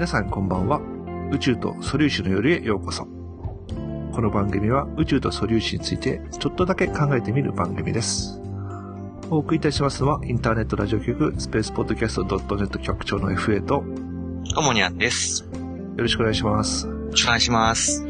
[0.00, 0.80] 皆さんこんばんは。
[1.30, 3.04] 宇宙と素粒子の夜へようこそ。
[3.04, 8.40] この番組は宇宙と素粒子についてちょっとだけ考えてみる番組です。
[9.28, 13.84] お送りいたしますのはインターネットラジオ局スペースポッドキャスト .net 局長の FA とよ
[14.54, 15.44] ともにゃんです。
[15.44, 15.50] よ
[15.98, 16.86] ろしくお願いします。
[16.86, 18.02] ろしくお願いします。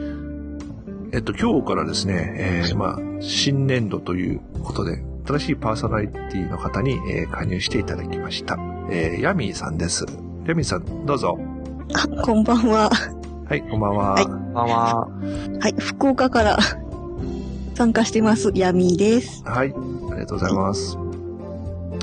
[1.12, 8.56] えっと、今日からですね、えー、まあ、新年度ということで、新しいパーソナリティの方に、えー加入していただきました。
[8.92, 10.06] えー、ヤミーさんです。
[10.46, 11.59] ヤミーさん、どうぞ。
[11.94, 12.90] あ、 こんばんは。
[13.48, 14.12] はい、こんばんは。
[14.12, 15.08] はいこんばんは。
[15.60, 16.58] はい、福岡から
[17.74, 19.42] 参加してます、ヤミーです。
[19.44, 19.74] はい、
[20.10, 20.96] ありがとうございます。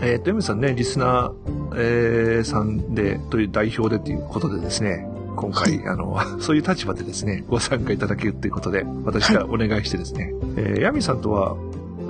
[0.02, 1.34] えっ、と、ヤミーさんね、リスナー、
[1.76, 11.56] えーさんで、という代表でということでですね、今回、あの、 そういう立場でですね、ご参加いただけるということで、私がお願いしてですね、えーヤミーさんとは、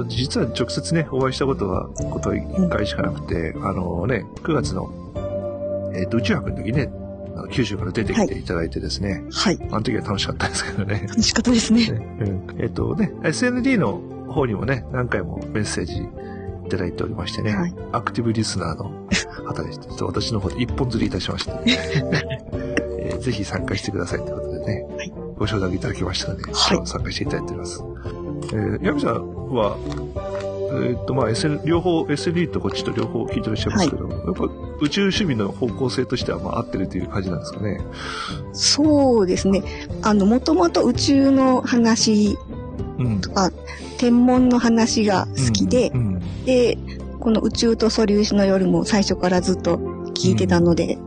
[0.08, 4.92] 実は直接ね、お会いしたことは、こと1回しかなくて、あのね、9月の、
[5.94, 6.90] えっ、と、宇宙博の時ね、
[7.50, 11.06] 九州から出てきていただいてですね、はい、あの時は楽しかったですけどね。
[11.08, 11.92] 楽しかったですね。
[11.92, 11.92] ね。
[12.22, 12.56] うん。
[12.60, 17.74] えっ、とね、SND の方にもね、何回もメッセージいただいておりましてね、はい。
[17.92, 18.92] アクティブリスナーの
[19.46, 21.52] 方でして、ちょっと私の方で一本釣りいたしまして、
[23.00, 25.14] えーぜひ参加してくださいということでね、はい。
[25.38, 26.54] ご承諾いただきましたので、はい。
[26.88, 27.84] 参加していただいております。
[28.54, 29.78] えー、ヤミさんは、
[30.72, 34.44] えっ、と、まあ、SN、両方、SND とこっちと両方聞いてらっしゃいますけど、やっぱ
[34.82, 37.80] 宇宙趣味の方向性としては、まあ、合ってるという感じなんですかね？
[38.54, 39.64] そうですね。
[40.02, 42.38] あの、もともと宇宙の話
[43.00, 43.22] うん。
[43.22, 43.52] とか、
[43.98, 46.78] 天文の話が好きで、うんうんで、
[47.20, 49.78] この宇宙と素粒子の夜も最初からずっと
[50.14, 50.98] 聞いてたので、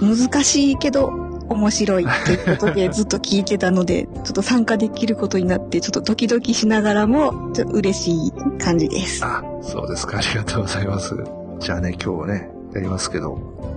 [0.00, 1.10] 難しいけど
[1.48, 9.24] 面白いということでずっと聞いてたので、ちょっと参加できることになって、ちょっとドキドキしながらも、ちょっと嬉しい感じです。
[9.24, 10.18] あ、そうですか。
[10.18, 11.14] ありがとうございます。
[11.60, 13.73] じゃあね、今日はね、やりますけど。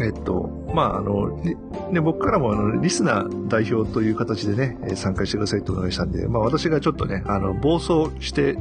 [0.00, 1.56] えっと、まあ、あの、り
[1.92, 8.56] ね、僕からもあの、リスナー代表という形でね、えー参加してくださいとお願いしたんで、まあ、私がちょっとね、あの、暴走して、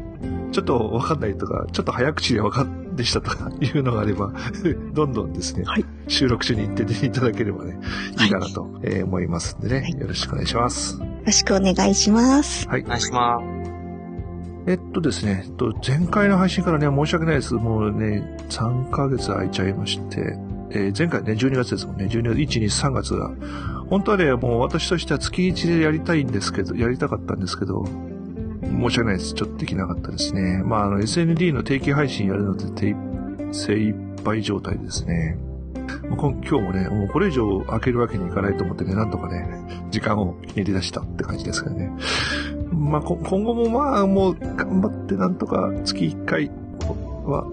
[0.52, 4.32] ちょっとわかんないとか、ちょっと早口でわかんでしたとか いうのがあれば、
[4.94, 7.78] どんどんですね、はい収録中に言っていただければね、
[8.24, 11.00] いいかなと、えー思いますんでね、はいよろしくお願いします。
[11.00, 12.68] よろしくお願いします。
[12.68, 12.88] はいお。
[12.88, 13.40] 願いしま
[14.68, 17.54] えっとですね、えっと、前回の配信からね、申し訳ないです。
[17.54, 20.38] もうね、3ヶ月空いちゃいまして、
[20.70, 23.32] えー前回ね、12月ですもんね、12月、1、2、3月が。
[23.90, 27.86] 本当はね、もう私としては月1でやりたいんですけど、やりたかったんですけど、
[28.62, 29.34] 申し訳ないです。
[29.34, 30.62] ちょっとできなかったですね。
[30.64, 32.96] まあ、あの、SND の定期配信やるので、手
[33.52, 35.38] 精一杯状態ですね。
[36.10, 41.92] 今日もね、もうこれ以上開けるわけにいかないと思ってね、なんとかね、時間をひねり出したって感じですからね。
[42.74, 46.52] まあ、今後もまあ、もう頑張ってなんとか月1回
[47.30, 47.46] は、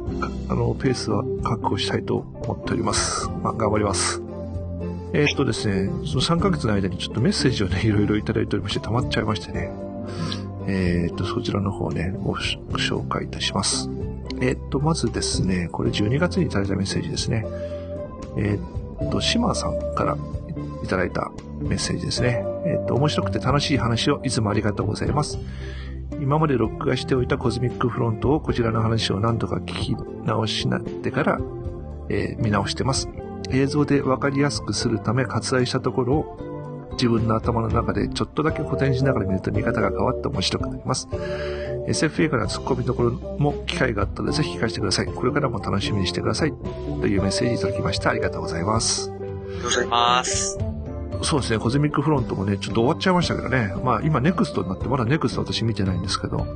[0.48, 3.28] あの、ペースは確保したいと思っております。
[3.42, 4.22] まあ、頑張ります。
[5.12, 9.70] えーっとですね、その3ヶ月の間にちょっとメッセージをね、 いろいろいただいておりまして、溜まっちゃいましてね。
[10.66, 13.88] えーっと、そちらの方ね、ご紹介いたします。
[14.40, 17.46] えーっと、まずですね、これ12月にいただいたメッセージですね。
[18.36, 20.16] えーっと、島さんから
[20.82, 21.30] いただいた
[21.60, 22.44] メッセージですね。
[22.66, 25.38] えっと、面白くて楽しい話をいつもありがとうございます。
[26.24, 31.38] 今まで録画しておいたコズミックフロントをこちらの話を何度か聞き直しなってから、
[32.08, 33.10] えー見直してます。
[33.50, 41.08] 映像でわかりやすくするため割愛したところを自分の頭の中でちょっとだけ補填しながら見ると見方が変わって面白くなります。
[41.86, 45.06] SF 映画のツッコミどころも機会があったのでぜひ聞かせてください。
[45.06, 46.54] これからも楽しみにしてください。
[47.02, 48.08] というメッセージいただきました。
[48.08, 49.04] ありがとうございます。
[49.04, 49.10] す。
[49.10, 50.73] ありがとうございます。
[51.22, 53.74] そうですね、コズミックフロントもね、ちょっと終わっちゃいましたけどね。
[53.82, 56.46] まあ今ネクストになって、まだネクスト私見てないんですけど。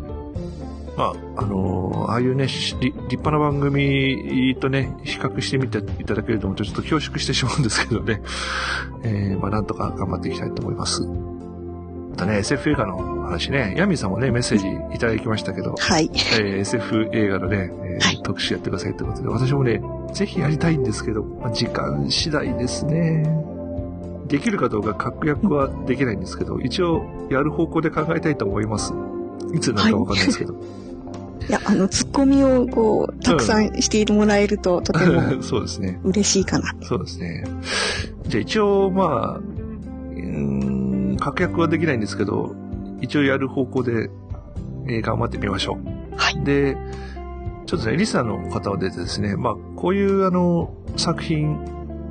[0.99, 1.05] ま
[1.37, 8.21] あ、あのーああいうね、し立立派な番組とね、比較してみていただけるとちょっと恐縮してしまうんですけどね。
[9.05, 11.03] えー、まあなんとか頑張っていきたいと思います。
[11.03, 14.67] またね、SF 映画の話ね、ヤミーさんもね、メッセージ
[14.97, 16.11] いただきましたけど、はい。
[16.13, 19.81] えー SF 映画のね、えーはい特集やってくださいということで、私もね、
[20.13, 23.23] ぜひやりたいんですけど、まあ時間次第ですね。
[24.29, 28.93] できるかどうか確約はできないんですけど、一応やる方向で考えたいと思います。
[29.55, 30.55] いつになるかわかんないですけど。
[31.49, 35.99] いや、あの、ツッコミをこう、たくさんしてもらえると、 とてもそうですね。
[36.05, 36.75] 嬉しいかな。
[36.83, 37.45] そうですね。
[38.29, 42.55] じゃあ一応、まあ、うーん、確約はできないんですけど、
[43.01, 44.11] 一応やる方向で、
[44.87, 46.17] えー頑張ってみましょう。
[46.17, 46.45] はい。
[46.45, 46.77] で、
[47.67, 51.59] ちょっとね、リスナーの方でですね、まあ、こういうあの、作品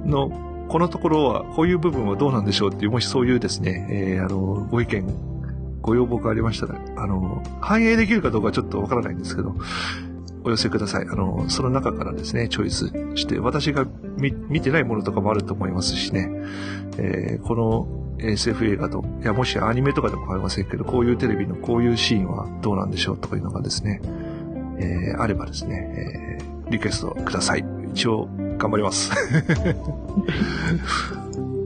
[0.05, 0.31] の、
[0.67, 5.05] このところは、こういう部分はどうなんでしょうっていう、もしそういうですね、えーあの、ご意見、
[5.81, 9.55] ご要望がありましたら、あの、反映できるかどうかちょっとわからないんですけど、
[10.43, 11.07] お寄せください。
[11.09, 13.85] あの、その中からですね、チョイスして、私が
[14.17, 16.29] 見てないものとかもあると思いますしね、
[16.97, 17.87] えー、この
[18.19, 24.01] SF 映画と、いや、もしアニメとかでも構いませんけど、こういうテレビのこういうシーンはどうなんでしょうとかいうのがですね、
[24.79, 27.65] えー、あればですね、えー、リクエストください。
[27.93, 29.11] 一応、頑張ります。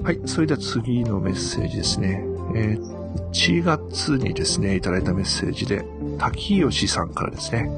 [0.04, 2.26] はい、それでは次のメッセージですね。
[2.56, 3.02] えー
[3.34, 5.86] 1月にですね、いただいたメッセージで、
[6.18, 7.70] 滝吉さんからですね、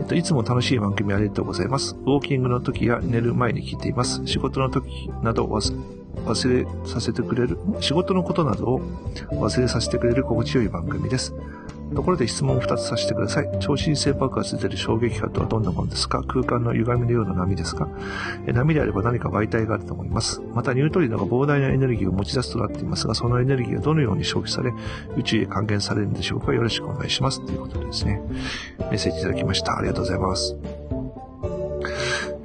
[0.00, 1.96] えっと、いつも楽しい番組ありがとうございます。
[2.02, 4.22] ウォーキングの時や寝る前に聞いています。
[4.26, 8.80] 仕事の時など忘れさせてくれる、仕事のことなどを
[9.32, 11.34] 忘れさせてくれる心地よい番組です。
[11.94, 13.50] ところで質問を2つさせてください。
[13.60, 16.22] 超新星爆発で出る衝撃波とはどんなものですか？
[16.22, 17.88] 空間の歪みのような波ですか？
[18.46, 20.40] 波であれば何か媒体があると思います。
[20.54, 24.72] またニュートリノが膨大なエネルギーを持ち出すとなっていますが、そのエネルギーはどのように消費され、
[25.16, 26.54] 宇宙へ還元されるんでしょうか？
[26.54, 27.44] よろしくお願いします。
[27.44, 28.20] ということでですね、
[28.78, 29.76] メッセージいただきました。
[29.76, 30.56] ありがとうございます。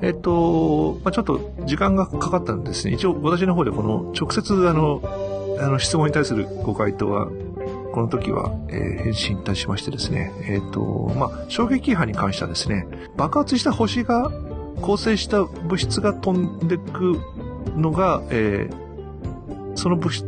[0.01, 2.93] えっと、まあ、ちょっと時間がかかったんですね。
[2.93, 5.01] 一応私の方でこの直接あの、
[5.59, 7.29] あの質問に対するご回答は
[7.95, 14.29] この時は、えー、返信いたしましてですね、えっ、ー、と、まあ、衝撃波に関してはですね、爆発した星が
[14.81, 17.21] 構成した物質が飛んでく
[17.77, 20.27] のが、えー、その物質、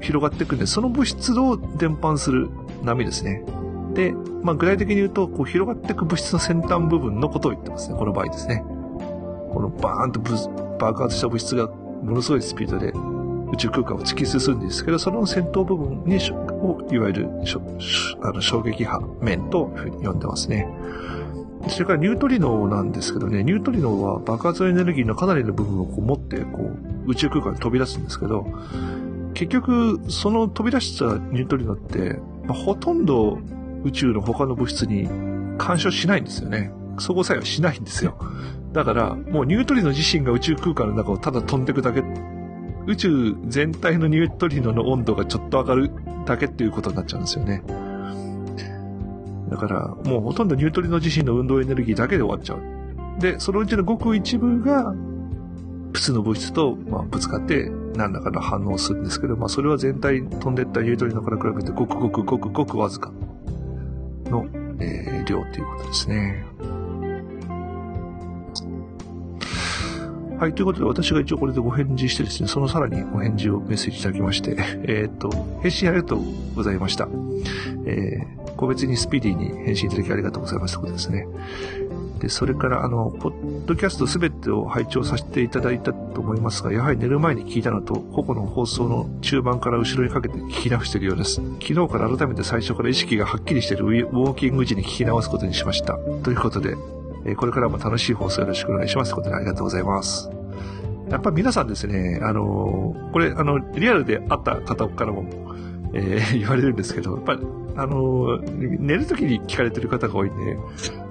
[0.00, 2.50] 広がっていくんで、その物質を伝播する
[2.84, 3.42] 波ですね。
[3.94, 4.12] で、
[4.44, 7.98] まあ、具体的に言うと、こう広がっていく物質の先端部分のことを言ってますね。
[7.98, 8.62] この場合ですね。
[9.52, 10.20] このバーンと
[10.78, 12.92] 爆発した物質がものすごいスピードで
[13.52, 16.18] 宇宙空間を突き進んでんですけど、その先頭部分に、
[16.60, 17.28] をいわゆる
[18.22, 19.72] あの衝撃波面と
[20.02, 20.68] 呼んでますね。
[21.68, 26.70] それからニュートリノなんですけどね、ニュートリノは爆発エネルギーのかなりの部分をこう持って、こ
[27.06, 28.46] う、宇宙空間に飛び出すんですけど、
[29.34, 33.38] 結局、その飛び出したニュートリノって、まあ、ほとんど
[33.84, 35.08] 宇宙の他の物質に
[35.58, 36.72] 干渉しないんですよね。
[36.98, 38.18] 相互作用しないんですよ。
[38.72, 42.02] だから、もうニュートリノ自身が宇宙空間の中をただ飛んでいくだけ
[42.88, 45.90] 宇宙全体のニュートリノの温度がちょっと上がる
[46.24, 47.62] だけっていうことになっちゃうんですよね。
[49.50, 53.20] だから、もうほとんどニュートリノ自身の運動エネルギーだけで終わっちゃう。
[53.20, 54.94] で、そのうちのごく一部が、
[55.92, 63.12] 普通の物質と、ま、ぶつかって何らかの反応をするんですけど、まあ、それは全体飛んでったニュートリノから比べてごくごくごくごくわずか
[64.26, 64.46] の、
[64.80, 66.46] えー、量ということですね。
[70.38, 74.56] はい、ということで私が一応これでご返事してですね、そのさらにお返事をメッセージいただきまして、
[74.86, 75.30] えー、っと、
[75.62, 76.20] 返信ありがとう
[76.54, 77.08] ございました。
[77.84, 81.26] えー、個別にスピーディーに返信いただきありがとうございますということですね。
[82.20, 91.36] で、それから、あの、ポッドキャストすべてを拝聴させていただいたと思いますが、やはり寝る前に聞いたのと、個々の放送の中盤から後ろにかけて聞き直しているようです。
[91.60, 95.98] 昨日から改めて最初から意識がはっきりしているウォーキング時に聞き直すことにしました。
[96.22, 96.76] ということで、
[97.24, 99.12] えこれからも楽しい放送よろしくお願いします。
[99.14, 100.30] ということでありがとうございます。
[101.10, 105.24] やっぱ皆さんですね、あの、これ、あの、リアルで会った方からも、
[105.94, 107.40] えー、 言われるんですけど、やっぱり、
[107.76, 110.58] あの、寝るときに聞かれてる方が多いんで、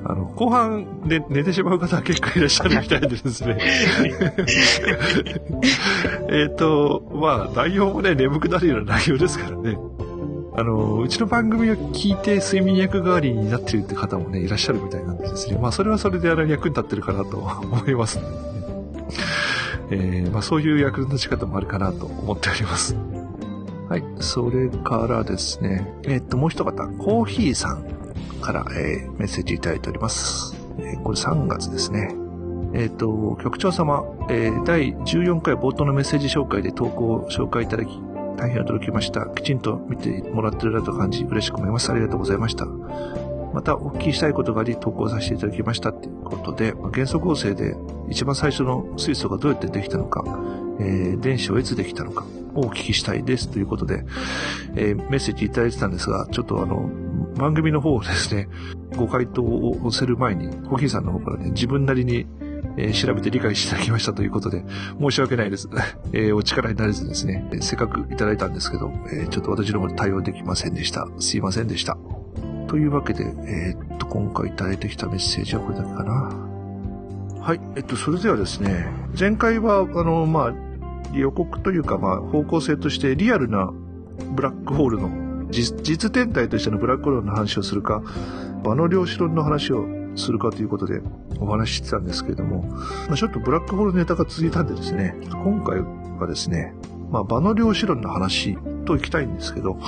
[0.05, 3.57] あの、後半で寝てしまう方は結構いらっしゃるみたいでですね。
[6.29, 9.77] えっと、まあ、内容もね、眠くなるような内容ですからね。
[10.59, 15.57] あの、うちの番組を聞いて睡眠薬代わりになってるって方もね、いらっしゃるみたいなんですね。
[15.59, 18.25] まあ、それはそれであの役に立ってるかなと思います、ね、
[19.91, 22.97] えー、まあ、そういう役立ち方もあるかなと思っております。
[23.87, 24.03] はい。
[24.19, 27.83] それからですね、えー、っと、もう一方、コーヒーさん
[28.41, 30.55] から、えー、メッセージいただいております。
[30.79, 32.15] え、これ3月ですね。
[32.73, 38.01] えっ、と、局長様、えー、第14回冒頭のメッセージ紹介で投稿を紹介いただき、
[38.37, 39.25] 大変驚きました。
[39.25, 41.91] きちんと見てもらってるなと感じ、嬉しく思います。
[41.91, 42.65] ありがとうございました。
[42.65, 47.75] また、お聞きしたいことがあり、投稿させていただきましたっていうことで、元素構成で
[48.09, 50.23] 一番最初の水素がどうやってできたのか、
[50.79, 54.03] えー、電子をいつできたのかをお聞きしたいですということで、
[54.75, 56.89] えー、メッセージいただいてたんですが、ちょっとあの、
[57.35, 58.47] 番組の方をですね、
[58.95, 62.27] ご回答を載せる前に、コーヒーさんの方からね、自分なりに
[62.77, 64.63] えー、調べて理解していただきましたということで、
[64.99, 65.69] 申し訳ないです。
[66.13, 71.07] えー、お力になれずですね、せっかくいただいたんですけど、えー、ちょっと私の方で対応できませんでした。
[71.19, 71.97] すいませんでした。
[72.67, 76.31] というわけで、えー、っと、今回いただいてきたメッセージはこれだけかな。
[77.41, 77.61] はい。
[77.75, 80.53] えっと、それではですね、前回は、あの、まあ、
[81.13, 83.71] 予告というか、まあ、方向性としてリアルな
[84.35, 85.09] ブラックホールの
[85.49, 88.03] 実実天体としてのブラックホールの話をするか、
[88.63, 89.85] 場の量子論の話を
[90.17, 91.01] するかということで
[91.39, 92.63] お話ししてたんですけれども、
[93.07, 95.81] まあ、ちょっとブラックホールネタが続いたんでですね、今回
[96.19, 96.73] はですね、
[97.11, 99.79] まあ、場の量子論の話と行きたいんですけど、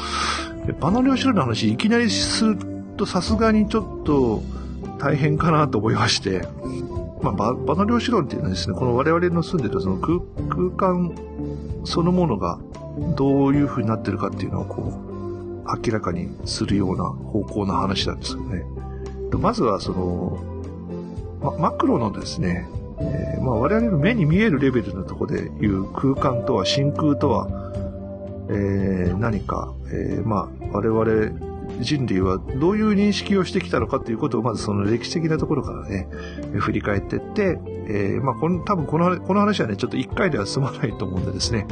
[0.80, 2.58] 場の量子論の話いきなりする
[2.98, 4.44] とさすがにちょっと
[5.00, 6.48] 大変かなと思いまして、
[7.22, 10.20] まあ、場の量子論っていうのはですね、この我々の住んでるその空
[10.50, 11.16] 空間
[11.86, 12.60] そのものが
[13.16, 15.10] どういう風になってるかっていうのをこう、
[15.88, 18.64] 明らかにするような方向な話なんですよね。
[19.38, 20.44] まずはその、
[21.42, 22.68] ま、マクロのですね、
[23.00, 27.48] えーまあ、我々の目に見えるレベルのところでいう空間とは真空とは、
[28.50, 31.50] えー何か、えーまあ、我々
[31.82, 36.08] 人類はどういう認識をしてきたのかということをまずその歴史的なところからね、
[36.58, 41.68] 振り返っていって、えーまあ、この多分この話この話はね、ちょっと一回では済まないと思うんでですね、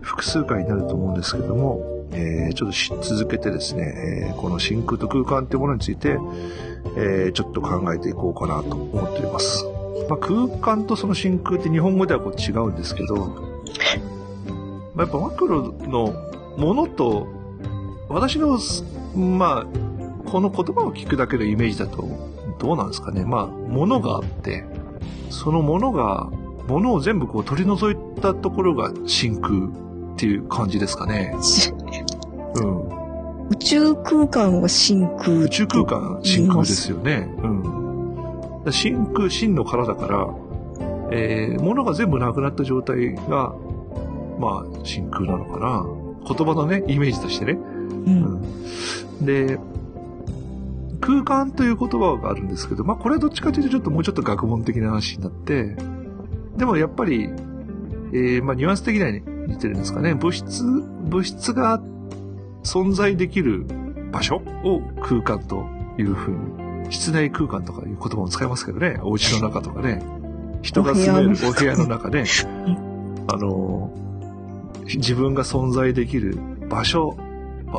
[0.00, 6.18] 複数回になると思うんですけども、えーちょっとし続けてですね、えーこの真空と空間というものについて、
[6.96, 9.64] えーちょっと考えていこうかなと思っております。
[10.08, 13.16] まあ、空間とその真空って日本語ではこう違うんですけど、
[14.94, 16.14] まあ、やっぱマクロの
[16.56, 17.26] ものと、
[18.08, 18.58] 私の、
[19.14, 19.66] まあ、
[20.30, 22.08] この言葉を聞くだけのイメージだと、
[22.58, 23.24] どうなんですかね。
[23.24, 24.64] まあ、ものがあって、
[25.30, 26.30] そのものが、
[26.66, 29.68] ものを全部こう取り除いたところが真空
[30.18, 31.32] っていう感じですかね。
[32.56, 33.48] うん。
[33.50, 35.38] 宇宙空間は真空。
[35.44, 37.32] 宇宙空間真空ですよね。
[37.38, 38.72] うん。
[38.72, 40.28] 真空、真の殻だから、
[41.12, 43.54] えー、物が全部なくなった状態が、
[44.40, 45.86] まあ、真空なのかな。
[46.26, 47.52] 言葉のね、イメージとしてね。
[47.52, 49.24] うん。
[49.24, 49.56] で、
[51.00, 55.76] 空間という言葉があるんですけど、まあこれはどっちかというとちょっともうちょっと学問的な話になって、
[56.56, 57.30] でもやっぱり、
[58.12, 60.14] えー、まあニュアンス的には似てるんですかね。
[60.14, 61.80] 物質、物質が
[62.64, 63.66] 存在できる
[64.12, 65.66] 場所を空間と
[65.98, 68.98] いうふうに、室内空間とかいう言葉も使いますけどね。
[69.02, 70.02] お家の中とかね。
[70.62, 72.24] 人が住めるお部屋の中で、
[73.28, 73.90] あの、
[74.84, 76.38] 自分が存在できる
[76.68, 77.27] 場所、まあ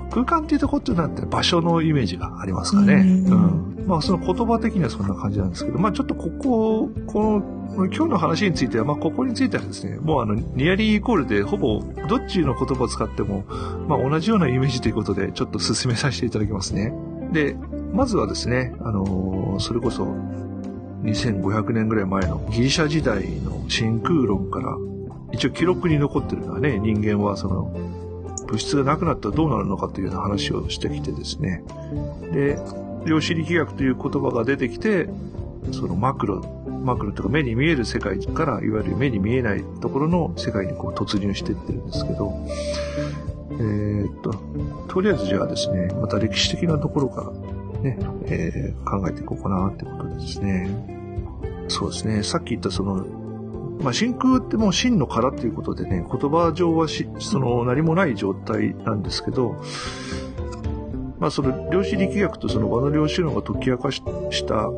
[0.09, 2.93] 空間っていうとこってなんて場所のイメージがありますかね。
[2.93, 3.85] ううんん。
[3.87, 7.43] まあその言葉的にはそんな感じなんですけど、まあちょっとここ、こ
[7.75, 13.45] の、今日の話については、まあここについてはですね、もうあの、ニアリーイコールでほぼどっちの言葉を使っても、
[13.87, 16.93] まあ同じようなイメージということで、ちょっと進めさせていただきますね。
[17.31, 17.55] で、
[17.93, 20.15] まずはですね、あのーそれこそ、
[21.03, 24.77] 2500年ぐらい前のギリシャ時代の真空論から、
[25.31, 27.73] 一応記録に残ってるのはね、人間はその、
[28.49, 31.63] 物質がなくなったらどうなるのかというような話をしてきてですね。
[32.33, 32.57] で、
[33.05, 35.07] 量子力学という言葉が出てきて、
[35.71, 36.41] そのマクロ、
[36.83, 42.33] マクロというか目に見える世界から、いわゆる目に見えないところの世界にこう突入していってるんですけど、
[43.51, 44.33] えーっと、
[44.87, 47.31] とりあえずじゃあですね、また歴史的なところか
[47.75, 50.69] らね、えー考えていこうかなってことですね。
[51.67, 53.05] そうですね、さっき言ったその、
[53.79, 59.61] まあ、真空ってもう真の殻っていうことでね、言葉上はし、その何もない状態なんですけど、
[61.17, 64.69] まあその量子力学とその和の量子論が解き明かした、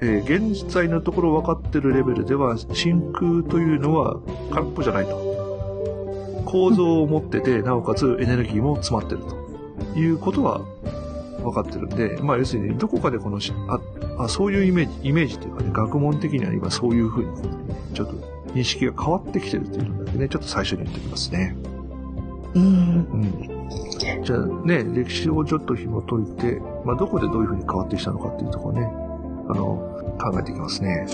[0.00, 5.28] えー現在のところ分かってるレベルでは真空というのは空っぽじゃないと。
[6.44, 9.20] 構造を持ってて、なおかつエネルギーも詰まってる
[9.92, 10.60] ということは
[11.42, 13.38] 分かってるんで、まあ要するにどこかでこの、
[13.68, 13.80] あ、
[14.24, 17.30] あそういうイメージ、イメージというかね、学問的には今そういうふうに、
[17.92, 21.56] ちょっと認識が変わってきてるっていうのだけね、ちょっと最初に言っておきますね。
[22.54, 22.62] うん。
[22.62, 24.24] うん。
[24.24, 28.86] じゃあね、歴史をちょっと紐解いて、まあどこでどういうふうに変わってきたのかっていうところね、
[29.48, 31.06] あの、考えていきますね。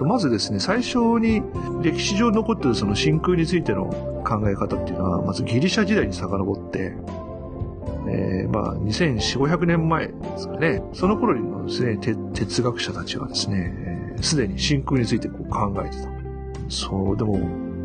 [0.00, 1.42] まずですね、最初に
[1.82, 3.86] 歴史上残ってるその真空についての
[4.26, 6.96] 考え方っていうのは、まずギリシャ時代に遡って、
[8.06, 10.82] えー、まあ、2400、500年前ですかね。
[10.92, 16.13] その頃にのですね、て哲学者たちはですね、えーすでに真空についてこう考えてた。
[16.74, 17.38] そう、でも、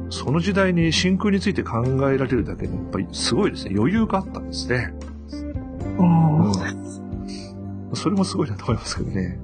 [0.09, 4.93] その時代に真空について考えられるだけで、やっぱりすごいですね、余裕があったんですね。
[5.99, 6.39] うん
[7.93, 9.39] それもすごいなと思いますけどね。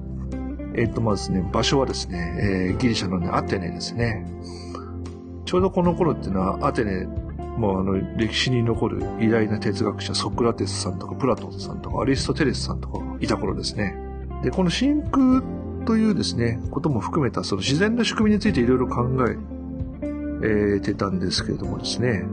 [0.74, 4.26] えっと、まずね、場所はですね、えーギリシャのね、アテネですね。
[5.44, 7.06] ちょうどこの頃っていうのは、アテネ、
[7.56, 13.96] もうあの、歴史に残る偉大な哲学者、ソクラテスさんとか、プラトンさんとか、アリストテレスさんとかがいた頃ですね。
[14.42, 15.42] で、この真空
[15.86, 19.36] というですね、ことも含めた、その自然の仕組みについていろいろ考え、
[20.80, 22.24] てたんですけれどもですね、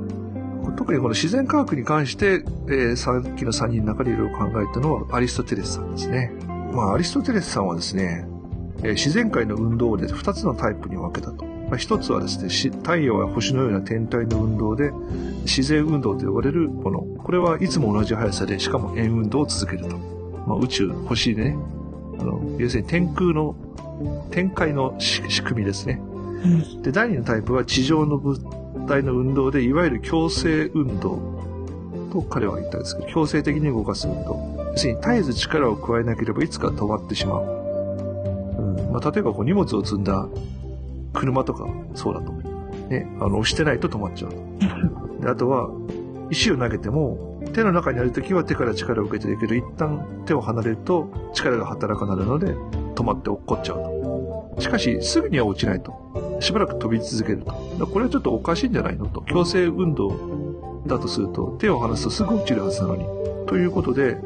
[0.76, 6.34] 特にこの自然科学に関して、えーさっきの3人の中でいろいろ考えたのはアリストテレスさんですね。
[6.74, 8.28] まあ、アリストテレスさんはですね、
[8.80, 11.46] えー自然界の運動を、2つのタイプに分けたと。
[11.46, 14.92] まあ、1つはですね、太陽や星のような天体の運動で、
[15.44, 17.00] 自然運動と呼ばれるもの。
[17.02, 19.98] これはいつも同じ速さで、しかも円運動を続けると。
[20.46, 21.58] まあ、宇宙、星でね、
[22.20, 23.56] あの、要するに天空の、
[24.32, 26.02] 天界のし仕組みですね。
[26.08, 26.14] うん
[26.82, 28.40] で、第二のタイプは地上の物
[28.88, 31.20] 体の運動で、いわゆる強制運動
[32.12, 34.54] と彼は言ったんですけど、強制的に動かす運動。
[34.72, 37.46] 要するに絶えず力を加えなければいつか止まってしまう。
[38.92, 40.28] まあ、例えばこう荷物を積んだ
[41.14, 42.32] 車とかそうだと。
[42.90, 44.38] ね、あの、押してないと止まっちゃうと。
[45.22, 45.70] であとは、
[46.30, 52.56] 石を投げても、手の中にあるときは手から力を受けてるけど、一旦手を離れると力が働かなるので、
[52.96, 54.56] 止まって落っこっちゃうと。
[54.60, 56.38] しかし、すぐには落ちないと。
[56.40, 57.88] しばらく飛び続けると。
[57.88, 59.22] これはちょっとおかしいんじゃないのと。
[59.22, 63.06] 強制運動だとすると、手を離すとすぐ落ちるはずなのに。
[63.48, 64.18] ということで、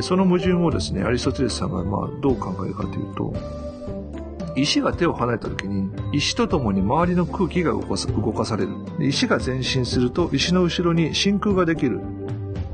[0.00, 3.34] その矛盾をですね、アリストテレスさんがまあどう考えるかというと、
[4.54, 7.80] 石が手を離れた時に、石とともに周りの空気が動
[8.32, 8.70] かされる。
[9.00, 12.00] 石が前進すると、石の後ろに真空ができる。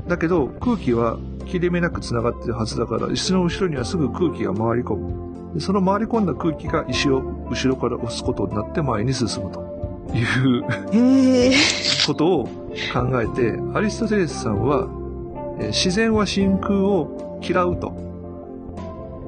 [0.09, 5.61] だけど、空気は切れ目なく繋がっているはずだから、石の後ろにはすぐ空気が回り込む。
[5.61, 9.61] その回り込んだ空気が石を後ろから押すことになって前に進むと
[10.13, 10.63] いう
[12.05, 14.87] ことを考えて、アリストテレスさんは、
[15.67, 17.93] 自然は真空を嫌うと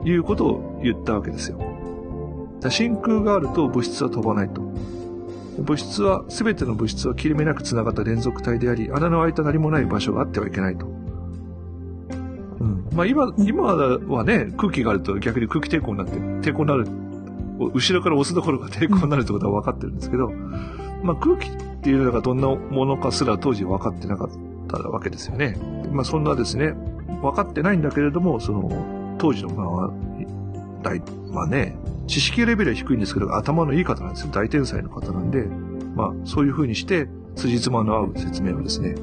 [0.06, 1.60] いうことを言ったわけですよ。
[2.70, 4.62] 真空があると物質は飛ばないと。
[5.60, 10.86] 物質は、すべての物質は切れ目なく繋がった連続体であり、穴の開いた何もない場所があってはいけないと。
[12.60, 12.88] うん。
[12.94, 16.14] まあ今、今はね、空気があると逆に空気抵抗になって、
[16.50, 16.88] 抵抗になる。
[17.60, 20.32] 後ろから押すところが抵抗になるってことは分かってるんですけど、
[21.04, 24.30] まあ空気っていうのがどんなものかすら当時分かってなかっ
[24.68, 25.58] たわけですよね。
[25.92, 26.74] まあそんなですね、
[27.22, 29.92] 分かってないんだけれども、その、当時のまあ、
[30.82, 34.32] 大、まあね、知識レベルは低いんですけど、頭のいい方なんですよ。
[34.32, 35.46] 大天才の方なんで、
[35.96, 38.96] まあ、そういう風にして、辻褄の合う説明をですね、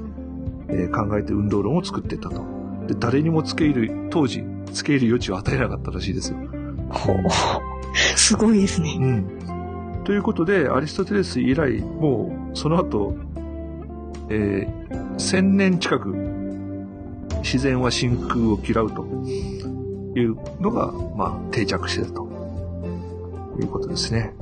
[0.68, 2.42] えー、考えて運動論を作っていったと。
[2.86, 6.38] で、誰にも付け入る、当時、付け入る余地を与えなかったらしいですよ。
[6.90, 7.16] ほう。
[8.16, 8.96] すごいですね。
[8.98, 9.04] う
[10.00, 10.04] ん。
[10.04, 13.16] ということで、アリストテレス以来、もう、その後、
[14.30, 16.14] えー、千年近く、
[17.42, 19.06] 自然は真空を嫌うと
[20.14, 22.28] いうのが、まあ、定着してたと。
[23.62, 24.34] いうことですね。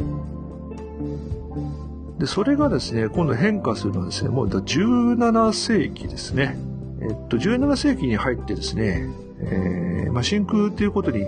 [2.19, 6.57] で、それがですね、今度変化するのはですね、もう17世紀ですね。
[7.01, 9.09] えっと、17世紀に入ってですね、
[9.41, 11.27] えー、まあ、真空っていうことに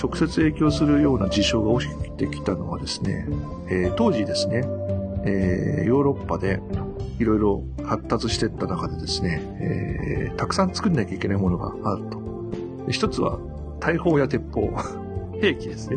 [0.00, 3.26] 直接影響するような事象が起きてきたのはですね、
[3.68, 4.64] えー、当時ですね、
[5.24, 6.60] えー、ヨーロッパで
[7.18, 12.22] いろいろ発達していった中でですね、えー、たくさん作んなきゃいけないものがあると。
[12.88, 13.38] 一つは
[13.82, 14.70] 大砲や鉄砲、
[15.40, 15.96] 兵器ですね。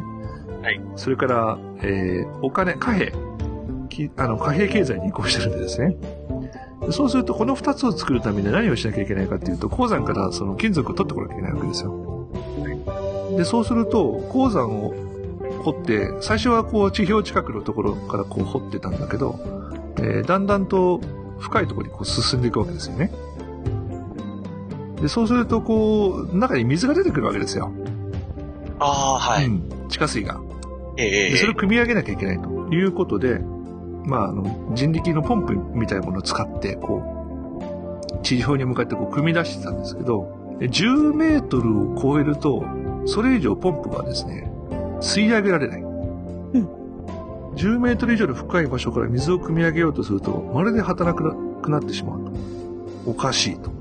[0.64, 0.82] はい。
[0.96, 3.14] それから、えー、お金、貨幣。
[4.18, 5.96] あの、貨幣経済に移行してるんでですね。
[6.90, 12.28] そうすると、この二つを作るために何をしなきゃいけないかっていうと、鉱山からその金属を取ってこなきゃいけないわけですよ。
[13.38, 14.94] で、そうすると、鉱山を
[15.62, 19.40] 掘って、最初はこう地表近くのところからこう掘ってたんだけど、
[19.98, 21.02] えー、だんだんと
[21.40, 23.12] 深いところにこう進んでいくわけですよね。
[25.02, 27.72] で、そうするとこう、中に水が出てくるわけですよ。
[28.80, 29.88] ああ、はい、うん。
[29.90, 30.40] 地下水が。
[30.98, 33.40] ええで、それを組み上げなきゃいけないということで、
[34.06, 37.02] まあ、あの、人力のポンプみたいなものを使って、こ
[38.14, 42.64] う、地上に向かってこう組み出してたんですけど、10メートルを超えると、
[43.06, 44.52] それ以上ポンプがですね、
[45.02, 45.82] 吸い上げられない。
[45.82, 46.68] うん。
[47.56, 52.32] 10メートル以上の深い場所から水を汲み上げようとすると、まるで働かなくなってしまうと。
[53.06, 53.75] おかしいと。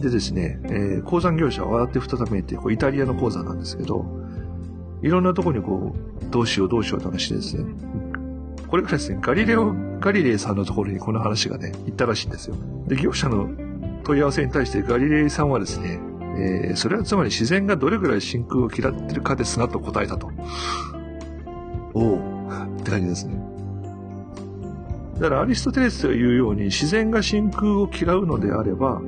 [0.00, 4.04] でですね、えー、鉱山業者は笑って再めて、こうイタリアの鉱山なんですけど、
[5.02, 7.64] いろんなとこにこう、どうしようどうしようって話でですね。
[8.68, 12.56] これからですね、ガリレオ、ガリレイさんのところにこの話がね、行ったらしいんですよ。
[12.86, 13.48] で、業者の
[14.04, 16.00] 問い合わせに対してガリレイさんはですね、
[16.38, 20.30] えー、それはつまり自然がどれぐらい真空を嫌ってるかですなと答えたと。
[21.94, 22.16] おお
[22.80, 23.40] って感じですね。
[25.18, 29.00] だからアリストテレスが言うように自然が真空を嫌うのであれば、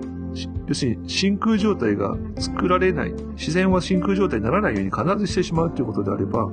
[0.69, 6.49] 要するに真空状態が作られない、自然は真空状態にならないように必ずしてしまうということであれば、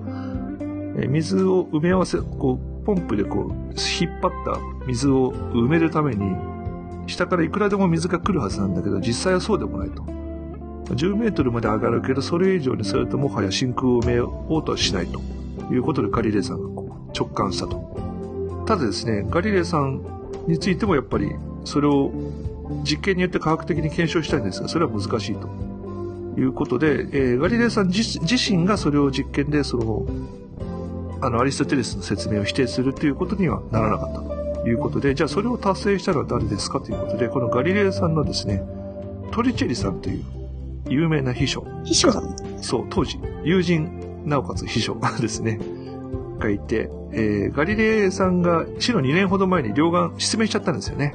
[1.10, 6.34] 水を埋め合わせ、こう、ポンプでこう、引っ張った水を埋めるために、
[7.08, 10.02] 下からいくらでも水が来るはずなんだけど、実際はそうでもないと。
[10.94, 15.20] 10メートルまで上がるけど、それ以上にするともはや真空を埋めようとはしないと
[15.74, 16.82] いうことでガリレイさんが
[17.14, 18.64] 直感したと。
[18.66, 20.02] ただですね、ガリレイさん
[20.48, 21.32] についてもやっぱり
[21.66, 22.12] それを
[22.84, 25.50] 実験によって科学的に検証したいんですが、それは難しいと
[26.40, 30.06] いうことで、えー、ガリレイさん自身がそれを実験で、その、
[31.22, 34.22] あの、アリストテレスの説明を否定するということにはならなかった
[34.62, 38.64] ということで、じゃあそれを達成したのは誰ですかということで、このガリレイさんのですね、
[39.32, 40.24] トリチェリさんという
[40.88, 41.66] 有名な秘書。
[41.84, 42.22] 秘書だ
[42.62, 45.60] そう、当時、友人、なおかつ秘書ですね。
[46.40, 51.14] がいて、えー、ガリレイさんが死の2年ほど前に両眼失明しちゃったんですよね。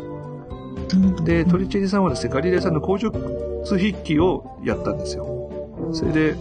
[1.25, 5.51] で、トリチェリさんはですね、ガリレイさんの工場筆記をやったんですよ。
[5.93, 6.35] それで、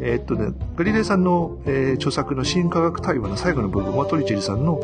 [0.00, 4.80] えーっとね、ガリレイさんの、えー著作の新科学対話の最後の部分はトリチェリさんの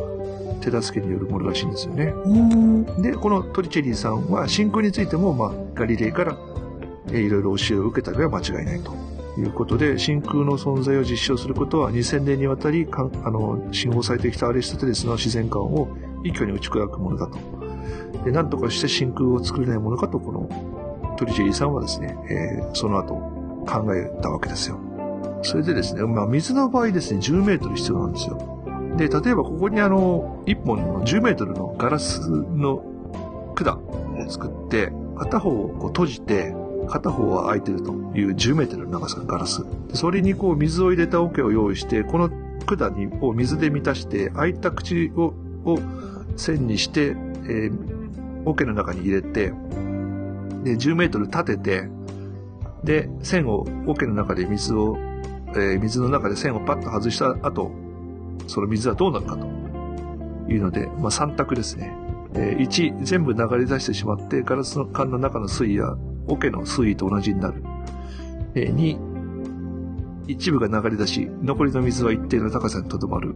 [0.60, 2.12] 手助けによるものらしいんですよね。
[2.24, 3.02] うん。
[3.02, 6.36] で、このトリチェリさんは真空についても、まあ、ガリレイから、
[7.08, 8.92] えーいろいろ教えを受けたのは間違いないと
[9.38, 15.88] いうことで、真空の存在を実証することは2000年にわたりかんあの信奉されてきたアリストテレスの自然観を
[16.24, 17.65] 一挙に打ち砕くものだと。
[18.26, 23.14] で、なんとかして真空を作れないものかと、このトリチェリーさんはですね、えーその後
[23.66, 24.80] 考えたわけですよ。
[25.42, 28.64] それでですね、まあ、水の場合ですね、10メートル必要なんですよ。
[28.96, 32.84] で、例えばここにあの、1本の10メートルのガラスの
[33.54, 36.52] 管を作って、片方をこう閉じて、
[36.88, 39.64] 片方は開いてるという10メートルの長さのガラス。
[39.94, 42.28] それにこう水を入れた桶を用意して、この
[42.66, 45.34] 管を水で満たして、開いた口を
[45.64, 45.78] を
[46.36, 47.95] 線にして、えー
[48.46, 49.52] 桶の中に入れて、
[50.64, 51.88] で、10メートル立てて、
[52.84, 54.96] で、線を、桶の中で水を、
[55.48, 57.70] えー水の中で線をパッと外した後、
[58.46, 59.46] その水はどうなるかと
[60.48, 61.92] いうので、まあ、3択ですね。
[62.34, 65.96] え1、全部流れ出してしまって、ガラスの管の中の水位や
[66.28, 67.62] 桶の水位と同じになる。
[68.54, 68.98] えー2、
[70.28, 73.34] 一部が流れ出し、残りの水は一定の高さにとどまる。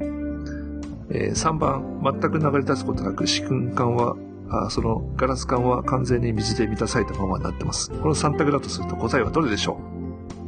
[1.11, 4.17] え3番、全く流れ出すことなく、試訓管は、
[4.51, 7.91] あそのガラス管は完全に水で満たされたままになってます。
[7.91, 9.79] この3択だとすると答えはどれでしょ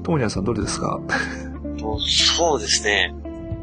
[0.01, 0.05] う？
[0.05, 1.01] トモニャンさんどれですか？
[1.79, 3.15] とそうですね。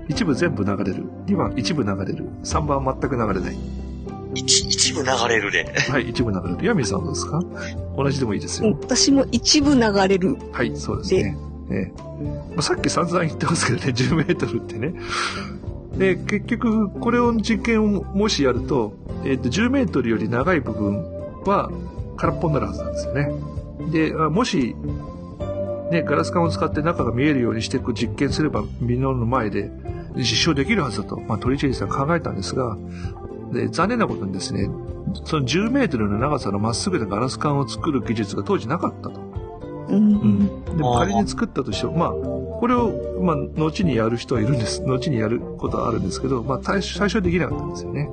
[0.07, 1.03] 一部全部流れる。
[1.27, 2.25] 2番、一部流れる。
[2.43, 3.57] 3番、全く流れない。
[4.33, 5.73] 一一部流れるで。
[5.89, 6.65] はい、一部流れる。
[6.65, 7.41] ヤミーさんはどうですか？
[7.97, 8.77] 同じでもいいですよ。
[8.81, 10.37] 私も一部流れる。
[10.51, 11.37] はい、そうですね。
[11.71, 11.93] ええ
[12.55, 14.93] まあ、さっき散々言ってますけどね、10メートルってね。
[15.99, 18.93] で、結局、これを実験をもしやると、
[19.25, 21.03] えっ、と、10メートルより長い部分
[21.43, 21.69] は
[22.15, 23.31] 空っぽになるはずなんですよね。
[23.91, 24.75] で、あもし、
[25.91, 29.69] ね、ガラス管を使って中が見えるようにしてこう実験すれば、みんなの前で
[30.15, 32.77] 実証できるはずだと、まあ、トリチェリさん考えたんですが、
[33.51, 34.69] で残念なことにですね、
[35.25, 39.19] その10メートルの長さのまっすぐなガラス管を作る技術が当時なかったと。
[39.89, 40.63] うん。
[40.65, 42.13] でも仮に作ったとしても、まあ、
[42.59, 44.83] これを、まあ、後にやる人はいるんです。
[44.83, 48.09] 後にやることはあるんですけど、まあ、最初最初はできなかったんですよね。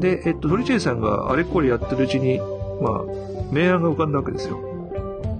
[0.00, 3.04] で、えっと、ドリチェイさんがあれこれやってるうちに、まあ、
[3.52, 4.58] 明暗が浮かんだわけですよ。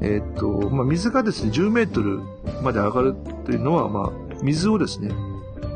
[0.03, 2.20] えっと、まあ、水がですね、10メートル
[2.62, 5.11] まで上がるというのは、まあ、水をですね、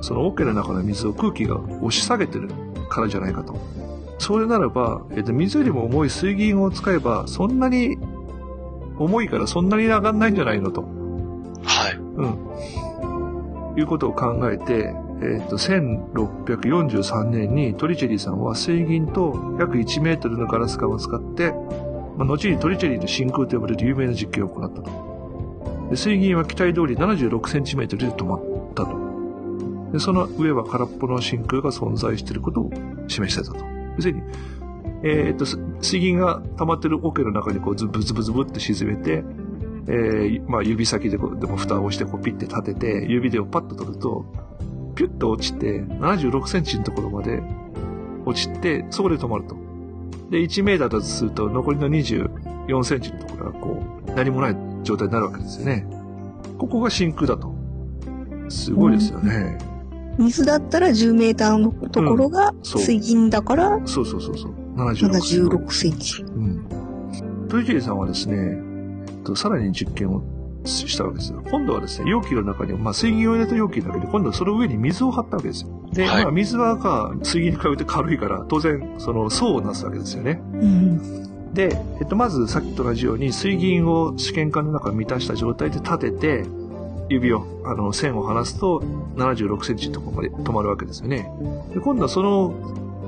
[0.02, 2.50] その桶の中の水を空気が押し下げてる
[2.90, 3.56] からじゃないかと。
[4.18, 7.98] それならば、えっと、水よりも重い水銀を使えば、そんなに、
[8.98, 10.82] 重いからそんなに上がんないんじゃないのと。
[10.82, 12.03] はい。
[12.16, 13.74] うん。
[13.76, 21.52] いうことを考えて、えっ、と、1643年にトリチェリーさんは水銀と約1メートルのガラス管を使って、
[22.16, 25.14] まあ、後にトリチェリーの真空と呼ばれる有名な実験を行ったと。
[25.90, 28.40] で水銀は期待通り76センチメートルで止まっ
[28.74, 29.92] たと。
[29.92, 32.70] でその上は空っぽの真空が存在していることを
[33.08, 33.64] 示してたと。
[33.96, 34.22] 要するに、
[35.04, 35.44] えっ、と、
[35.80, 39.22] 水銀が溜まってる桶の中にこうズブズブズブって沈めて、
[39.86, 44.24] えーまあ指先ででも蓋をしてこうピッて立てて、指でをパッと取ると、
[44.94, 47.42] ピュッと落ちて、76センチのところまで
[48.24, 49.56] 落ちて、そこで止まると。
[50.30, 55.86] で、1メーターだとすると、残りの24センチのところがこう、何もない状態になるわけですよね。
[56.58, 57.54] ここが真空だと。
[58.48, 59.58] すごいですよね。
[60.18, 64.52] 水だったら10メーターのところが水銀だからそうそうそうそう。
[64.76, 66.22] 76 76センチ。
[66.22, 66.66] うん。
[67.48, 68.60] トリチェリさんはですね、
[69.24, 70.22] と、さらに実験を
[70.64, 71.42] したわけですよ。
[71.50, 75.68] 今度はですね、容器の中に、まあ、水銀を入れた容器だけど、今度はその上に水を張ったわけですよ。
[75.92, 80.42] で、はいまあ、水はが水銀に比べて軽いから、当然、その層をなすわけですよね。
[80.54, 81.52] うん。
[81.54, 86.44] で、えっと、まずさっきと同じように、水銀を試験管の中に満たした状態で立てて、
[87.08, 88.82] 指を、あの、線を離すと、
[89.16, 91.30] 76センチのところまで止まるわけですよね。
[91.72, 92.54] で、今度はその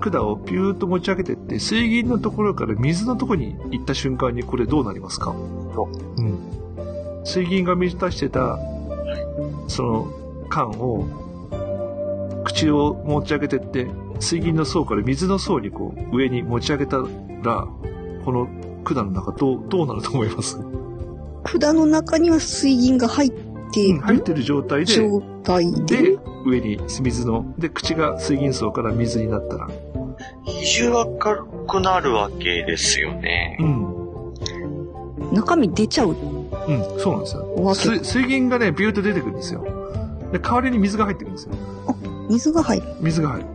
[0.00, 5.34] 管をピューッと持ち上げてって、水銀のところから水のところに行った瞬間にこれどうなりますか？
[6.16, 6.22] う。
[6.22, 6.38] ん。
[7.24, 8.58] 水銀が満たしてた、
[9.68, 10.12] その
[10.48, 11.04] 缶を、
[12.44, 13.88] 口を持ち上げてって、
[14.20, 17.04] 水銀の層から水の層にこう、上に持ち上げたら、
[18.24, 18.48] この
[18.84, 20.58] 管の中どう、どうなると思います、
[21.42, 23.30] 管の中には水銀が入っ
[23.72, 26.02] ている入ってる状態で、状態で。
[26.12, 29.68] で、上に水の、で、口が水銀層から水になったら、
[30.46, 33.64] 比重が軽くなるわけですよねう。
[33.64, 35.32] ん。
[35.32, 37.74] 中身出ちゃううん、そうなんですよ。
[37.74, 39.64] 水水銀がね、ビューッと出てくるんですよ。
[40.32, 41.54] で、代わりに水が入ってくるんですよ。
[42.28, 42.86] 水が入る。
[43.00, 43.46] 水が入る。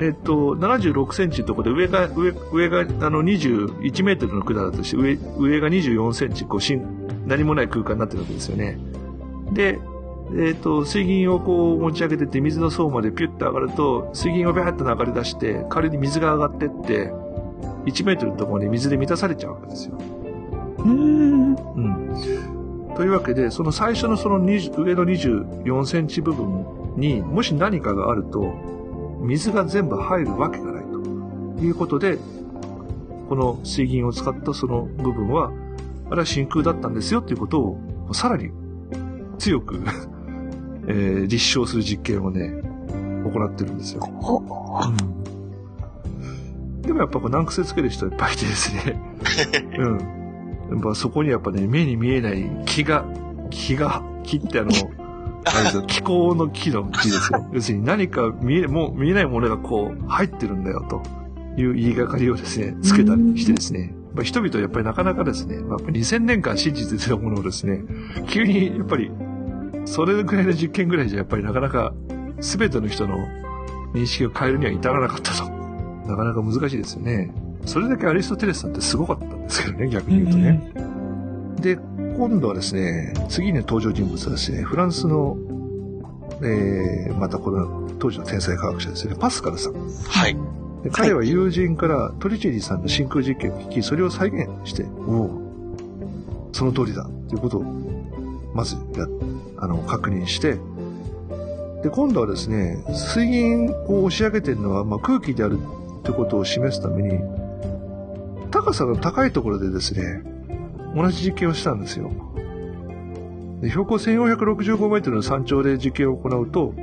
[0.00, 8.78] えっと、76センチのところで上が、上、上が、あの、21メートルの管だとして、上、上が24センチ、こう、しん、何もない空間になってるわけですよね。
[9.52, 9.78] で、
[10.32, 17.12] えっ、と、水銀をこう持ち上げてって水の層までピュッと上がると、水銀がビャーッと流れ出して、代わりに水が上がってって、
[17.84, 19.98] 1メートルのところまで水で満たされちゃうわけですよ。
[20.78, 21.54] うーん。
[21.54, 22.94] うん。
[22.96, 26.64] というわけで、その最初のその20上の24センチ部分
[26.96, 28.54] にもし何かがあると、
[29.20, 32.18] 水が全部入るわけがないということで、
[33.28, 35.50] この水銀を使ったその部分は、
[36.10, 37.78] あれは真空だったんですよっていうことを、
[38.12, 38.50] さらに
[39.38, 39.82] 強く、
[40.88, 42.50] えー立証する実験をね、
[43.24, 44.00] 行ってるんですよ。
[44.00, 44.42] ほ、
[46.82, 49.00] でもやっぱこう難癖つける人いっぱいいてですね。
[49.78, 49.98] うん。
[50.70, 53.04] やっぱそこにやっぱね、目に見えない気が、
[53.50, 54.70] 気が、気ってあの、
[55.46, 57.46] あれですよ、気候の気の気ですよ。
[57.52, 61.02] 要するに何か見え、もう見えないものがこう入ってるんだよと
[61.60, 63.94] いう言いがかりをですね、つけたりしてですね。
[64.14, 67.84] まあ、人々はやっぱりなかなかですね、まあ、2000年間信じてたものをですね、
[68.28, 69.10] 急にやっぱり、
[69.84, 71.94] それぐらいの実験ぐらいじゃやっぱりなかなか
[72.40, 73.18] 全ての人の
[73.94, 75.44] 認識を変えるには至らなかったと。
[76.06, 77.32] なかなか難しいですよね。
[77.64, 80.72] それだけアリストテレスさんってすごかったんですけどね、逆に言うとね。
[81.60, 81.76] で、
[82.16, 85.38] 今度はですね、次に登場人物はですね、フランスの、
[86.42, 89.74] えー、またこの当時の天才科学者ですね、パスカルさん。
[89.74, 90.36] はい。
[90.82, 95.40] で彼は友人からトリチェリーさんの真空実験を聞き、それを再現して、おお、
[96.52, 97.62] その通りだ、ということを、
[98.52, 99.06] まずや、
[99.64, 100.58] あの、確認して、
[101.82, 105.58] で、今度はですね、水銀を押し上げてるのは、まあ、空気である
[106.00, 107.18] ってことを示すために、
[108.50, 110.22] 高さが高いところでですね、
[110.94, 112.10] 同じ実験をしたんですよ。
[113.60, 116.74] で標高1465メートルの山頂で実験を行うと、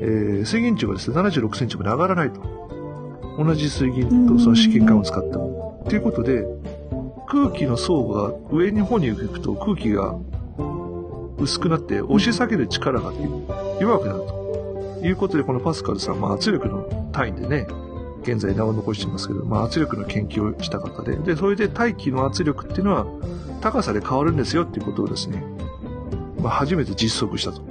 [0.00, 2.40] えー水銀柱がですね、76センチまで上がらないと。
[3.38, 5.84] 同じ水銀とその試験管を使っても。
[5.88, 6.44] ということで、
[7.28, 10.16] 空気の層が上の方に行くと空気が
[11.38, 13.12] 薄くなって押し下げる力が
[13.80, 17.66] 弱くなるということで、このパスカルさん、まあ、圧力の単位でね、
[18.22, 23.06] 現在名を残してますけど、まあ、圧力の研究をした方で、で、それで大気の圧力っていうのは
[23.60, 25.42] 高さで変わるんですよっていうことをですね、
[26.40, 27.62] まあ、初めて実測したと。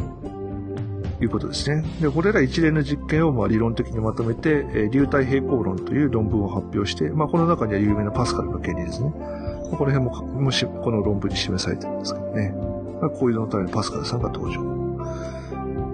[1.19, 1.83] いうことですね。
[1.99, 9.11] で、これら一連の実験をまあ理論的にまとめて、えー流体平行論という論文を発表して、まあ、この中には有名なパスカルの原理ですね。
[9.11, 12.76] この辺ももしこの論文に示されてるんですけどね。
[13.01, 14.77] まあ、こういうのためにパスカルさんが登場。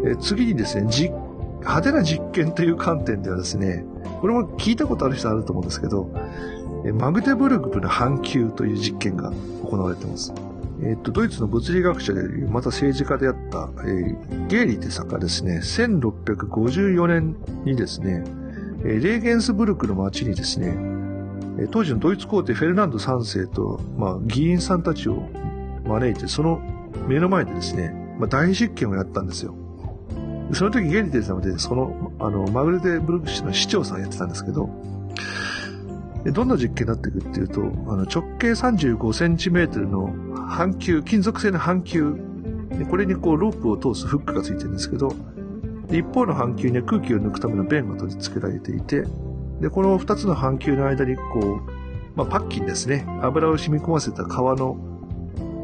[0.06, 1.10] え次にですね、じ
[1.60, 3.86] 派手な実験という観点ではですね、
[4.22, 6.10] これも聞いたことある人あると思うんですけど、
[6.86, 9.32] えマグデブルクの半球という実験が
[9.64, 10.34] 行われています。
[10.82, 18.24] えっと、ドイツの物理学者で、また政治家であった、えーゲーリーって作家ですね、1654年にですね、
[18.84, 20.78] えーレーゲンスブルクの町にですね、
[21.72, 25.30] 当時のドイツ皇帝フェルナンド3世と、まあ、議員さんたちを
[25.86, 26.62] 招いて、その
[27.08, 29.56] 目の前でですね、まあ、大実験をやったんですよ。
[30.54, 34.70] その時ゲーリーさんはで、その、あの、マグレデブルク市の市長さんやってたんですけど、
[36.32, 40.14] どんな実験になっていくっていうと、あの直径35センチメートルの
[40.48, 42.16] 半球、金属製の半球、
[42.90, 45.14] これにこうロープを通すフックがついてるんですけど、
[45.92, 49.04] 一方の半球には空気を抜くための弁が取り付けられていて、
[49.60, 51.62] で、この二つの半球の間にこう、
[52.16, 53.06] まあ、パッキンですね。
[53.22, 54.78] 油を染み込ませた革の、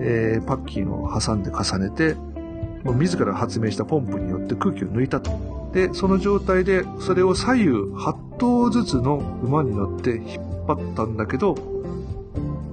[0.01, 2.15] えーパッキンを挟んで重ねて、
[2.83, 5.31] もう自ら発明したポンプによって空気を抜いたと。
[5.73, 11.55] で、その状態で、それを左右8頭ずつの馬に乗って引っ張ったんだけど、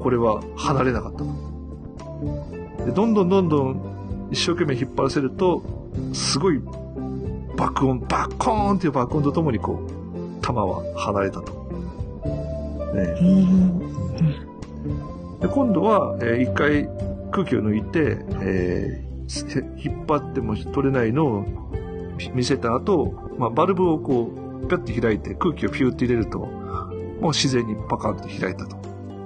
[0.00, 1.24] これは離れなかったと。
[2.86, 5.62] で、どんどんどんどん一生懸命引っ張らせると、
[6.12, 6.60] すごい
[7.56, 9.80] 爆音、バッコーンっていう爆音とともにこ
[10.40, 11.52] う、弾は離れたと。
[12.94, 13.78] ねうん。
[15.40, 16.88] で、今度は、えー一回
[17.36, 21.44] 空気を抜いて、えーせ引っ張っても取れないのを
[22.32, 28.76] 見せた後、まあ、バルブをこう、ピャッて開いて空気をピューって入れると、もう自然にパカンと開いたと。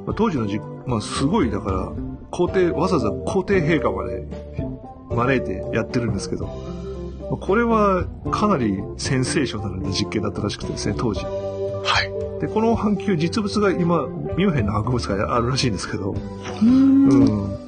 [0.06, 1.92] まあ、当時のじ、まあ、すごい、だから、
[2.30, 4.26] 皇帝、わざわざ皇帝陛下まで
[5.10, 6.52] 招いてやってるんですけど、ま
[7.32, 11.24] あこれはかなりセンセーショナルな実験だったらしくてですね、当時。
[11.24, 12.02] は
[12.38, 12.40] い。
[12.40, 16.14] で、この半球、実物が今、ミュンヘンの博物館にあるらしいんですけど、
[16.62, 17.59] うん。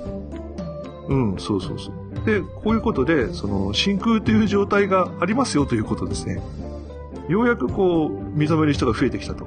[1.08, 1.32] うん。
[1.32, 2.26] うん、そうそうそう。
[2.26, 6.42] で、こういうことで、その、真空という状態がありますよということですね。
[7.28, 9.46] ようやくこう、認める人が増えてきたと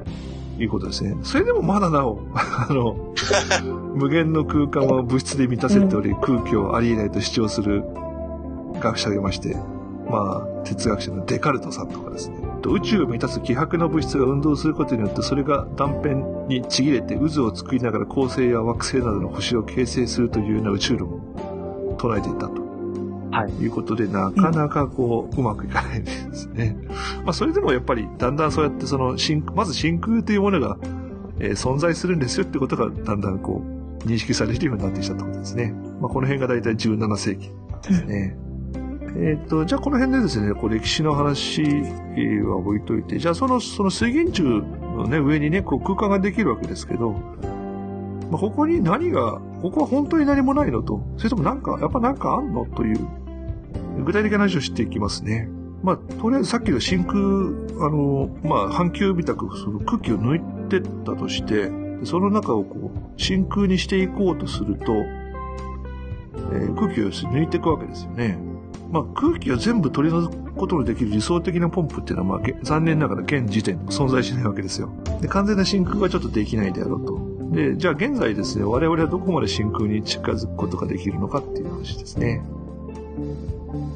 [0.60, 1.16] いうことですね。
[1.24, 3.14] それでもまだなお、 あの、
[3.96, 7.84] 無限の空間は物質で満たせており、空気をありえないと主張する
[8.80, 9.56] 学者がいまして、
[10.10, 12.36] まあ、哲学者のデカルトさんとかですね。
[12.66, 16.16] と宇宙を満たす希薄な物質が運動することによって、それが断片
[16.48, 22.66] にちぎれて渦を作りながら恒星や惑星などの星を形成するというような宇宙論を唱えていたと。
[23.30, 23.52] はい。
[23.64, 26.76] いうことで、なかなかこう、うまくいかないんですね。
[27.24, 30.78] まあ、それでもやっぱり、だんだんそうやって、その、真まず真空というものが、
[31.40, 33.62] えー存在するんですよってことが、だんだんこ
[34.04, 35.74] う、認識されるようになってきたところですね。
[36.00, 37.52] まあ、この辺が大体17世紀
[37.84, 38.38] ですね。
[39.18, 41.62] えっ、と、じゃあこの辺でですね、こう歴史の話
[42.44, 44.62] は置いといて、じゃあその、その水源柱
[44.98, 53.00] のね、上にね、こう空間ができるわけですけど、まあ、ここに何が、ここは本当に何もないのと、それともなんか、やっぱなんかあんのという、
[54.04, 55.50] 具体的な話をしていきますね。
[55.82, 57.18] まあ、とりあえずさっきの真空、
[57.86, 61.72] あの、まあ、半球みたくその空気を抜いてったとして、
[62.04, 68.38] その中をこう、真空にしていこうとすると、えー空気を抜いていくわけですよね。
[68.96, 74.90] まあ、空気を全部取り除くことのできる理想的なポンプっていうのは、まあ、残念ながら現時点存在しないわけですよ。
[75.20, 77.20] で、完全な真空はちょっとできないであろうと。
[77.54, 82.42] で、じゃあ現在ですね、我々はどこまで真空に近づくことができるのかっていう話ですね。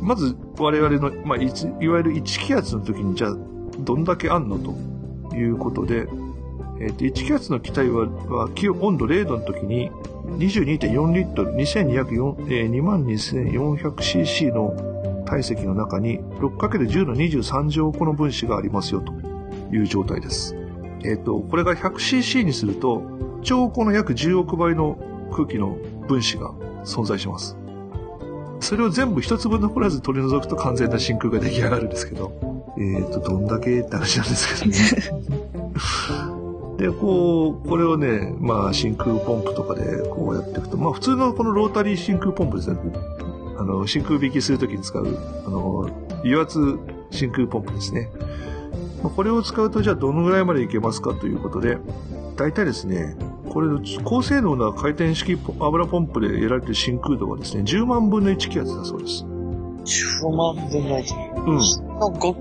[0.02, 3.38] まず、我々の、まあ、いついわゆる1気圧の時に、じゃあ、
[3.80, 6.10] どんだけあんのということで、
[6.82, 9.92] えっ、と、1気圧の気体は、は気温度0度の時に、
[10.38, 14.89] 22.4リットル、2204えー 22,400cc の
[15.30, 19.14] 体積の中に 6×10 の23乗個の分子がありますよと
[19.72, 20.56] いう状態です。
[21.04, 23.04] えっ、と、これが 100cc にすると、
[23.44, 24.98] 超個の約10億倍の
[25.32, 26.52] 空気の分子が
[26.84, 27.56] 存在します。
[28.60, 35.30] それを全部一粒残らず取り除くと完全な真空が出来上がるんですけど、えっ、と、どんだけって話なんですけどね。
[36.78, 42.78] で、こう、これをね、まあ、真空ポンプとかでこうやっていくと、まあ、普通のこのロータリー真空ポンプですね。
[43.60, 45.06] あの、真空引きするときに使う、
[45.46, 45.90] あの、
[46.24, 46.80] 油圧
[47.12, 48.10] 真空ポンプですね。
[49.04, 51.78] まあこれを使うと、じゃあどのぐらいまでいけますかということで、
[52.38, 53.18] 大体ですね、
[53.50, 53.70] これ、
[54.04, 59.26] 高性能な回転式ポ油ポンプで得られている真空度はですね、10万分の1気圧だそうです。
[60.24, 61.44] 10万分の1。
[61.46, 62.00] うん。
[62.00, 62.32] のご、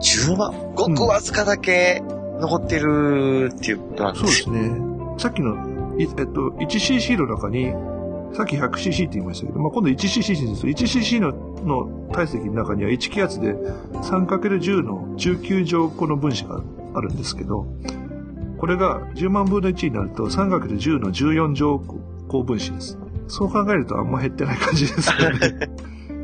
[0.00, 2.00] 10万、ごくわずかだけ
[2.40, 4.70] 残ってるっていうことなんそうでですすね。
[5.18, 5.54] さっきの、
[5.98, 7.72] いえっと、1cc の中に、
[8.32, 16.62] さっき 100cc って言いましたけど、まあ、今度 1cc にすると、1cc のの体積の中には1気圧で 3×10 の19乗個の分子が
[16.94, 17.66] あるんですけど、
[18.58, 21.80] これが10万分の1になると 3×10 の14乗
[22.28, 22.98] 個分子です。
[23.26, 25.70] そう考えるとあんま減ってない感じですよね。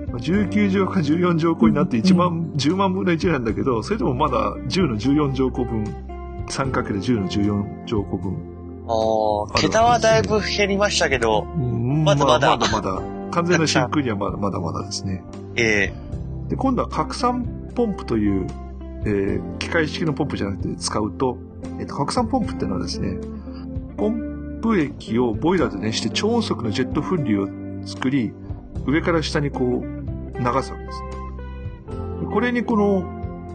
[0.09, 5.85] まあ19乗か14乗個になって1万、10万分の1なんだけど、それでもまだ10の14乗個分、
[6.49, 8.54] 3×10 の14乗個分。
[8.87, 13.03] ああ、桁はだいぶ減りましたけど、うんまだまだまだまだ。
[13.31, 15.25] 完全な真空にはまだまだまだですね。
[15.57, 15.93] え
[16.49, 17.45] で、今度は拡散
[17.75, 18.47] ポンプという、
[19.07, 21.39] えー機械式のポンプじゃなくて使うと、
[21.81, 23.17] えっと、拡散ポンプっていうのはですね、
[23.97, 27.49] ポンプ液をボイラーで熱して超音速のジェット噴流を
[27.87, 28.33] 作り、
[28.87, 31.03] 上から下にこう流すわけです。
[32.21, 33.05] でこれにこの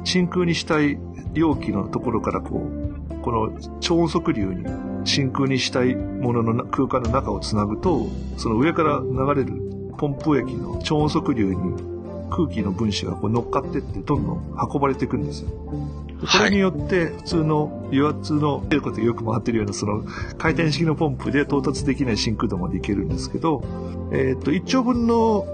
[0.03, 0.97] 真空にしたい
[1.33, 2.78] 容器のところからこう、
[3.21, 4.65] この超音速流に
[5.05, 9.53] 真空にしたいもののな空間の中をつなぐと、その上から流れる
[9.97, 11.89] ポンプ液の超音速流に
[12.29, 15.49] 空気の分子がこう乗っかってってどんどん運ばれていくんですよ。
[16.21, 20.03] でこれによって普通の油圧の出ることよく回ってるようなその
[20.37, 23.63] 回転式のポンプで到達できない真空度までいけるんですけど、
[24.11, 25.45] えっ、と、1兆分の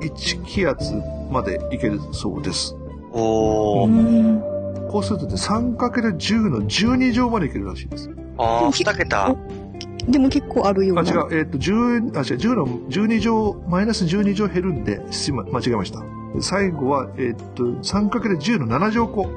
[0.00, 0.94] 1気圧
[1.30, 2.76] までいけるそうです。
[3.14, 4.51] えおうー。
[4.86, 8.10] んこうするとね、3×10 の12乗までいけるらしいです。
[8.38, 9.34] ああ、2桁。
[10.08, 11.10] でも結構あるようあ、な。
[11.10, 11.28] 違う。
[11.30, 16.02] えっ、と、10、あ、違う、10の12乗、マイナス12乗減るんで、すいま、間違えました。
[16.40, 19.24] 最後は、えっ、と、3×10 の7乗個。
[19.24, 19.30] こ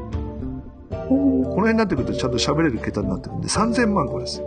[1.10, 4.42] おーの辺になってくるとちゃんと喋れる桁になってくるんで、3000万個です。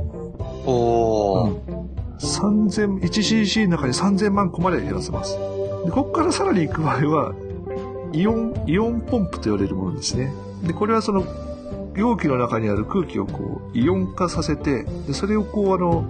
[0.67, 1.89] おー。
[2.19, 5.39] 3000、1cc の中に3000万個まで減らせます。
[5.85, 7.35] で、ここからさらに行く場合は、
[8.13, 10.33] イオン、イオンポンプと言われるものですね。
[10.63, 11.25] で、これはその、
[11.95, 16.05] 容器の中にある空気をこう、イオン化させて、で、それをこう、あの、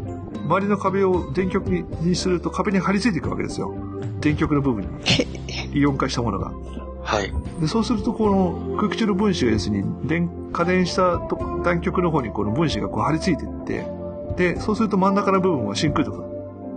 [0.47, 3.75] 周りの壁を電極ににすると壁に張り付いていくわけですよ。
[4.21, 4.89] 電極の部分に。
[5.79, 6.53] イオン化したものが。
[7.03, 7.33] はい。
[7.61, 13.87] で、そうすると、この空気中の分子が要するに、電、加電したと弾極の方にこの分子がこう張り付いていって、
[14.37, 16.25] で、そうすると真ん中の部分は真空度が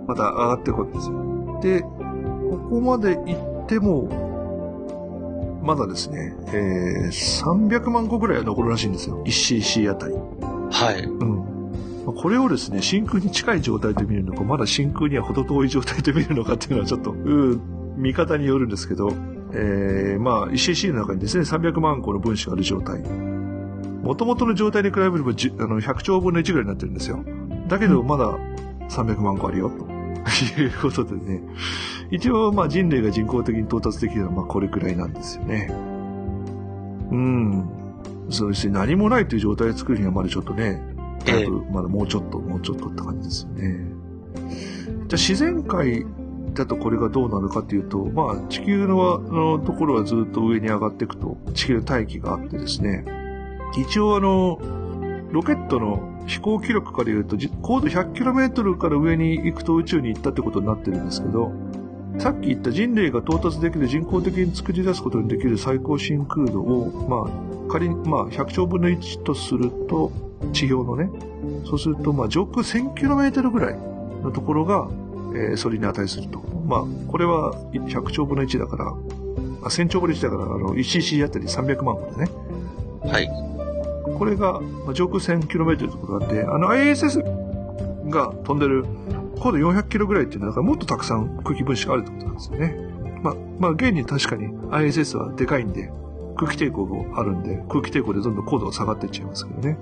[0.08, 1.60] また上がっていくわけですよ。
[1.62, 4.31] で、ここまで行っても、
[5.62, 9.24] まだですね、えー、300万個ぐらいは残るらしいんですよ。
[9.26, 10.14] 1cc あたり。
[10.14, 11.04] はい。
[11.04, 11.38] うん。
[12.06, 17.62] まあこれをですね、真空に近い状態で見るのか、まだ真空には程遠い状態で見るのかっていうのはちょっと、うん、
[17.98, 19.12] 見方によるんですけど、
[19.54, 23.02] えー、まあ、1cc の中にですね、300万個の分子がある状態。
[24.02, 27.24] 元々の状態に比べれば10あの100兆分の1ぐらいになってるんですよ。
[27.68, 28.38] だけど、まだ
[28.90, 29.91] 300万個あるよ、と
[30.62, 31.42] いうことでね。
[32.12, 35.70] 一応、まあ人類が人工的に到達できるのは、まあこれくらいなんですよね。
[37.12, 37.70] うん。
[38.30, 40.82] そして何もないという状態を作るにはまだちょっとね、
[41.26, 43.86] だいぶまだもうちょっと、もうちょっとって感じですよね。
[44.36, 46.06] じゃあ自然界
[46.54, 53.06] だとこれがどうなるかっていうと、まあ地球ののところはずっと上に上がっていくと、地球大気があってですね、
[53.78, 54.60] 一応あの、
[55.32, 61.52] ロケットの飛行記録から言うと、高度 100km から上に行くと宇宙に行ったってことになってるんですけど、
[62.20, 70.12] さっき言った人類が到達できる人工的に作り出すことにできる最高真空度を、まあ、仮に、まあ、100兆分の1とすると、
[70.52, 71.10] 地表のね、
[71.66, 73.78] そうすると、まあ、上空 1000km ぐらい
[74.24, 74.90] のところが、
[75.34, 76.40] えーそれに値すると。
[76.68, 82.32] まあ、これは100兆分の1だから、あ1000兆分の1だから、あの、1cc あたり300万個でね。
[83.04, 83.61] はい。
[84.18, 87.24] これが、ま、上空 1000km のところがあって、あの ISS
[88.10, 88.86] が飛んでる
[89.40, 92.76] 高度 400km ぐらいっていうのは、だからもっとたくさん空気分子があるってことなんですよね。
[93.24, 95.92] まあ、まあ、現に確かに ISS はでかいんで、
[96.36, 99.78] 空気抵抗があるんで、空気抵抗でどんどん高度が下がっていっちゃいますけどね。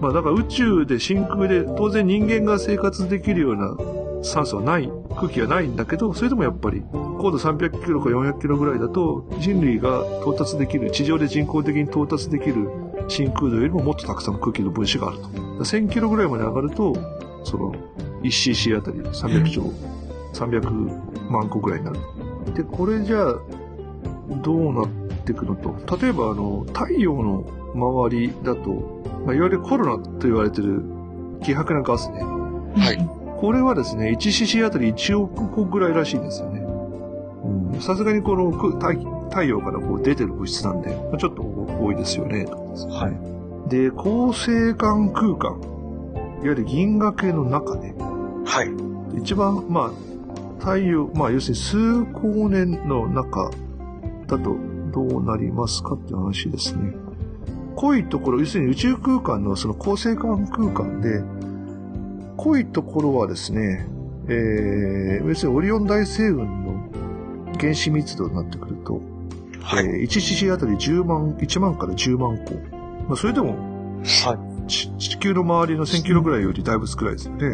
[0.00, 3.76] まあ、だから宇宙で真空で、当然人間が生活できるような
[4.22, 12.68] 酸素はない、空気はないんだけど、それでもやっぱり、高度300キロか400キロぐらいだと、人類が到達できる、地上で人工的に到達できる
[13.08, 15.28] 真空度よりももっとたくさんの空気の分子があると。
[15.64, 16.94] 1000キロぐらいまで上がると、
[17.44, 17.74] その、
[18.22, 19.72] 1cc あたり300兆、
[20.32, 21.98] 300万個ぐらいになる。
[22.54, 23.34] で、これじゃあ、
[24.42, 24.88] どうなっ
[25.24, 25.96] ていくのと。
[25.96, 27.44] 例えば、あの、太陽の
[27.74, 30.82] 周りだと、まあ、いわゆるコロナと言われてる
[31.42, 32.20] 希薄なガスね。
[32.22, 33.23] はい。
[33.40, 36.60] これはですね、1cc あたり1億個ぐらいらしいんですよね。
[36.60, 38.92] うんさすがにこのく太
[39.30, 42.44] 太陽からこう出てる物質なんで、まあちょっと多いですよね。
[42.44, 43.10] は
[43.66, 43.70] い。
[43.70, 45.58] で、恒星間空間。
[46.44, 47.94] いわゆる銀河系の中ね。
[48.44, 49.18] はい。
[49.18, 53.50] 一番、まあ、太陽、まあ、要するに数光年の中
[54.26, 54.56] だと
[54.92, 56.94] どうなりますかっていう話ですね。
[57.76, 61.22] 濃いところ、要するに宇宙空間のその恒星間空間で、
[62.36, 63.86] 濃いところはですね、
[64.28, 69.00] えー、要するにオリオン大星雲の原子密度になってくると、
[69.62, 69.86] はい。
[69.86, 72.54] えー 1cc あたり10万、1万から10万個。
[73.08, 73.56] まあ、それでも
[74.04, 74.68] はい。
[74.68, 77.46] ち地球の周りの1000キロぐらいよりだいぶ少ないですよね。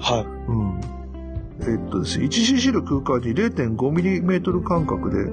[0.00, 0.24] はい。
[0.50, 0.80] うん。
[1.60, 5.30] えっとですね、1cc の空間に 0.5mm 間隔で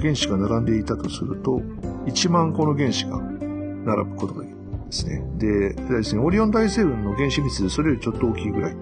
[0.00, 1.60] 原子が並んでいたとすると、
[2.06, 4.57] 1万個の原子が並ぶことができるん
[4.88, 5.22] ですね。
[5.36, 8.76] で、ですね、オリオン大星雲の原子密度それよりちょっと大きいぐらい。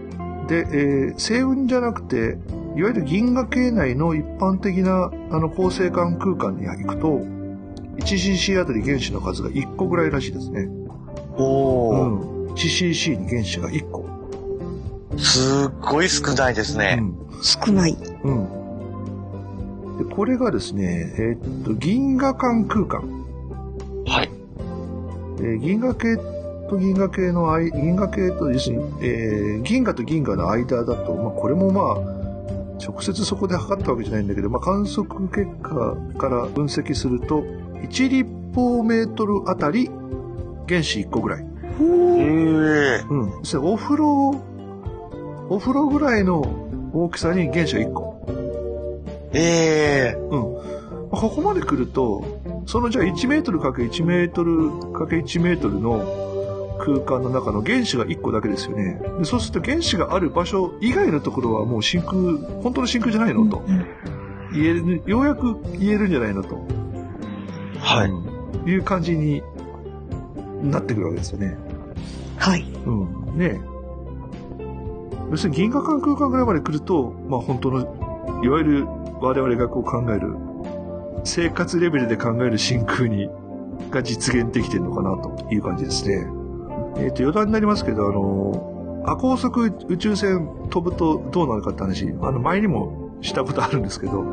[0.49, 2.39] で、えー星雲じゃなくて、
[2.77, 7.21] いわゆる銀河系内の一般的なあの恒星間空間に行くと、
[7.99, 10.69] 1cc あたり原子の数が1個ぐらいらしいですね。
[11.37, 12.51] おー。
[12.51, 12.53] うん。
[12.55, 14.07] 1cc に原子が1個。
[15.19, 16.99] すっごい少ないですね。
[17.01, 17.15] うん。
[17.43, 17.97] 少ない。
[18.25, 19.99] うん。
[19.99, 23.26] で、これがですね、えーっと、銀河間空間。
[25.39, 25.47] はい。
[25.47, 26.17] えー銀河系
[26.69, 32.17] と銀河系の間、銀河系と、要するに、えー銀河と銀河の間だと、まあ、これもまあ、
[32.85, 37.43] 直接そこで測ったわけじゃないんだけど、まあ、観測結果から分析すると、
[37.83, 39.91] 1立方メートルあたり
[40.69, 41.47] 原子1個ぐらい。
[42.19, 43.45] ええうん。
[43.45, 44.41] そお風呂、
[45.49, 46.43] お風呂ぐらいの
[46.93, 48.27] 大きさに原子が1個。
[49.33, 50.43] ええうん。
[51.11, 52.25] ここまで来ると、
[52.67, 56.25] そのじゃあ1メートルかけ1メートルかけ1メートルの
[56.79, 59.01] 空間の中の原子が1個だけですよね。
[59.19, 62.15] でそうすると原子がある場所以外のところはもう真空、
[62.63, 63.63] 本当の真空じゃないのと
[64.53, 66.61] 言える、ようやく言えるんじゃないのと。
[67.79, 68.11] はい。
[68.11, 68.37] うん
[68.67, 69.43] いう感じに
[70.63, 71.57] なってくるわけですよね。
[72.37, 72.63] はい。
[72.85, 73.39] うん。
[73.39, 73.61] ね
[75.31, 78.87] 要するに銀河間空間ぐらいまで来ると、まあ本当の、いわゆる
[79.21, 80.35] 我々がこう考える、
[81.25, 83.29] 生活レベルで考える真空に、
[83.91, 86.27] が実現できてるのかなという感じですね。
[86.99, 94.25] えっ、と、余談になりますけど、あの、亜高速宇宙船飛ぶとどうなるかって話、あの、前にもしたことあるんですけど、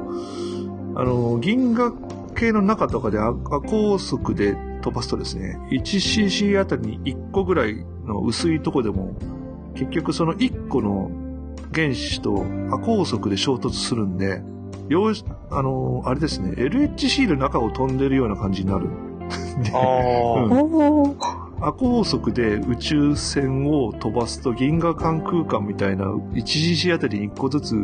[0.95, 1.93] あの、銀河
[2.35, 3.33] 系の中とかで亜
[3.67, 9.15] 高速で飛ばすとですね、1cc あたりに1個ぐらいの薄いとこでも、
[9.75, 11.11] 結局その1個の
[11.73, 14.41] 原子と亜高速で衝突するんで、
[14.89, 18.87] よし、あの、あれですね、LHC の中を飛んでるような感じになる。
[19.63, 21.17] でああ、うん。
[21.61, 27.75] 亜高速で宇宙船を飛ばすと銀河間空間みたいな 1cc あたりに1個ずつ、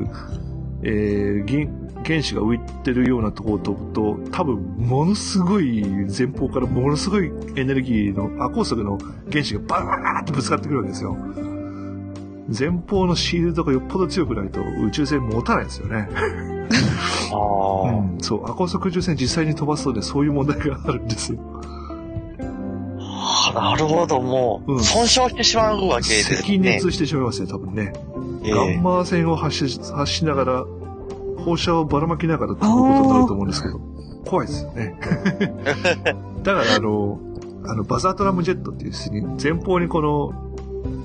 [0.83, 8.97] えー、銀原子が浮いてるようなところを飛ぶと多分ものすごい前方からものすごいエネルギーの亜高速の
[9.31, 11.17] 原子がバーッとぶつかってくるわけですよ。
[12.57, 16.09] 前方のシールドがよっぽど強くないと宇宙船持たないですよね。
[17.35, 21.39] うん、そう、アコ速宇宙船実際に飛ばすとね、そういう問題があるんですよ。
[23.19, 26.39] あなるほど、もう、うん損傷してしまうわけですね。
[26.39, 27.93] 赤熱してしまいますね、多分ね。
[28.43, 30.65] ええガンマ線を発し発しながら、
[31.43, 33.79] 放射をばらまきながら飛ぶことになると思うんですけど、
[34.25, 34.99] 怖いですよね。
[36.43, 37.19] だから、あの、
[37.65, 40.33] あの、バザートラムジェットっていうですね、前方にこの、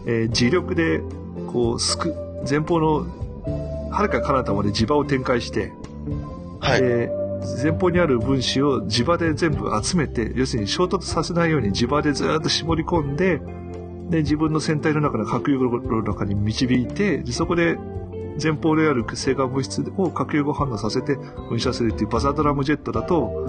[0.06, 1.00] えー磁力で、
[1.52, 2.14] こう、すく、
[2.48, 3.06] 前方の、
[3.90, 5.72] はるか彼方まで磁場を展開して、
[6.64, 6.80] はい。
[6.80, 7.10] で
[7.62, 13.40] 前方にある分子を磁場で全部集めて、要するに衝突させないように磁場でずーっと絞り込んで、
[14.08, 17.76] で、自分の船体の中の核融合の中に導いて、でそこで
[18.42, 21.16] 前方である成果物質を核融合反応させて
[21.50, 23.44] 噴射するっていうバザードラムジェットだと、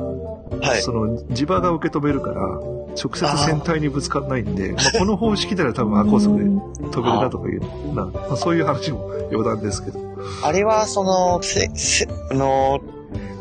[0.62, 0.82] はい。
[0.82, 10.00] その磁場が受け止めるから、直接船体にぶつからないんで、まあ、この方式では多分アコースで飛べるなとかいうな、まあ、そういう話も余談ですけど。
[10.44, 12.80] あれは、その、せ、せ、あの、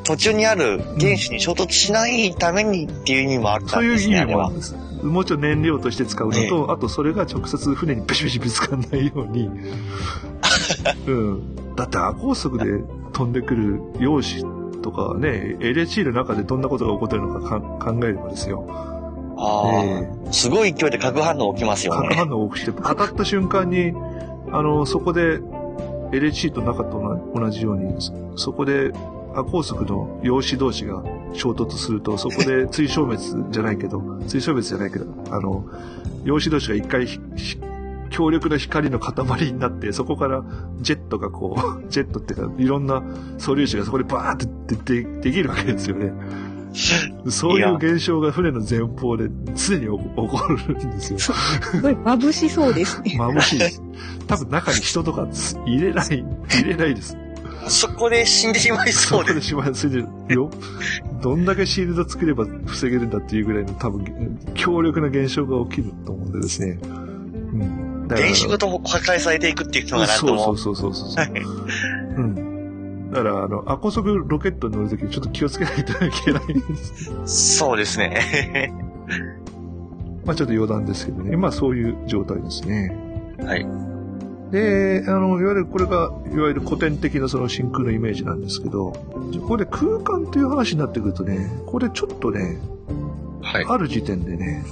[0.05, 4.57] 途中にある原子に衝突しないためにっていう意味もあったそうんいう意ですね、あれは味もあるん。
[4.59, 4.77] です。
[5.05, 9.51] もうちょっと燃料として使うのと、あとそれが直接船にペシペシぶつかんないように。
[11.07, 11.75] うん。
[11.77, 14.43] だってアコー速で飛んでくる陽子
[14.83, 18.67] とかね、LHC の中でどんなことが起こってるのかか考えればですよ。
[19.37, 22.09] ああ、えすごい勢いで核反応起きますよね。
[22.09, 23.93] 核反応を起きて、当たった瞬間に、
[24.53, 25.41] あの、そこで
[26.13, 28.93] LHC と中と同じように、そそこで
[29.37, 35.65] アコー速の陽子同士が衝突すると、そこで 追消滅じゃないけど、追消滅じゃないけど、あの、
[36.25, 37.07] 陽子同士が一回
[38.11, 40.45] 強力な光の塊になって、そこから
[40.81, 43.03] ジェットがこう、 ジェットっていうか、いろんな
[43.39, 46.13] 素粒子がそこでバーってででできるわけですよね。
[47.29, 51.19] そういう現象が船の前方で常に起こ起こるんですよ。
[51.19, 51.33] す
[51.81, 53.17] ごい眩しそうですね。
[53.19, 53.83] 眩しいです。
[54.27, 55.29] 多分中に人とか
[55.67, 57.17] 入れない、入れないです。
[57.69, 59.29] そこで死んでしまいそそうで。
[59.29, 60.51] こですしまいするよ。
[61.23, 66.79] どんだけシールド作れば防げるんだっていうぐらいの多分、強力な現象が起きると思うんでですね。
[66.83, 66.87] う
[67.65, 68.09] ん。
[68.09, 70.45] 電子ごと破壊されていくっていうのがなんとも。
[70.45, 71.27] そうそうそうそうそう。
[72.17, 73.11] うん。
[73.11, 76.77] だから、あの、アコ速ロケットに乗るときちょっと気をつけないといけないんで
[77.27, 77.57] す。
[77.57, 78.73] そうですね。
[80.25, 81.37] まあちょっと余談ですけどね。
[81.37, 82.97] まあそういう状態ですね。
[83.41, 83.94] はい。
[84.55, 92.61] で、あの、いわゆるこれが、いわゆる古典的なその真空のイメージなんですけど、ここで空間という話になってくるとね、これちょっとね、
[93.43, 93.65] はい。
[93.69, 94.65] ある時点でね、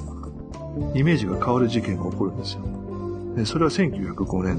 [0.94, 2.62] イメージが変わる事件が起こるんですよ。
[3.36, 4.58] でそれは1905年、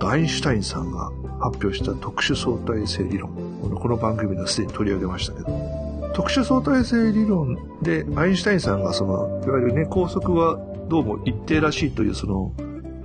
[0.00, 3.30] アインシュタインさんが発表した特殊相対性理論。
[3.62, 12.52] このこの番組ではすでに取り上げましたけど、特殊相対性理論でアインシュタインさんがその、いわゆるね、高速はどうも一定らしいというその、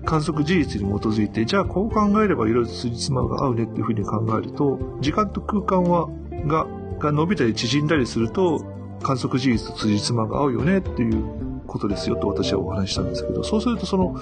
[0.05, 6.07] 観測事実に基づいて、じゃあこう考えればいろいろ辻褄が合うねっていうふうに考えると、時間と空間は、
[6.47, 6.67] が、
[6.99, 8.63] が伸びたり縮んだりすると、
[9.01, 11.23] 観測事実と辻褄が合うよねっていう
[11.67, 14.15] ことですよと私はお話ししたんですけど、そうするとその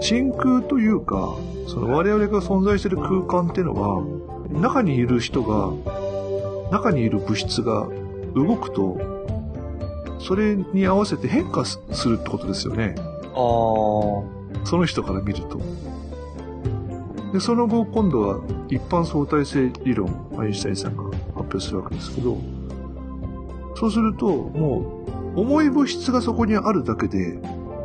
[0.00, 1.34] 真空というか、
[1.66, 4.02] その我々が存在している空間っていうのは、
[4.50, 5.72] 中にいる人が、
[6.70, 7.88] 中にいる物質が
[8.34, 9.00] 動くと、
[10.18, 11.78] それに合わせて変化す
[12.08, 12.94] るってことですよね。
[13.34, 15.60] あーその人から見ると。
[17.32, 22.36] で、その後、今度は一般相対性理論、アインシュタインさんが発表するわけですけど、
[23.74, 25.04] そうすると、も
[25.34, 27.38] う、重い物質がそこにあるだけで、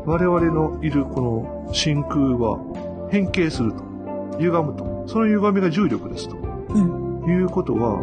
[0.05, 1.21] 我々のいるこ
[1.67, 2.59] の真空は
[3.09, 3.83] 変形すると。
[4.37, 5.05] 歪むと。
[5.07, 6.35] その歪みが重力ですと。
[6.69, 7.29] うん。
[7.29, 7.99] いうことは、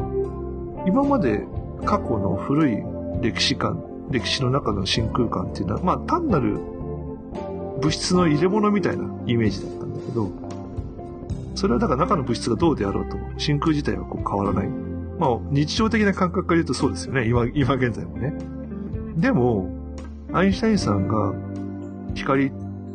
[0.86, 1.46] 今まで
[1.84, 2.82] 過去の古い
[3.20, 6.58] 歴史観、歴史の中の真空間っていうのは、まあ単なる
[7.84, 10.32] 物質の入れ物みたいなイメージだったんだけど、
[11.54, 14.68] それはだから中の物質がどうであろうと、真空自体はこう変わらない。
[15.18, 17.28] まあ日常的な感覚から言うとそうですよね。
[17.28, 18.32] 今、今現在もね。
[19.18, 19.68] でも、
[20.32, 21.34] アインシュタインさんが
[22.14, 22.50] 光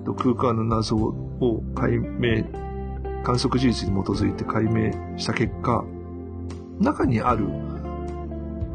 [0.05, 2.43] と空間の謎を解明、
[3.23, 5.85] 観測事実に基づいて解明した結果、
[6.79, 7.45] 中にある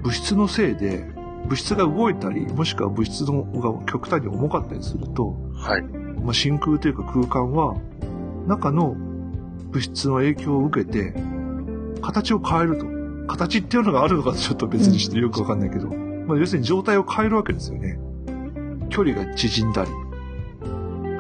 [0.03, 1.13] 物質のせいで、
[1.47, 6.04] 物質が動いたり、もしくは物質のが極端に重かったりすると、はい。
[6.25, 7.77] まあ、真空というか空間は、
[8.49, 8.97] 中の
[9.71, 11.15] 物質の影響を受けて、
[12.01, 12.87] 形を変えると。
[13.27, 17.99] 形っていうのがあるのかちょっと別にしてよくわかんないけど、まあ、要するに状態を変えるわけですよね。
[18.91, 19.91] 距離が縮んだり、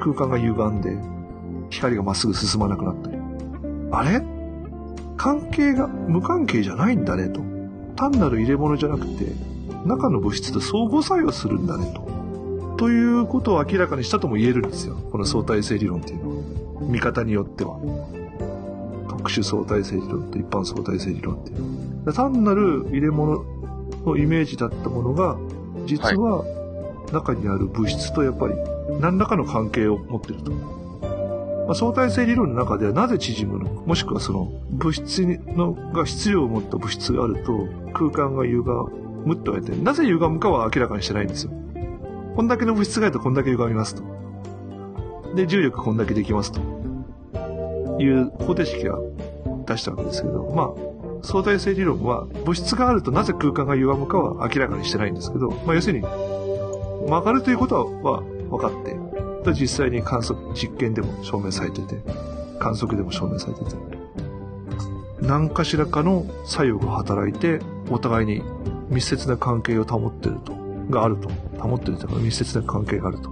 [0.00, 0.96] 空間が歪んで、
[1.70, 3.16] 光がまっすぐ進まなくなったり。
[3.90, 4.22] あれ？
[5.16, 7.40] 関係が無関係じゃないんだねと。
[7.96, 9.32] 単なる入れ物じゃなくて、
[9.86, 12.07] 中の物質と相互作用するんだねと。
[12.77, 14.97] ということを明らかにしたとも言えるんですよ。
[15.11, 16.43] この相対性理論っていうのは。
[16.83, 17.79] 見方によっては。
[19.09, 22.12] 特殊相対性理論と一般相対性理論っていう。
[22.12, 23.45] 単なる入れ物
[24.05, 25.37] のイメージだったものが、
[25.87, 26.45] 実は
[27.12, 28.55] 中にある物質とやっぱり
[29.01, 30.53] 何らかの関係を持ってると。
[30.53, 35.20] まあ、相対性理論の中ではなぜ縮むのか、もしくはその物質
[35.57, 38.62] のが質量を持った物質があると空間が歪
[39.25, 41.53] むと言われて、なぜ歪むかは明らかにしてないんですよ。
[42.35, 44.03] こんだけの物質があるとこんだけ歪みますと。
[45.35, 46.61] で、重力こんだけできますと。
[47.99, 48.99] いう方程式が
[49.66, 58.20] 出したわけですけど、まあ、相対性理論は物質があるとなぜ空間が歪むかは明らかにしてないんですけど、まあ要するに曲がるということは
[58.51, 58.97] 分かって、
[59.53, 61.97] 実際に観測、実験でも証明されてて、
[62.59, 63.76] 観測でも証明されてて、
[65.20, 67.61] 何かしらかの作用が働いて、
[67.91, 68.43] お互いに
[68.89, 71.28] 密接な関係を保ってると、があると、
[71.59, 73.30] 保ってるというか密接な関係があると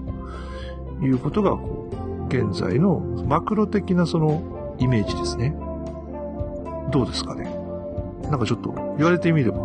[1.05, 5.55] いうことが、こう、現在のマクロ的なそのイメージですね。
[6.91, 7.45] どうですかね。
[8.31, 9.59] なんかちょっと言われてみれば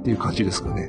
[0.00, 0.88] っていう感じですかね。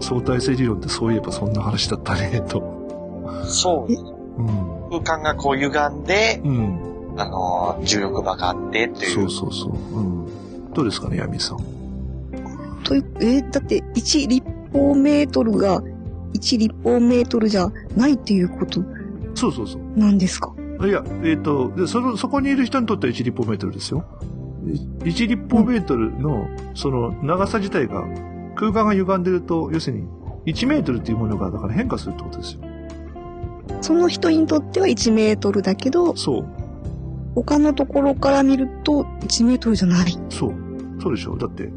[0.00, 3.44] 相対性理論ってそういえばそんな話だったね、と。
[3.44, 4.42] そう。
[4.42, 5.02] うん。
[5.02, 7.14] 空間がこう歪んで、うん。
[7.16, 9.14] あのー重力場があってっていう。
[9.14, 9.98] そうそうそう。
[9.98, 10.72] うん。
[10.72, 11.58] どうですかね、ヤミさん。
[12.84, 15.82] という、えーだって1立方メートルが
[16.34, 18.82] 1立方メートルじゃないっていうこと
[19.34, 19.98] そうそうそう。
[19.98, 20.52] なんですか？
[20.80, 24.04] いや、えっ、と、で、その、そこにいる人にとっては1立方メートルですよ。
[24.64, 28.04] 1立方メートルの、その、長さ自体が、
[28.54, 30.04] 空間が歪んでると、要するに、
[30.46, 32.60] 1メートルっていうものが、だから変化するってことですよ。
[33.80, 36.46] その人にとっては1メートルだけど、そう。
[37.34, 40.18] 他のところから見ると1メートルじゃない。
[40.30, 40.54] そう。
[41.00, 41.36] そうでしょ。
[41.36, 41.70] だって、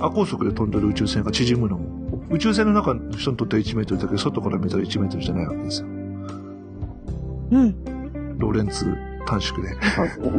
[0.00, 1.97] 亜高速で飛んでる宇宙船が縮むのも、
[2.30, 5.88] 宇宙船の中の人にとっては1メートルだけど、外から見たら1メートルじゃないわけですよ。
[7.50, 8.38] うん。
[8.38, 8.86] ローレンツ
[9.26, 9.74] 短縮で。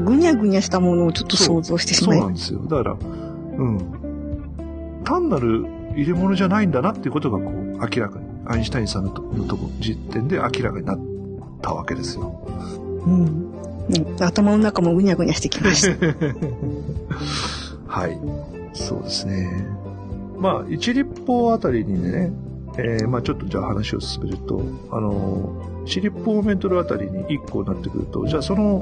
[0.05, 2.59] ぐにゃぐにゃしたものをちょっと想像してしそうまいなんですよ。
[2.61, 5.01] だから、うん。
[5.03, 5.65] 単なる
[5.95, 10.99] 入れ物じゃないんだなっていうことが、こう、明らかに、アインシュタインさんのとのとこ、時点で明らかになっ
[11.61, 12.47] たわけですよ。
[13.05, 13.23] うん。
[13.23, 13.49] うん
[14.19, 15.89] 頭の中もぐにゃぐにゃしてきました。
[17.87, 18.19] はい。
[18.73, 19.65] そうですね。
[20.39, 22.31] まあ、1立方あたりにね、
[22.77, 24.61] えーまあちょっとじゃあ話を進めると、
[24.91, 28.81] あの、1立方メートルあたりに1個になってくると、じゃあその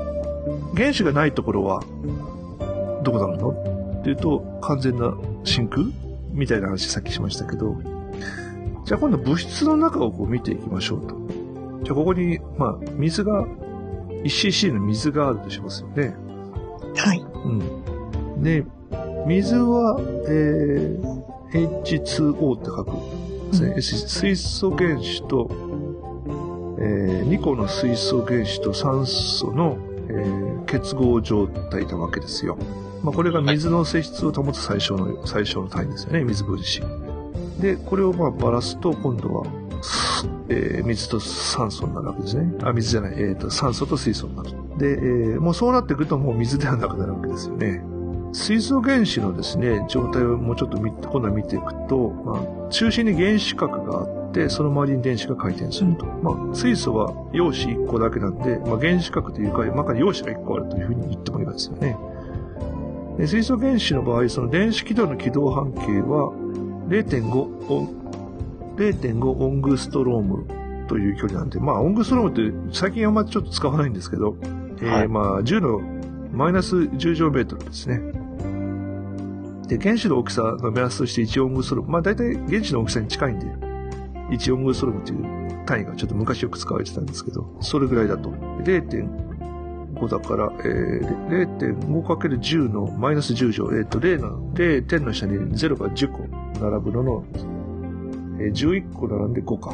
[0.75, 1.81] 原子がないところは
[3.03, 3.49] どこなるの？
[3.99, 5.87] っていうと、完全な真空
[6.31, 7.75] みたいな話さっきしましたけど、
[8.85, 11.15] じゃあ今度物質の中をこう見ていきましょうと。
[11.83, 13.45] じゃあここに、まあ水が、
[14.23, 16.15] 1cc の水があるとしますよね。
[16.95, 17.19] はい。
[17.19, 18.43] うん。
[18.43, 18.63] で、
[19.25, 19.99] 水は、
[20.29, 24.07] えー、H2O って書くんですね。
[24.07, 25.49] 水素原子と、
[26.79, 29.77] えー、2個の水素原子と酸素の、
[30.09, 32.57] えー結合状態なわけですよ。
[33.01, 36.81] まあ、これが水の性質を保つ最小の、最小の単位ですよね、水分子。
[37.59, 39.45] で、これをまあばらすと、今度は、
[40.49, 42.53] えー水と酸素になるわけですね。
[42.63, 44.49] あ、水じゃない、えっ、と、酸素と水素になる。
[44.77, 47.81] で、えーもうそうなってくるともう水ではなくなるわけですよね。
[48.33, 56.05] 水素原子のですね、状態をもうちょっと見今度は見ていくと、まあ、中心に原子核があって、その周りに電子が回転すると。
[56.05, 61.97] まあ、水素は陽子1個だけなんで、まあ、原子核というか、中に陽子が1個あるというふうに言ってもいいですよね。
[63.17, 66.31] で水素原子の場合、その電子軌道の軌道半径は
[66.87, 70.45] 0.5オン、0.5オングストローム
[70.87, 75.96] という距離なんで、まあ、オングストロームって最近あんまりちょっと使わないんですけど、えーはいまあ、10の
[76.31, 78.01] マイナス10乗メートルですね。
[79.67, 81.89] で、原子の大きさの目安として1オングストロム。
[81.89, 83.45] まあ大体原子の大きさに近いんで、
[84.35, 88.29] 1オングストロムという単位がちょっと昔よく使われてたんですけど、それぐらいだと。
[88.29, 96.19] 0.5だから、えー、0.5×10 のマイナス10乗、えっ、と、0の、0点の下に0が10個
[96.59, 97.25] 並ぶのの、
[98.39, 99.71] えー11個並んで5か。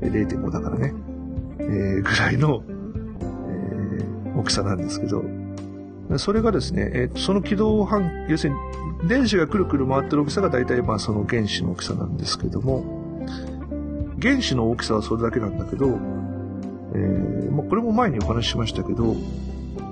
[0.00, 0.92] 0.5だからね。
[1.58, 4.02] えーぐらいの、えー
[4.34, 5.22] 大きさなんですけど、
[6.18, 8.54] それがですね、えーその軌道半、要する
[9.02, 12.84] に、電子がくるくる回ってる大きさが大体まあその原子の大きさなんですけども、
[14.20, 15.98] 原子の大きさはそれだけなんだけど、
[16.94, 19.16] えーまあ、これも前にお話ししましたけど、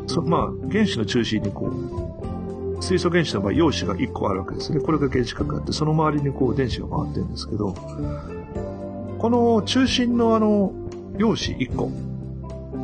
[0.07, 4.81] そまあ、原子の中心にこう、水素原子の場合、陽子が1個あるわけですね。
[4.81, 7.75] これが原子核があって、その周りにこう電子が回ってるんですけど、
[9.19, 10.73] この中心のあの、
[11.19, 11.91] 陽子1個、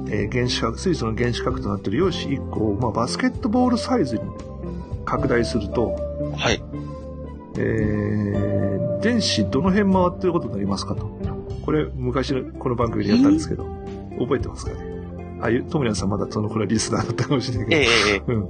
[0.09, 4.23] えー原子核、水素の原子核となっている陽子1個を、まあ、バスケットボールサイズに
[5.05, 5.97] 拡大すると、
[6.37, 6.63] はい。
[7.59, 11.07] えー、電子どの辺回ってることになりますかと。
[11.65, 13.65] これ、昔のこの番組でやったんですけど、
[14.19, 14.79] 覚えてますかね？
[15.43, 17.81] あ、ゆともやさんまだその頃はリスナーだったかもしれないけど。
[17.81, 18.49] ええええうん。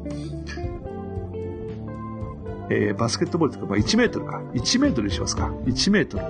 [2.69, 4.43] えーバスケットボールとか、まあ、1メートルか。
[4.55, 5.53] 1メートルにしますか。
[5.67, 6.25] 1メートル。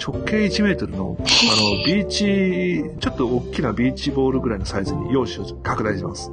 [0.00, 1.26] 直径1メートルの、あの、
[1.86, 6.30] ビーチ、ちょっと大きなビーチボールぐらいのサイズに用紙を拡大します。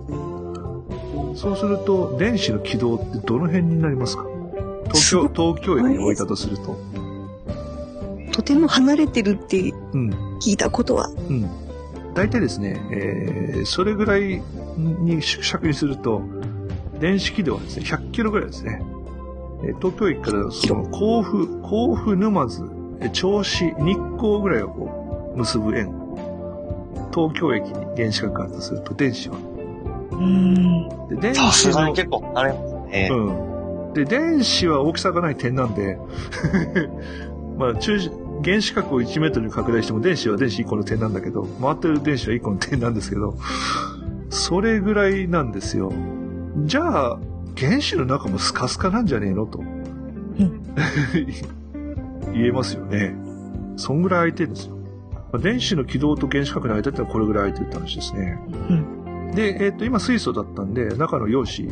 [1.35, 4.25] そうすると、電子の軌道ってどの辺になりますか？
[4.93, 6.77] 東京、東京駅に置いたとすると。
[8.31, 9.59] とても離れてるって
[9.93, 10.09] うん。
[10.41, 11.07] 聞いたことは。
[11.29, 11.49] うん。
[12.13, 14.41] 大体ですね、えーそれぐらい
[14.77, 16.21] に縮尺にすると、
[16.99, 18.81] 電子軌道はですね、100キロぐらいですね。
[19.63, 25.93] えー東京駅からその甲府、甲府沼津、えー銚子、日光ぐらいをこう結ぶ円。
[27.13, 29.37] 東京駅に原子核があるとすると、電子は。
[30.11, 30.89] うん。
[31.09, 33.09] で電子のがに結構離れますね。
[33.11, 33.93] うん。
[33.93, 35.97] で、電子は大きさがない点なんで、
[37.57, 37.97] まあ、中、
[38.43, 43.35] 原子核を1メートルに拡大しても電子は電子1個の点なんだけど、回ってる電子は1個の点なんですけど、
[44.29, 45.93] それぐらいなんですよ。
[46.65, 47.19] じゃあ、
[47.57, 49.63] 原子の中もスカスカなんじゃねえのと。
[52.35, 53.15] 言えますよね。
[53.77, 54.75] そんぐらい空いてるんですよ。
[54.75, 58.39] まあ電子の軌道と原子核の間ってのはこれぐらい空いてるって話ですね。
[59.33, 61.67] で、えっ、と、今水素だったんで、中の陽子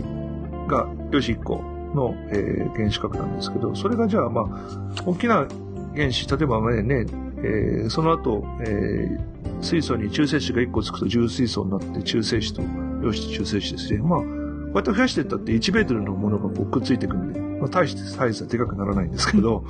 [0.68, 1.55] が、陽子1個
[1.95, 5.47] の、えー原子核なんですけど、それがじゃあ、まあ、大きな
[5.95, 7.05] 原子、例えばね、
[7.38, 12.61] えーその後、えー水素に中性子が1個つくと重水素になって、中性子と
[13.01, 13.99] 陽子と中性子ですね。
[13.99, 19.64] まあ、こうやって増やしていったって1メートルのものがこうくっついてくるんで、まあ、大してサイズはでかくならないんですけど、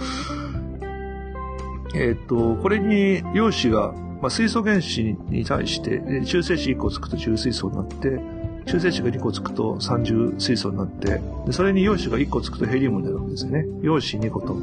[1.93, 8.19] えっと、これに陽子が、まあ、水素原子に対して、中性子1個つくと重水素になって、
[8.65, 11.21] 中性子が2個つくと三重水素になって、
[11.51, 13.65] それに陽子が1個つくとヘリウムになるわけですよね。
[13.81, 14.55] 陽子2個と、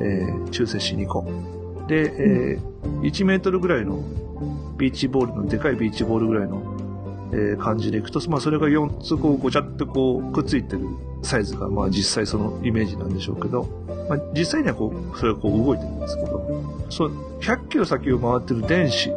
[0.00, 1.24] えー中性子2個。
[1.86, 2.70] で、えー
[3.02, 4.02] 1メートルぐらいの
[4.76, 6.62] ビーチボールの、でかいビーチボールぐらいの、
[7.32, 10.86] え感じでいくと、まあそれが4つこうごちゃってこうくっついてる
[11.22, 13.68] サイズが、まあ実際そのイメージなんでしょうけど、
[14.08, 19.10] まあ実際にはこう、それがこう動いてるんですけど、そう、100キロ先を回ってる電子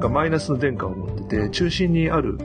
[0.00, 2.38] がマイナスの電荷を持ってて、中心にある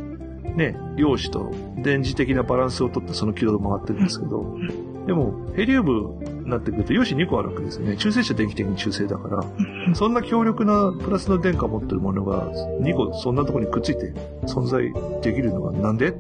[0.55, 4.57] ね、陽子と電磁的なバランスをとってその軌道で回ってるんですけど、
[5.05, 6.17] でもヘリウム
[6.47, 7.97] なってくると陽子2個あるわけですよね。
[7.97, 14.91] 中性子は電気的に中性だから、そんな強力なプラスの電荷を持ってるものが2個そんなところにくっついて存在
[15.21, 16.11] できるのがなんでっ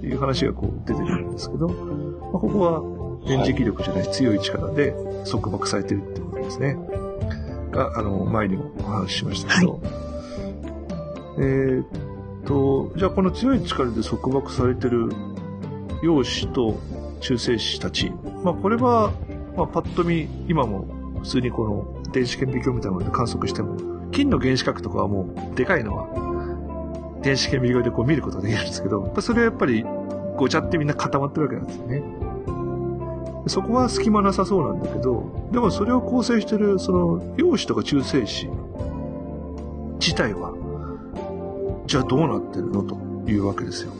[0.00, 2.96] ていう話がこう出てくるんですけど、まあ、ここは
[3.26, 4.94] 電磁気力じゃない強い力で
[5.28, 6.76] 束縛されてるってことですね。
[7.72, 9.80] が、あの、前にもお話ししましたけど、
[11.38, 11.86] えーっ
[12.44, 15.10] と、じゃあこの強い力で束縛されてる
[16.02, 16.78] 陽子と
[17.20, 18.12] 中性子たち、
[18.42, 19.12] まあこれは、
[19.56, 20.86] まあパッと見、今も
[21.20, 23.76] 普通にこの電子顕微鏡みたいなもので観測しても、
[24.12, 29.84] 金の原子核とかはもうでかいのは電子顕微鏡でこう見ることができるんですけど、それはやっぱり
[30.36, 32.02] ごちゃってみんな固まってるわけなんですよね。
[33.48, 38.48] そこは隙間なさそうなんだけど、でもそれを構成してるその陽子とか中性子
[40.00, 40.52] 自体は、
[41.86, 42.96] じゃあどうなってるのと
[43.28, 43.92] いうわけですよ。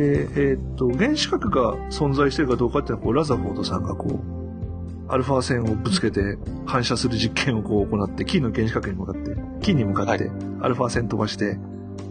[0.00, 10.30] で、えーっと、原子核が存在してるかどうかっていうのは、こう、ラザフォードさんがこう、アルファ線をぶつけて反射する実験をこう行って、金の原子核に向かって、金に向かって
[10.62, 11.58] アルファ線飛ばして、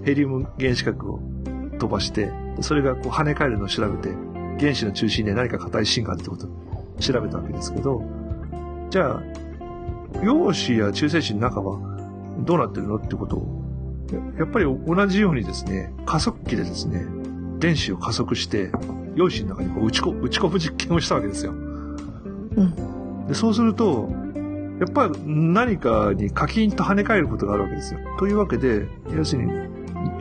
[0.03, 1.19] ヘリウム原子核を
[1.79, 2.31] 飛ばして、
[2.61, 4.13] それがこう跳ね返るのを調べて、
[4.59, 6.49] 原子の中心に何か硬い芯があるってことを
[6.99, 8.03] 調べたわけですけど、
[8.91, 9.23] じゃあ、
[10.23, 11.79] 陽子や中性子の中は
[12.45, 13.63] どうなってるのってことを、
[14.11, 17.18] ややっぱり同じようにですね、加速器でですね、
[17.59, 18.71] 電子を加速して、
[19.15, 21.51] 陽子の中にこう打ちこ打ち込む実験をしたわけですよ。
[21.51, 23.27] うん。
[23.27, 24.09] でそうすると、
[24.79, 27.99] やっぱり何かにカキンと跳ね返ることがあるわけですよ。
[28.17, 29.51] というわけで、要するに、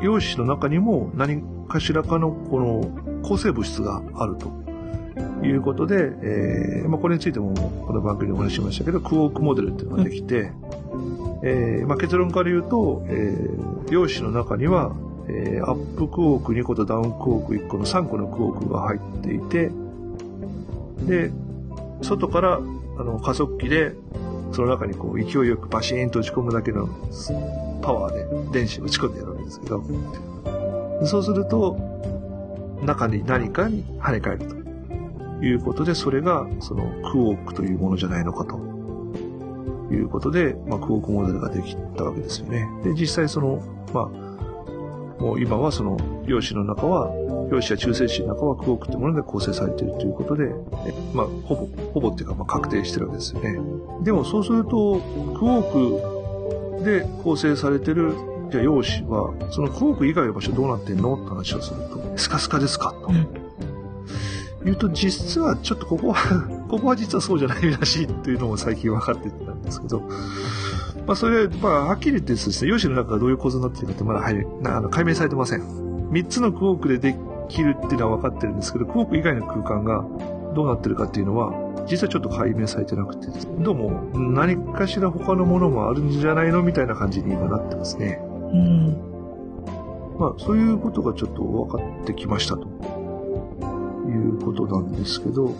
[0.03, 7.55] 陽子の中にも何かしらかのこの抗生物質があるということで、えーまあ、これについても
[7.87, 10.53] この番組でお話ししましたけど、クォークモデルっていうのができて、
[11.45, 14.93] えーまあ、結論から言うと、えー、陽子の中には、
[15.29, 19.71] えーアップクォーク2個とダウンクォーク1個の3個のクォークが入っていて、
[21.07, 21.31] で、
[22.03, 22.61] 外からあ
[23.03, 23.93] の加速器で
[24.53, 26.89] その中にこう勢いよくバシーンと打ち込むだけの
[27.83, 29.85] パワーで電子を打ち込んでやるわけですけど、
[31.07, 31.77] そうすると
[32.83, 34.47] 中に何かに跳ね返る
[35.41, 38.59] ということで、それがそのクォークというものじゃないのかと
[39.93, 42.69] いうことで、まあ、クォークモデルができたわけですよね。
[42.85, 43.63] で、実際その、
[43.93, 44.28] まあ、
[45.19, 45.97] もう今はその
[46.27, 47.11] 陽子の中は、
[47.51, 50.45] 陽子や中性子の中はクォークというもので構成されているということで、
[50.87, 53.59] えまあ、ほぼ、ほぼっていうか、まあ、確定してるわけですよね。
[54.05, 58.15] でもそうすると、クォークで構成されてる
[58.51, 63.09] じゃあ陽子は、そのクォーク以外の場所どうなってんのって話をすると、スカスカですかと。
[63.09, 63.49] うん
[64.65, 70.03] 言うと、実はちょっとここは、ここは実はそうじゃないらしいっていうのも最近分かってきたんですけど、
[71.09, 75.63] まあそれは、まあはっきり言ってですね、陽子の中がどういう構造になっているかってまだはいなあの解明されてません。
[76.11, 77.17] 3つのクォークでで
[77.49, 80.05] きるっていうのは分かってるんですけど、クォーク以外の空間が
[80.55, 81.55] どうなってるかっていうのは、
[81.87, 83.29] 実はちょっと解明されてなくて、
[83.61, 88.21] どうも何かしら他のものもあるんじゃないのみたいな感じに今なってますね。
[88.23, 88.97] うん。
[90.19, 92.67] まあそういうことがちょっと分かってきましたと
[94.09, 95.55] いうことなんですけど、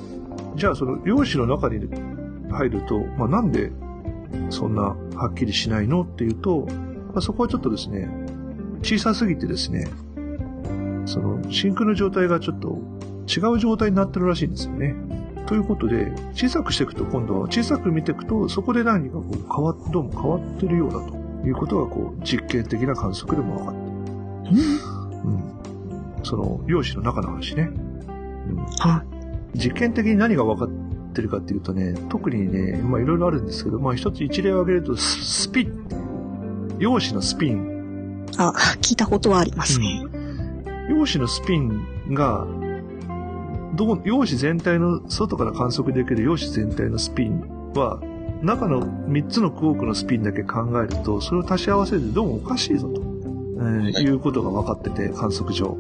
[0.57, 1.89] じゃあその量子の中に
[2.51, 3.73] 入ると、まあなんで
[4.51, 6.67] そんなはっきりしないのっていうと、
[7.13, 8.09] まあ、そこはちょっとですね、
[8.83, 9.89] 小さすぎてですね、
[11.07, 12.79] その真空の状態がちょっと
[13.29, 14.95] 違う状態になってるらしいんですよね。
[15.47, 21.17] ということで、小さくしていくと今度は小さく見ていくと、そこで何かこう変わっ、どうも変わってるようだと
[21.47, 23.75] いうことがこう実験的な観測でも分かっ
[24.45, 24.61] てる。
[25.25, 26.25] うん。
[26.25, 27.63] その量子の中の話ね。
[27.63, 28.57] うん。
[28.57, 29.05] は
[29.55, 36.77] 実験的に何が分かってるかっていうとね、特にね、まあいろいろあるんですけど、まあ一つ一例を挙げると、ススピン。
[36.79, 38.27] 陽子のスピン。
[38.37, 40.03] あ、聞いたことはありますね。
[40.91, 42.47] 陽子のスピンが、
[43.75, 47.41] どう、陽子全体の、外から観測できる陽子全体のスピン
[47.75, 48.01] は、
[48.43, 55.77] 中の3つのクォークのスピンだけ考えると、それを足し合わせるとどうもおかしいぞと、えーいうことが分かってて、観測上。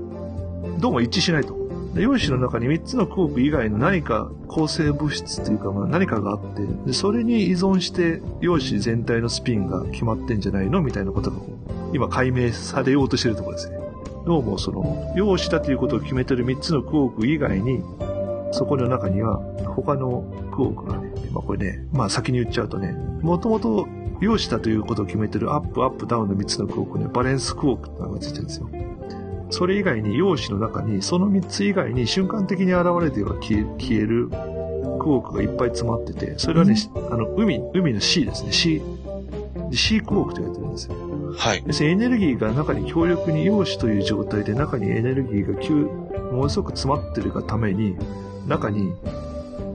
[0.80, 1.67] どうも一致しないと。
[1.95, 10.82] で陽子の中に3つのクォーク以外の何か構成物質というか、まあ、何かがあってで、それに依存して陽子全体のスピンが決まってんじゃないの？
[10.82, 11.36] みたいなことが
[11.93, 13.78] 今解明されようとしてるところですね。
[14.26, 17.82] どうもその、陽子だということを決めてる3つのクォーク以外に、
[18.53, 19.39] そこの中には
[19.74, 23.89] 他のクォークがね、まあこれね、まあ先に言っちゃうとね、もともと
[24.20, 28.68] 陽子だということを決めてるアップアップダウンの3つのクォークね、バレンスクォークって名前がついてるんですよ。
[29.51, 36.76] それ以外に陽子の中に、その3つ以外に瞬間的に現れては消え消えるクォークがいっぱい詰まってて、それはね、
[37.11, 38.53] あの、海、海の C ですね。
[38.53, 38.82] C、
[39.72, 40.94] C クォークと言われてるんですよ。
[41.36, 41.62] はい。
[41.66, 47.96] 要するにエネルギーが中に強力に陽子という状態で中にエネルギーが急、ものすごく詰まってるがために、
[48.46, 48.92] 中に、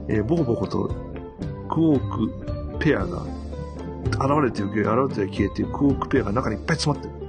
[0.08, 0.88] えーボコボコと
[1.68, 3.22] クォークペアが
[4.04, 7.23] 現れてる現れて消えてるクォークペアが中にいっぱい詰まってる。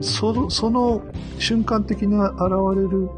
[0.00, 1.02] その、その
[1.38, 2.40] 瞬間的な現
[2.76, 3.08] れる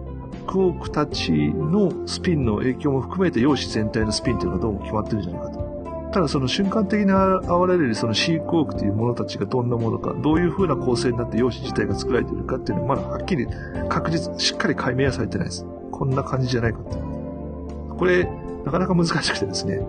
[0.47, 5.69] クォークたちのスピンの影響も含めて陽子全体のスピンっていうのがどうも決まってるんじゃないかと。
[6.11, 13.47] ただその瞬間的に現れるその C クォークというものたちがどんなものか、どういう風な構成になって陽子自体が作られているかっていうのはまだはっきり
[13.91, 15.67] 確実、しっかり解明はされてないです。
[15.93, 16.97] こんな感じじゃないかって。
[17.99, 18.25] これ、
[18.65, 19.81] なかなか難しくてですね。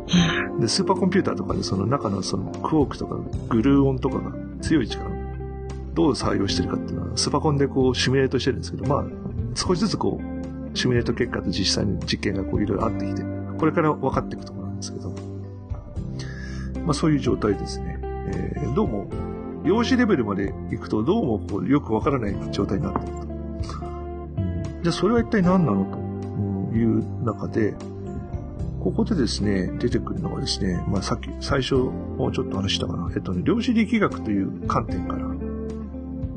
[0.59, 3.15] で、スーパーコンピューターとかでその中のそのクォークとか
[3.49, 5.09] グルーオンとかが強い力、
[5.99, 9.05] どう作用してるかっていうのは、スパコンでこうシミュレートしてるんですけど、まあ、
[9.53, 13.21] 少しずつこう、シミュレート結果と実際の実験がこういろいろあってきて、
[13.57, 15.09] これから分かっていくところなんですけど、
[16.85, 17.99] まあそういう状態ですね。
[18.01, 19.09] えーどうも、
[19.65, 23.27] 用紙レベルまで行くとどうもこうよくわからない状態になっていると。
[24.83, 25.83] じゃあそれは一体何なの
[26.71, 27.73] という中で、
[28.79, 33.11] ここでですね、出てくるのがですね、まあさっき最初もうちょっと話したかな。
[33.13, 35.27] えっとね、量子力学という観点から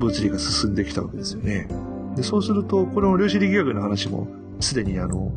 [0.03, 1.69] 物理が進んできたわけですよね。
[2.17, 4.27] で、そうすると、この量子力学の話も
[4.61, 5.33] すでにあの、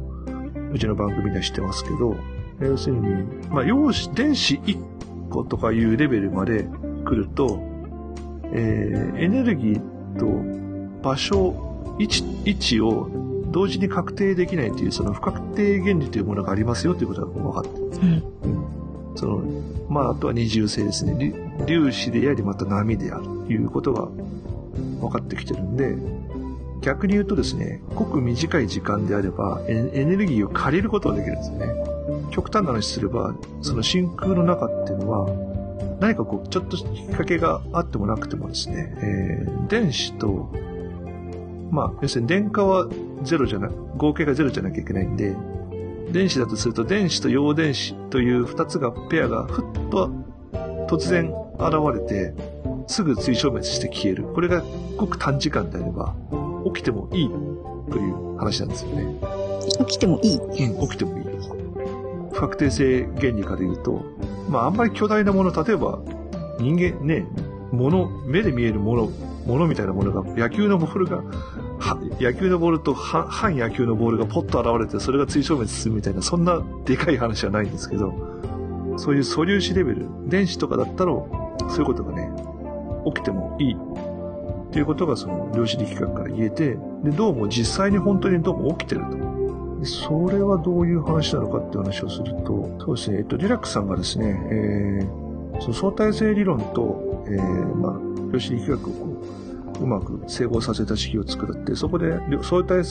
[0.73, 2.15] うちの番組では知ってますけど、
[2.59, 6.67] 要するに、まあ、陽子、電子1個とかいうレベルまで
[7.05, 7.61] 来ると、
[8.51, 13.09] えーエネルギーと場所、位置、位置を
[13.51, 19.15] 同時に確定できないという、その不確定原理というものがありますよということが分かってるうん。
[19.15, 19.43] その、
[19.89, 21.33] まあ、あとは二重性ですね。
[21.59, 24.09] 粒粒子であり、また波であるということが
[24.99, 25.95] 分かってきてるんで、
[26.81, 31.67] 逆に言うとですね、ごく短い時間であれば、エエネルギーを借りることができるんですよね。
[32.31, 35.27] 極端な話すれば、その真空の中っていうのは、
[35.99, 40.51] 何かこう、ちょっときっかけがあってもなくてもですね、えー電子と、
[41.71, 42.87] まあ、要するに電荷は
[43.23, 45.35] ゼロじゃな、合計がゼロじゃなきゃいけないんで、
[46.11, 50.11] 電子だとすると電子と陽電子という二つが、ペアがふっと
[50.87, 52.33] 突然現れて、
[52.87, 54.23] すぐ追消滅して消える。
[54.23, 54.63] これが
[54.97, 56.15] ごく短時間であれば、
[56.65, 57.29] 起きてもいい
[57.91, 59.15] という話なんですよね。
[59.79, 60.37] 起きてもいい。
[60.37, 61.25] うん、起きてもいい。
[62.31, 64.03] 不確定性原理から言うと、
[64.49, 65.99] まああんまり巨大なもの、例えば
[66.59, 67.25] 人間ね、
[67.71, 69.09] もの、目で見えるもの、
[69.45, 71.17] ものみたいなものが、野球のボールが、
[71.79, 78.13] は野球のボールとは反野球のボールがポッと現れて、それが追消滅するみたいな、そんなでかい話はないんですけど、
[78.97, 82.31] そういう素粒子レベル、電子とかだったら、そういうことがね、
[83.05, 89.25] 起きてもいいっていうことがその量子力学から言えて、で、どうも実際に本当にどうも起きてると。
[89.85, 99.05] それはどういう話なのかって話をすると、そうですね、えっと、リラックスさんがですね、えー、その相対性理論と、えー、まあ、量子力学をこ
[99.79, 102.83] う、うまく整合させた式を作って、そこで相対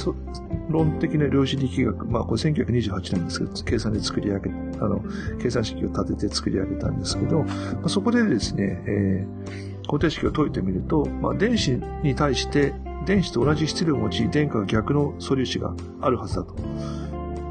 [0.68, 4.54] 論的な量子力学、まあ、これ1928年ですけど、計算で作り上げ、あ
[4.88, 5.02] の、
[5.40, 7.46] 計算式を立てて作り上げたんですけど、ま
[7.84, 12.74] あ、そこでですね、えー、方程式を解いてみると、まあ、電子に対して
[13.07, 16.55] 電子と同じ質量を持ち、電荷が逆の素粒子があるはずだと。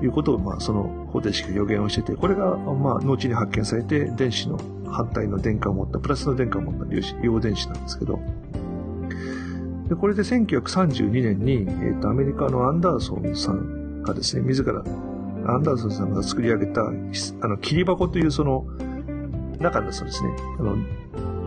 [0.03, 4.59] いうことを、まあ、その方程式が予言をしてて、これが、まあ、後に発見されて、電子の
[4.91, 8.19] 反対の電荷を持った、プラスの電荷を持った粒子、陽電子なんですけど、
[9.87, 14.83] でこれで1932年に、えっ、ー、と、アメリカのアンダーソンさんがですね、自ら、
[15.45, 16.91] アンダーソンさんが作り上げた、あ
[17.47, 18.65] の、切り箱というその、
[19.59, 20.75] 中のそうですね、あの、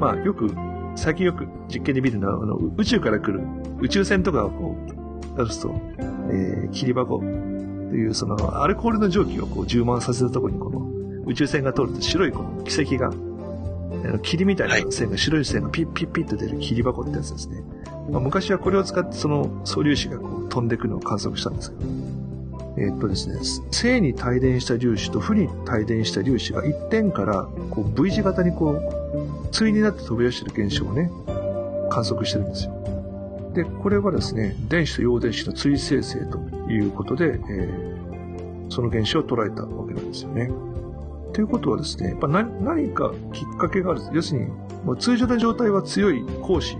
[0.00, 0.50] まあ、よく、
[0.96, 3.44] 最近よく実験で見るのは、あの、宇宙から来る、
[3.80, 4.76] 宇宙船とかをこ
[5.36, 5.74] う、やると、
[6.30, 10.90] えー、切り箱という、その、アルコールの蒸気をこう充満させたところに、この、
[11.26, 17.62] 宇宙船が通ると白いこの軌跡が、あの霧みたいな線が、はい、白い線がピッピッピッと出る切り箱ってやつですね。
[18.10, 21.82] まあ、昔はこれを使ってその素粒子がこう飛んでくのを観測したんですけど、
[22.78, 23.38] えー、っとですね、
[23.70, 29.05] 正に帯電した粒子と負に帯電した粒子が一点からこう V 字型にこう、
[29.58, 31.10] 対になって飛び出してる現象をね、
[31.90, 32.72] 観測してるんですよ。
[33.54, 36.38] で、これはですね、電子と陽電子の対生成と
[36.70, 40.50] いうことで、えー、その現象を捉えたわけなんですよね。
[41.32, 44.00] ということはですね、やっぱ何何かきっかけがある。
[44.12, 44.46] 要するに、
[44.84, 46.76] もう通常の状態は強い光子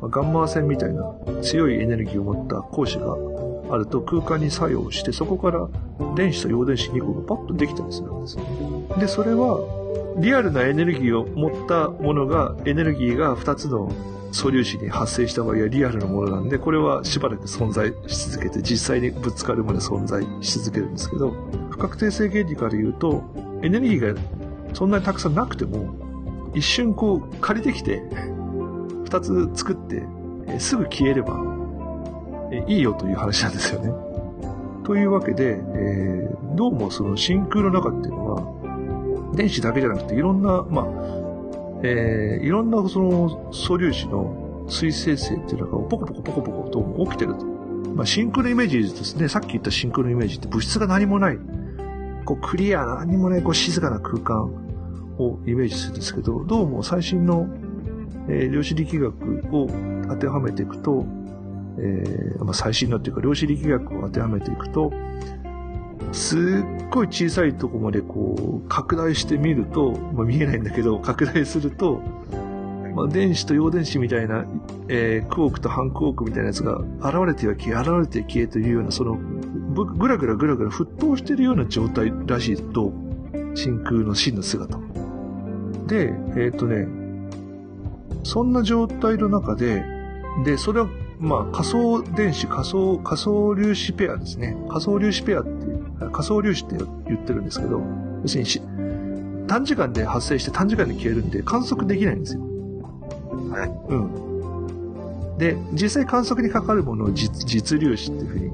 [0.00, 1.04] まガンマ線みたいな
[1.42, 5.68] 強いエネルギーを持った光子があると空間に作用して、そこから
[6.14, 8.42] 電子と陽電子2個がパッとできたりするんですね。
[8.98, 9.77] で、それは
[10.18, 13.92] リアルなエネルギーを持ったものが、エネルギーが2つの
[14.32, 21.30] 素粒子に発生した場合はリアルなものなんで、これはしばらく存在し続けて、実際にぶつかるまで存在し続けるんですけど、
[21.70, 23.22] 不確定性原理から言うと、
[23.62, 24.20] エネルギーが
[24.74, 25.94] そんなにたくさんなくても、
[26.54, 28.02] 一瞬こう借りてきて、
[29.04, 30.02] 二つ作って、
[30.58, 31.36] すぐ消えれば、
[32.66, 33.92] いいよという話なんですよね。
[34.84, 38.57] というわけで、えー、どうもその真空の中っていうのは、
[39.34, 40.86] 電子だけじゃなくていろんな、まあ、
[41.82, 47.44] えー、いろんなその素粒子の水生成っていうのがポコポコポコポコと起きてると。
[47.94, 49.28] まあ、真空のイメージですね。
[49.28, 51.38] さっき言った真空のイメージって物質が何もない。
[52.24, 54.44] こうクリアな何もないこう静かな空間
[55.18, 57.48] をイメージするんですけど、どうも最新の
[58.28, 59.68] えー、量子力学を
[60.08, 61.06] 当てはめていくと、
[61.78, 64.92] えー、まあ、最新のっていうか量子力学を当てはめていくと、
[66.12, 66.40] すっ
[66.90, 72.00] ごい小さいとこまでこう拡大してみると、まあ、見えないんだけど、拡大すると、
[72.94, 74.44] まあ、電子と陽電子みたいな、
[74.88, 82.92] えー、クォークと反クォークみたいなやつが現れては消え、現れて消えというような、その、ぐらぐらぐらぐら沸騰してるような状態らしいと、
[83.54, 84.78] 真空の真の姿。
[85.86, 86.88] で、えっ、ー、とね、
[88.24, 89.84] そんな状態の中で、
[90.44, 90.88] で、それは、
[91.18, 94.56] まあ、仮想電子、仮想、仮想粒子ペアですね。
[94.68, 95.57] 仮想粒子ペアって、
[96.12, 96.76] 仮想粒子って
[97.06, 97.82] 言ってるんですけど、
[98.22, 102.42] 要するに短時間で発生して短時間で消えるんで観測できないんですよ。
[103.50, 103.92] はい。
[103.92, 103.94] う
[105.34, 105.38] ん。
[105.38, 108.50] で、実際観測にかかるものを実実粒子っていうふうに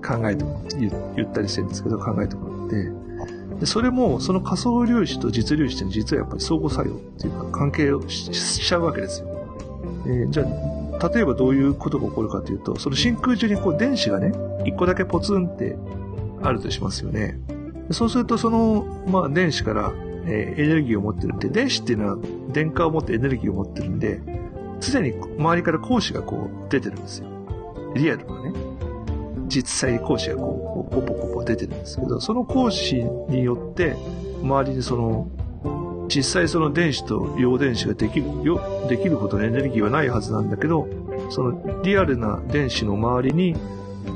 [0.00, 0.44] 考えて
[1.16, 2.90] 言ったりしてるんですけど、考えてもらって、
[3.60, 9.28] でそれも、その仮想粒子と実粒子って実はやっぱり相互作用っていうか関係をしちゃうわけですよ。
[10.06, 14.32] えー、じゃあ、例えばどういうことが起こるかというと、その真空中にこう電子がね、
[14.64, 15.76] 一個だけポツンって
[16.42, 17.38] あるとしますよね。
[17.90, 19.92] そうするとその、まあ電子から、
[20.26, 22.18] えー、エネルギーを持ってるんで、電子っていうのは
[22.50, 24.20] 電荷を持ってエネルギーを持ってるんで、
[24.80, 27.26] 常に周りから光子がこう出てるんですよ。
[27.94, 28.52] リアルなね。
[29.48, 32.94] 実際に光子がこう、ポポポポ出てるんですけど、その光子
[33.30, 33.96] によって、
[34.42, 35.28] 周りにその、
[36.08, 40.88] 実際その電子と陽電子ができる、よ、できるほどのエネルギーはないはずなんだけど、
[41.30, 43.56] そのリアルな電子の周りに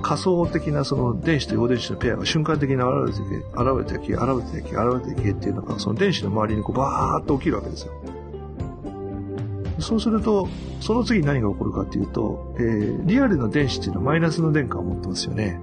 [0.00, 4.22] 仮想的なその電子と陽電子のペアが瞬間的に現れてき、現れてき、現
[4.54, 7.92] れてき、現れてきっていうのが、その電子の周りにこうバーッと起きるわけですよ。
[9.78, 10.48] そうすると、
[10.80, 15.60] その次何が起こるかっていうと、えー、リアルの電子っていうのはマイナスの電荷を持ってますよね。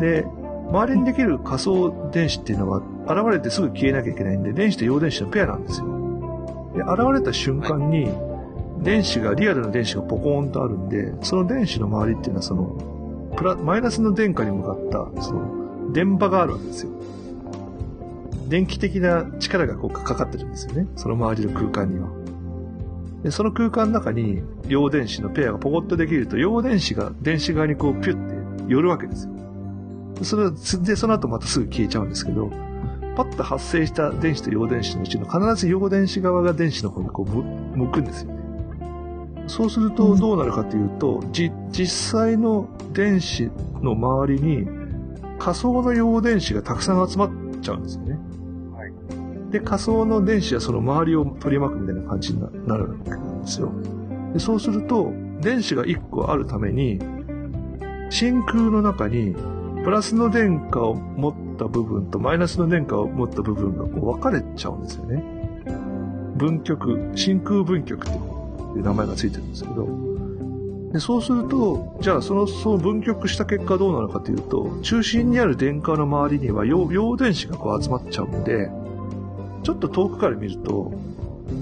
[0.00, 0.26] で、
[0.70, 6.72] 周りにできる仮想電子っていうのは、現れてすぐ消えなきゃいけないんで、電子と陽電子のペアなんですよ。
[6.74, 8.08] で、現れた瞬間に、
[8.84, 16.90] 電子が、リアルな電子がポコーンとあるんで、その電子の周りっていうのは、その、プラ、マイナスの電荷に向かった、その、電場があるわけですよ。
[18.48, 20.86] 電気的な力がこうかかってるんですよね。
[20.96, 22.08] その周りの空間には。
[23.22, 29.32] で、その空間の中に陽電子のペアがポコッとできると、陽電子が電子側にこうピュッて寄るわけですよ。
[30.22, 32.50] それで、その後またすぐ消えちゃうんですけど、
[33.16, 38.43] パッと発生した電子と陽電子のうちの必ず陽電子側が電子の方にこう向くんですよね。
[39.46, 43.50] そうするとどうなるかというと、じ、実際の電子
[43.82, 44.66] の周りに
[45.38, 47.30] 仮想の陽電子がたくさん集まっ
[47.60, 48.18] ちゃうんですよね。
[48.74, 49.52] はい。
[49.52, 53.72] で、仮想の電子はその周りを取り巻くみたいな感じになるわけなんですよ。
[54.32, 56.98] でそうすると、電子が1個あるために、
[58.10, 59.34] 真空の中に
[59.84, 65.22] プラスの電荷を持った部分とマイナスの電荷を持った部分がこう分かれちゃうんですよね。
[66.36, 68.33] 分極、真空分極って
[68.74, 69.88] ていう名前がついてるんですけど、
[70.92, 78.70] でそうすると、じゃあその、その分極した結果どうなるかというと、中心にある電荷の周りには陽電子がこう集まっちゃうんで、
[79.62, 80.92] ちょっと遠くから見ると、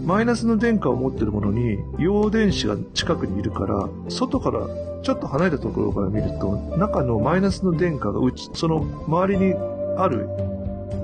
[0.04, 4.66] マイナスの電荷を持ってるものに陽電子が近くにいるから、外から
[5.02, 9.54] ちょっと離れたところから見ると、中のマイナスの電荷がうち、その周りに
[9.96, 10.28] ある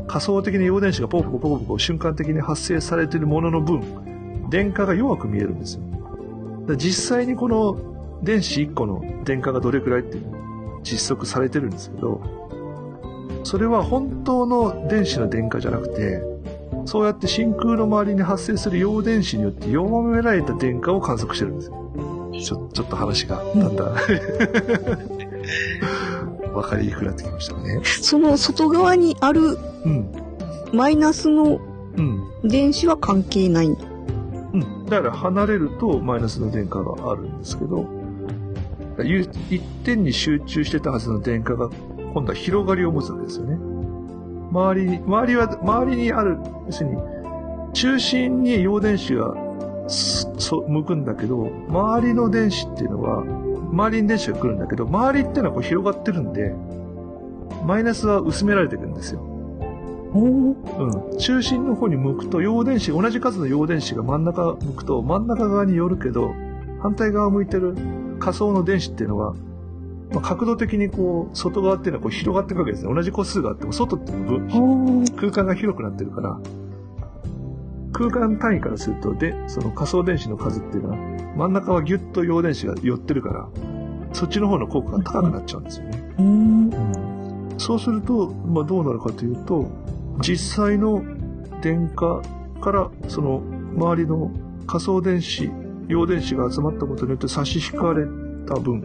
[0.06, 3.82] 仮想的な陽電子がポコポコポコポコ瞬間的に発生されているものの分、
[4.50, 5.82] 電荷が弱く見えるんですよ。
[6.76, 10.24] 実際にこの電子1個の電荷がどれくらいっていう
[10.82, 12.20] 実測されてるんですけど、
[13.44, 16.22] それは本当の電子の電荷じゃなくて、
[16.84, 21.78] そうやって真空の周りに発生する陽電子によって弱められた電荷を観測してるんですよ。
[22.32, 23.88] ちょ、ちょっと話がだんだん、
[26.54, 27.80] わかりにくくなってきましたね。
[27.84, 30.10] その外側にあるうん。
[30.72, 31.60] マイナスの
[31.96, 32.24] うん。
[32.44, 33.66] 電子は関係ない。
[33.66, 33.74] うん。
[33.76, 33.87] だ
[34.88, 37.86] だから離れるとマイナスの電荷があるんですけど、
[39.04, 39.20] ゆ
[39.50, 41.70] 一点に集中してたはずの電荷が
[42.14, 43.58] 今度は広がりを持つわけですよね。
[44.50, 46.96] 周りに、周りは、周りにある、要するに、
[47.74, 49.34] 中心に陽電子が
[50.68, 53.22] 向くんだけど、周りの電子っていうのは、
[53.70, 56.54] 周りに電子が来るんだけど、周りっていうのはこう広がってるんで、
[57.64, 59.20] マイナスは薄められていくんですよ。
[60.14, 61.18] うん。
[61.18, 66.34] 中心の方に向くと、陽電子、同じ数の陽電子が真ん中向くと、真ん中側に寄るけど、
[66.80, 67.74] 反対側向いてる
[68.18, 69.34] 仮想の電子っていうのは、
[70.12, 72.94] まあ、角度的にこう、外側っていうのはこう広がっていくわけですね。
[72.94, 76.40] 同じ個数があっても、外っていうのは分空間が広くなってるから、
[77.92, 80.96] 空間単位からすると、で、その仮想電子の数っていうのは、
[81.36, 83.48] 真ん中はギュッと陽電子が寄ってるから、
[84.12, 86.14] そっちの方の効果が高くなっちゃうんですよね。
[86.18, 86.70] うん。
[87.58, 89.66] そうすると、まあ、どうなるかというと、
[90.20, 91.02] 実際の
[91.62, 92.22] 電荷
[92.60, 93.42] から、その
[93.76, 94.30] 周りの
[94.66, 95.50] 仮想電子、
[95.88, 98.04] 陽電子が集まったことによって差し引かれ
[98.46, 98.82] た分、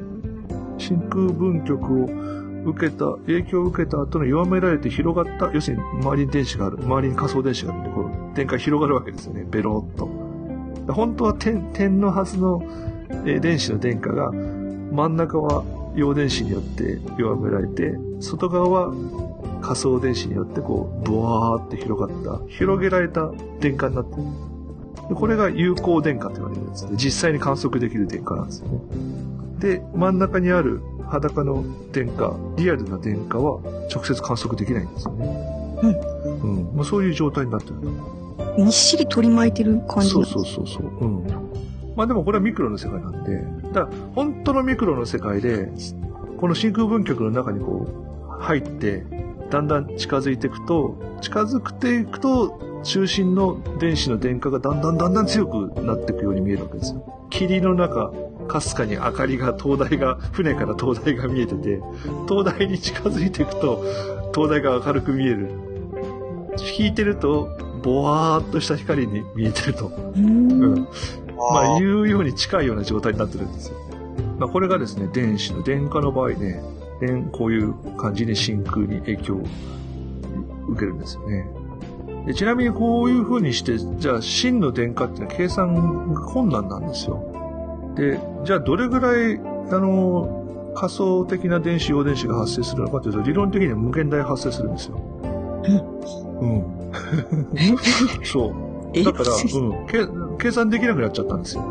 [0.77, 10.93] 真空分極を受けた、影響を受けた後の弱められて広がった、要するに周りに電子がある、周りに仮想電子があるんで、こう、電荷が広がるわけですよね、ベローっと。
[10.93, 12.63] 本当は点、点のはずの、
[13.23, 15.63] 電子の電荷が、真ん中は
[15.95, 18.93] 陽電子によって弱められて、外側は
[19.64, 24.24] 仮想電子によってこう、ブワーって広がった、広げられた電荷になってる。
[25.09, 28.80] でこれが有効電荷と言われるやつで、実際に観測できる電荷なんですよね。
[29.59, 32.14] で、真ん中にある裸の電荷、
[32.58, 33.59] リアルな電荷は
[33.93, 35.79] 直接観測できないんですよね。
[35.82, 36.58] うん。
[36.58, 36.75] うん。
[36.75, 38.55] まあ、そういう状態になってると。
[38.58, 40.09] みっしり取り巻いてる感じ。
[40.09, 40.86] そうそうそうそう。
[41.01, 41.25] うん。
[41.96, 45.70] まあでもこれはミクロの世界なんで、だから本当のミクロの世界で、
[46.37, 47.87] この真空分極の中にこ
[48.39, 57.28] う入って、だんだん近づいていくと、近づくていくと、中心の電子の電荷がだんだんだんだん強くなっていくように見えるわけですよ。
[57.29, 58.11] 霧の中、
[58.47, 61.82] かすかに明かりが、灯台が、船から灯台が見えてて、
[62.28, 63.83] 灯台に近づいていくと、
[64.33, 65.51] 灯台が明るく見える。
[66.78, 67.49] 引いてると、
[67.82, 69.91] ぼわーっとした光に見えてると。
[70.15, 70.51] うん。
[70.51, 70.87] うん。
[71.36, 73.78] まあ、あいうように近いような状態になってるんですよ。
[74.39, 76.61] まあ、これがですね、電子の電荷の場合ね、
[77.05, 79.43] 電こういう感じに真空に影響を
[80.70, 81.46] 受けるんですよね。
[82.25, 87.21] でちなみにこういう風にして、じゃあ真の電荷っていうのは計算が困難なんですよ。
[87.96, 89.39] で、じゃあどれぐらい、
[89.71, 94.97] あの、仮想的な電子、陽電子が発生するのかというと、理論的には無限大発生するんですよ。
[96.42, 96.63] うん。
[98.24, 98.54] そう。
[98.93, 99.04] え？
[99.04, 100.08] だから、 うん、け
[100.38, 101.63] 計算できなくなっちゃったんですよ。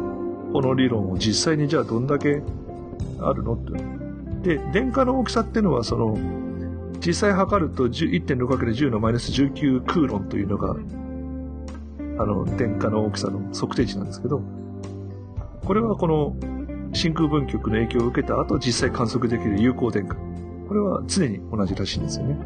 [0.52, 2.42] この理論を実際にじゃあどんだけ
[3.20, 4.01] あるのって。
[4.42, 6.18] で、電荷の大きさっていうのは、その、
[7.04, 10.76] 実際測ると 1.6×10 のマイナス19クーロンというのが、
[12.18, 14.42] あの、電荷の大きさの測定値なんですけど、
[15.64, 16.36] これはこの
[16.92, 20.10] 真空分極の影響を受けた後、実際観測できる有効電荷。
[20.68, 22.36] これは常に同じらしいんですよね。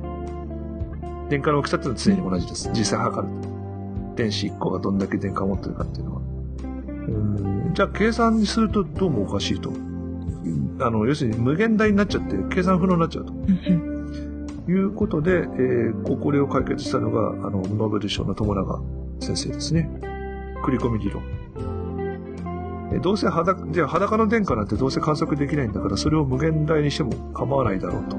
[1.29, 2.71] 電荷の大きさっていうのは常に同じです。
[2.73, 4.15] 実際測ると。
[4.17, 6.21] 電子1個がどんだけ電荷を持ってるかっていうのは。
[7.09, 9.71] うんじゃあ計算にするとどうもおかしいと。
[10.81, 13.33] あの、要するに無限大になっちゃって計算不能になっちゃうと。
[14.69, 18.83] いうことで、えー、ここれを解決したのが、あの、ノーベル賞の友永
[19.21, 19.89] 先生ですね。
[20.65, 21.23] 繰り込み理論。
[22.93, 28.17] えどうせ裸、じゃあ裸の殿下なんてどうせ観測できないんだから、それを無限大にしても構わないだろうと。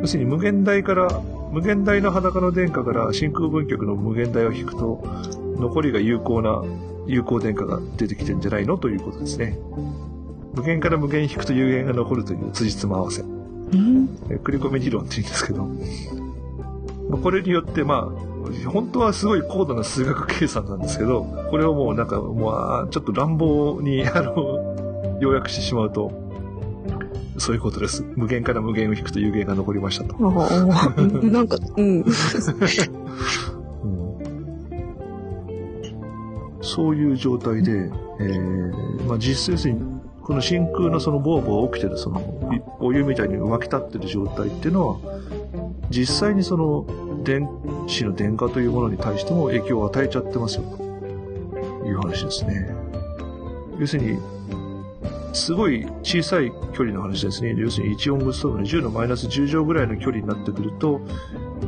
[0.00, 1.08] 要するに無限大から、
[1.52, 5.02] 無限大の裸の殿下から真空分極の無限大を引くと、
[5.58, 6.62] 残りが有効な、
[7.06, 8.76] 有効殿下が出てきてんじゃないの？
[8.76, 9.58] ということですね。
[10.54, 13.22] 無限から無限引くと有限が残るという辻褄合わせ。
[13.22, 15.64] 繰り込み理論って言うんですけど、
[17.10, 26.12] まあこれによって、まあ、本当はすごい高度な数学計算なんですけど、これをもうなんか、もうちょっと乱暴に、 あの、要約してしまうと、
[27.36, 28.04] そういうことです。
[28.16, 30.16] 無限から無限を引くと有限が残りましたと。
[31.22, 32.04] なんか、うん。
[36.60, 39.80] そういう状態で、えーまあ、実際要するに、
[40.28, 42.20] この真空のそのボーボー起きてるその
[42.80, 44.98] お湯みたいに湧き立ってる状態っていうのは、
[45.88, 46.84] 実際にその
[47.24, 47.48] 電
[47.86, 52.68] 子の電荷というものに対しても影響を与えちゃってますよという話ですね。
[53.78, 54.18] 要するに、
[55.32, 57.54] すごい小さい距離の話ですね。
[57.56, 61.00] 要するに1オングストーブの10のマイナス10乗ぐらいの距離になってくると、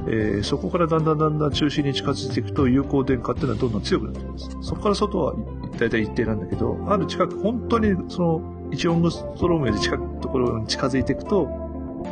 [0.06, 4.50] えーそこからだんだんだんだん中心に近づいていくと有効電荷っていうのはどんどん強くなってきます。
[4.62, 5.34] そこから外は
[5.78, 8.40] 大体一定なんだけど、ある近く、本当にその
[8.70, 11.48] 1オングストロームより近くところに近づいていくと、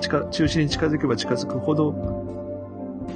[0.01, 1.95] 近中心に近づけば近づくほど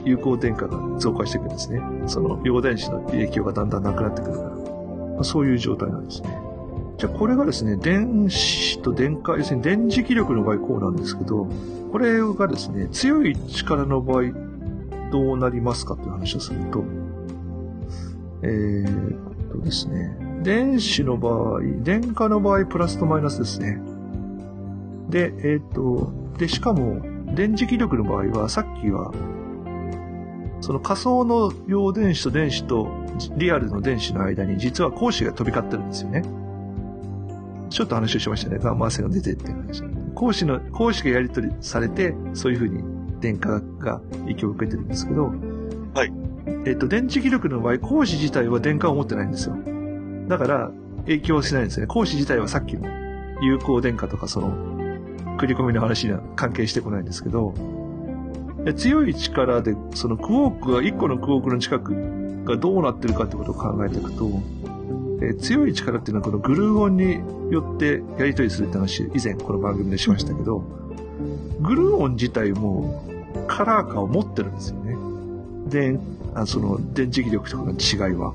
[0.05, 1.81] 有効電荷が増加していくんですね。
[2.07, 4.49] その陽電子の影響がだんだんなくなってくるから。
[4.51, 6.39] まあそういう状態なんですね。
[6.99, 11.49] じゃあこれがですね、電子と電荷、要するに電磁気力の場合こうなんですけど、
[11.91, 14.52] これがですね、強い力の場合
[15.13, 16.85] どうなりますかという話をすると、
[18.43, 23.81] えーっとですね、電子の場合、電荷の場合プラスとマイナスですね。
[25.11, 27.01] で、えーっと、で、しかも、
[27.35, 29.13] 電磁気力の場合は、さっきは、
[30.63, 32.89] その仮想の陽電子と電子と
[33.37, 36.23] リアルの電子の間に実は光子が飛び交ってるんですよね。
[37.69, 38.59] ちょっと話をしましたね。
[38.59, 39.83] ガンマ線が出てっていう話。
[40.15, 43.41] 光子の、光子がやり取りされて、そういうふうに電荷
[43.79, 45.33] が影響を受けてるんですけど、
[45.95, 46.13] はい。
[46.67, 49.57] えっと、電磁気力の場合、光子自体は電荷を持ってないんですよ。
[50.29, 50.71] だから、
[51.05, 51.87] 影響しないんですね。
[51.87, 52.89] 光子自体はさっきの
[53.41, 54.53] 有効電荷とかその、
[55.39, 57.55] 繰り込みの話には関係してこないんですけど、
[58.65, 64.43] で強い力で、そのクォークが、1個のクォークの近くがどうなってるかってことを考えていくと、
[65.21, 70.65] えー強い力っていうのはこのグルーオンによってやり取りするって話、以前この番組でしましたけど、
[71.61, 73.05] グルーオン自体も
[73.53, 74.97] カラー化を持ってるんですよね。
[75.69, 75.99] で、
[76.35, 78.33] あその電磁気力とかの違いは。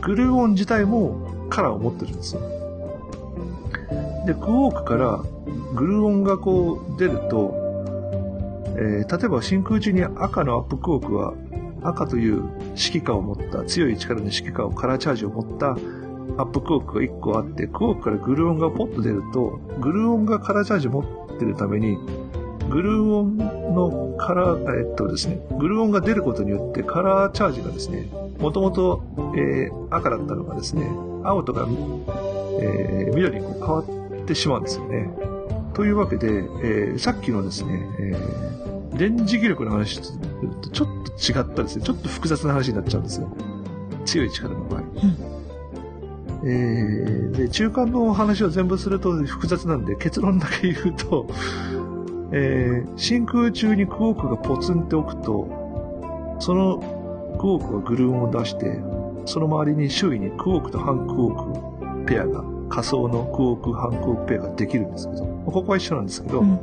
[0.00, 2.40] グルーオン自体もカラーを持ってるんですよ。
[4.24, 5.20] で、クォークから
[5.74, 7.54] グルーオンがこう出ると、
[8.76, 11.34] えー例えば真空中に赤のアップクォークは
[11.82, 12.36] 赤という
[12.76, 15.70] 指揮下を持った強い力の指揮下をカラーチャージを持った
[16.40, 21.98] アップクォークが1個あって、クォークからグルーオンがポッと出ると、グルーオンがカラーチャージを持ってるために、
[22.72, 28.08] グルーオンのカラー、えっとですね、グルーオンが出ることによってカラーチャージがですね、
[28.38, 29.02] もともと、
[29.36, 30.88] えー赤だったのがですね、
[31.22, 31.68] 青とか、
[32.60, 33.80] えー緑にこう変わ
[34.22, 35.10] ってしまうんですよね。
[35.74, 43.28] というわけで、えーさっきのですね、えー電磁気力の話とちょっと違ったですね、ちょっと複雑な話になっちゃうんですよ。
[44.06, 44.82] 強い力の場合。
[46.44, 51.26] えーで、中間の話を全部すると複雑なんで、結論だけ言うと、
[52.32, 56.78] えー真空中にクォークがポツンって置くと、その
[57.38, 58.80] クォークはグルーンを出して、
[59.24, 66.58] その周りに周囲にクォークと反クォークペアが、仮想のクォーク反クォークペアができるんですけど、ここは一緒なんですけど、うん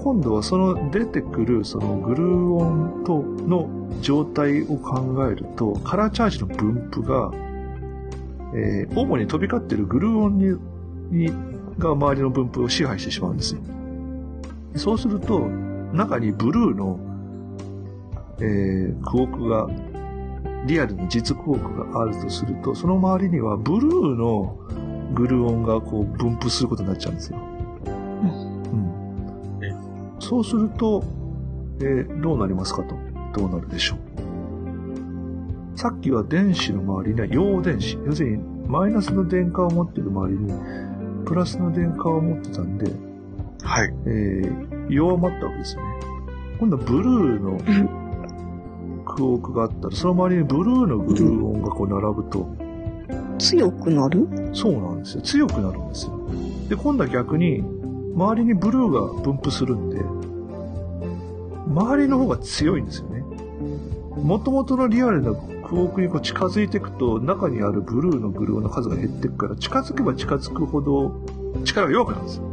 [0.00, 3.68] 今度はその出てくるそのグルーオンとの
[4.00, 7.32] 状態を考えると、カラーチャージの分布が、
[8.54, 11.32] えー主に飛び交っているグルーオンにに
[11.78, 13.60] が周りの分布を支配してしまうんですよ。
[14.78, 15.40] そうすると、
[15.92, 16.98] 中にブルーの、
[18.40, 19.68] えークォークが、
[20.66, 24.56] リアルの実クォークがあるとすると、その周りにはブルーの
[25.14, 27.38] グルーオンがこう分布することになっちゃうんですよ。
[27.38, 31.02] うんそうすると、
[31.80, 32.94] えーどうなりますかと。
[33.34, 35.78] どうなるでしょう。
[35.78, 37.98] さっきは電子の周りには陽電子。
[38.04, 40.52] 要するに、マイナスの電荷を持っている周りに、
[41.24, 42.90] プラスの電荷を持ってたんで、
[43.62, 43.94] はい。
[44.06, 45.88] えー弱まったわけですよね。
[46.58, 47.58] 今度はブルーの
[49.04, 52.48] クォークがあったら、その周りにブルーのグルーオンがこう並ぶと、
[53.38, 54.28] 強くなる？
[54.52, 55.22] そうなんですよ。
[55.22, 56.18] 強くなるんですよ。
[56.68, 57.62] で、今度は逆に、
[58.14, 60.00] 周りにブルーが分布するんで、
[61.68, 63.22] 周りの方が強いんですよね。
[64.22, 71.14] 元々のリアルなクォークにこう近づいていくと、中にあるブルーのグルーの数が減っていくから、近づけば近づくほど
[71.64, 72.44] 力が弱くなるんですよ。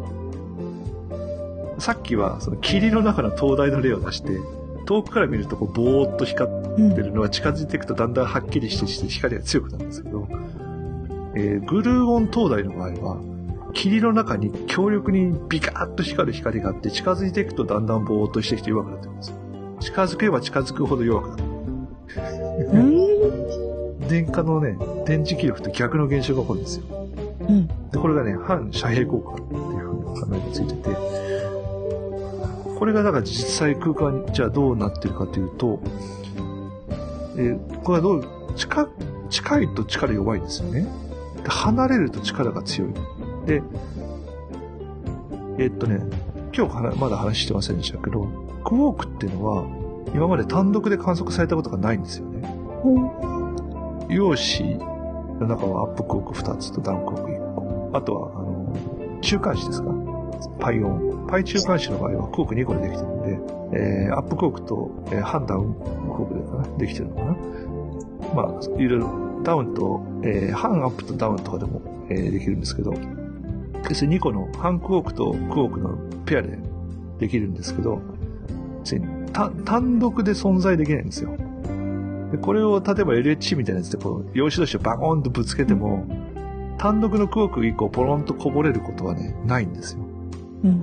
[1.77, 4.39] さっきは、その霧の中の灯台の例を出して、
[4.85, 6.53] 遠くから見るとこうぼーっと光っ
[6.95, 10.27] てるのが近づいていくとだんだんはっきりしてして光が強くなるんですけど、
[11.35, 13.18] えーグルーオン灯台の場合は、
[13.73, 19.35] 霧の中に強力にビカーッと光る光があって、近づいていくとだんだんぼーっとしてきて弱くなってくるんですよ。
[19.81, 21.43] 近づけば近づくほど弱くなる。
[22.72, 24.07] うん。
[24.07, 26.85] 電荷のね、電磁気力と逆の現象が起こるんですよ。
[27.49, 27.68] うん。
[27.68, 31.24] で、これがね、反遮蔽効果っていうふうに考えがついてて、
[32.77, 35.80] これがだから実際空間にじゃあどうなってるかというと、
[37.38, 38.23] えーこれはどう、
[38.56, 38.88] 近、
[39.30, 40.88] 近いと力弱いんですよね。
[41.43, 42.93] で、離れると力が強い。
[43.45, 43.61] で、
[45.57, 45.99] えーっとね、
[46.56, 48.27] 今日はまだ話してませんでしたけど、
[48.64, 49.65] クォークっていうのは、
[50.14, 52.56] 今まで単独で観測されたことがないんですよね。
[54.10, 54.64] 陽子
[55.39, 57.91] の中はアップクォーク2つとダウンクォーク1個。
[57.93, 59.89] あとは、あの、中間子ですか？
[60.60, 61.15] パイオン。
[61.27, 63.22] パイ中間子の場合はクォーク2個でできてるん
[63.72, 67.35] で、えー、アップクォークと、えー、半ダウンクォークでかなできてるのかな
[68.34, 72.93] まあ、いろいろ、ダウンと、えー、半アップとダウンとかでも、えーできるんですけど、
[73.88, 76.57] 要するに2個の半クォークとクォークのペアで
[77.19, 78.02] できるんですけど、
[78.80, 81.35] 要するに単独で存在できないんですよ。
[82.31, 86.06] でこれを例えば LHC みたいなやつでこう、用紙同士をバコーンとぶつけても、
[86.77, 90.05] 単独のクォーク1個ポロンとこぼれることはね、ないんですよ。
[90.64, 90.73] うんう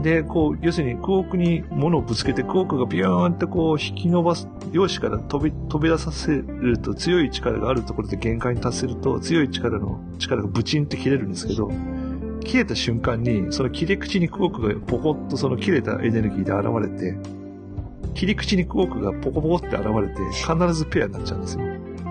[0.00, 0.02] ん。
[0.02, 11.70] で、こう、要するにクォークに物をぶつけて、クォークがビヨーンってこう引き伸ばす、用紙から飛び、飛び出させると強い力があるところで限界に達すると、強い力の力がブチンって切れるんですけど、
[12.44, 17.16] 切れた瞬間に、その切れ口にクォークがポコッとその切れたエネルギーで現れて、
[18.14, 21.64] 切り口にクォークがポコポコって現れて、必ずペアになっちゃうんですよ。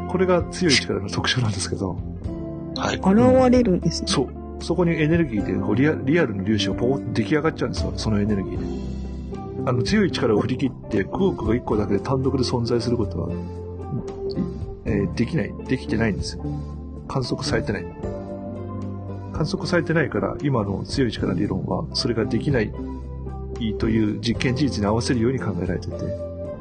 [0.10, 1.98] これが強い力の特徴なんですけど、
[2.76, 2.96] はい。
[2.98, 4.08] 現れるんですね。
[4.08, 4.41] そう。
[4.62, 9.02] そこにエネルギーでこうリアリアルの粒子がポコッと出来上がっちゃうんですよ、そのエネルギーで。
[9.66, 13.30] あの、強い力を振り切って、クォークが1個だけで単独で存在することは、
[14.86, 16.44] えーできない、できてないんですよ。
[17.08, 17.86] 観測されてない。
[19.34, 22.72] 観測されてないから、今の強い力理論は、それができない
[23.78, 25.96] という実験事実に合わせるように考えられてて。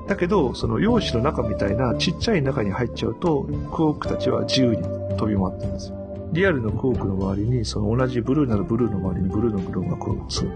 [0.06, 4.82] だけど、その陽子の中みたいなちっちゃい中に入っちゃうと、クォークたちは自由に
[5.16, 5.99] 飛び回ってるんですよ。
[6.32, 10.50] リアルのクォークの周りに、その同じブルーならブルーの周りにブルーのグローがこう、そう、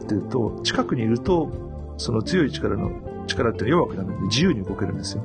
[0.00, 2.90] ってると、近くにいると、その強い力の
[3.26, 5.22] 力って弱くなるので自由に動けるんですよ。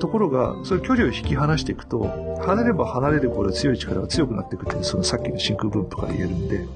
[0.00, 6.66] ところが、それ距離を引き離していくと、離れば離れるほど強い力が強くなっていくっていう、そのさっきの真空分布から言えるんで、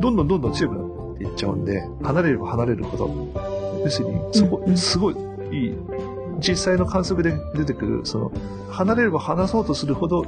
[0.00, 5.16] どんどんどんどん強くなっていっちゃうんで、離れれば離れるほど、要するに、そこすごい
[5.52, 5.74] いい、
[6.38, 8.32] 実際の観測で出てくる、その、
[8.68, 10.24] 離れれば離そうとするほど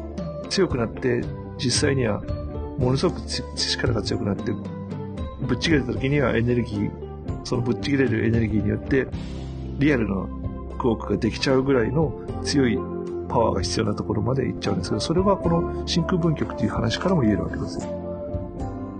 [0.52, 1.24] 強くなって、
[1.56, 2.20] 実際には、
[2.78, 3.20] ものすごく
[3.56, 4.52] 力が強くなって、
[5.40, 6.90] ぶっちぎれた時にはエネルギー、
[7.44, 9.06] そのぶっちぎれるエネルギーによって、
[9.78, 10.28] リアルの
[10.78, 12.12] クォークができちゃうぐらいの
[12.44, 12.76] 強い
[13.28, 17.86] パワーが必要なところまで行っちゃうんですけど、それはこの真空分極っていう話からも言えるわけですよ。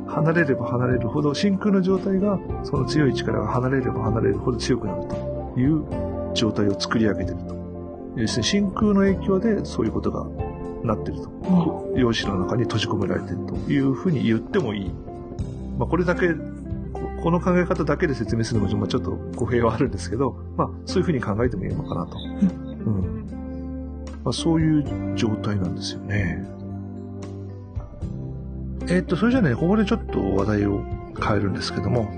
[0.08, 5.84] 離れれば離れるほど、真空の状態が、その強い力が離れれば離れるほど強くなるという
[6.32, 7.54] 状態を作り上げてると。
[8.16, 10.26] 要するに真空の影響でそういうことが
[10.84, 11.92] なってると。
[11.96, 14.90] 陽子の中に閉じ込められてるというふうに言ってもいい。
[15.78, 22.16] まあこれだけ、ここの考え方だけで説明するのもまあちょっと語弊はあるんですけど、まあそういうふうに考えてもいいのかなと。
[22.18, 23.26] うん。
[24.24, 26.46] まあそういう状態なんですよね。
[28.88, 30.82] えっと、それじゃあね、ここでちょっと話題を
[31.20, 32.10] 変えるんですけども、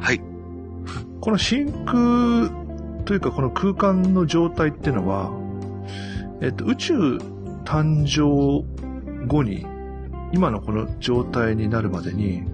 [0.00, 0.20] はい。
[1.20, 2.50] この真空
[3.04, 5.30] というかこの空間の状態っていうのは、
[6.40, 7.18] えっと、宇宙
[7.66, 8.64] 誕生
[9.26, 9.66] 後に、
[10.32, 12.44] 今のこの状態になるまでに、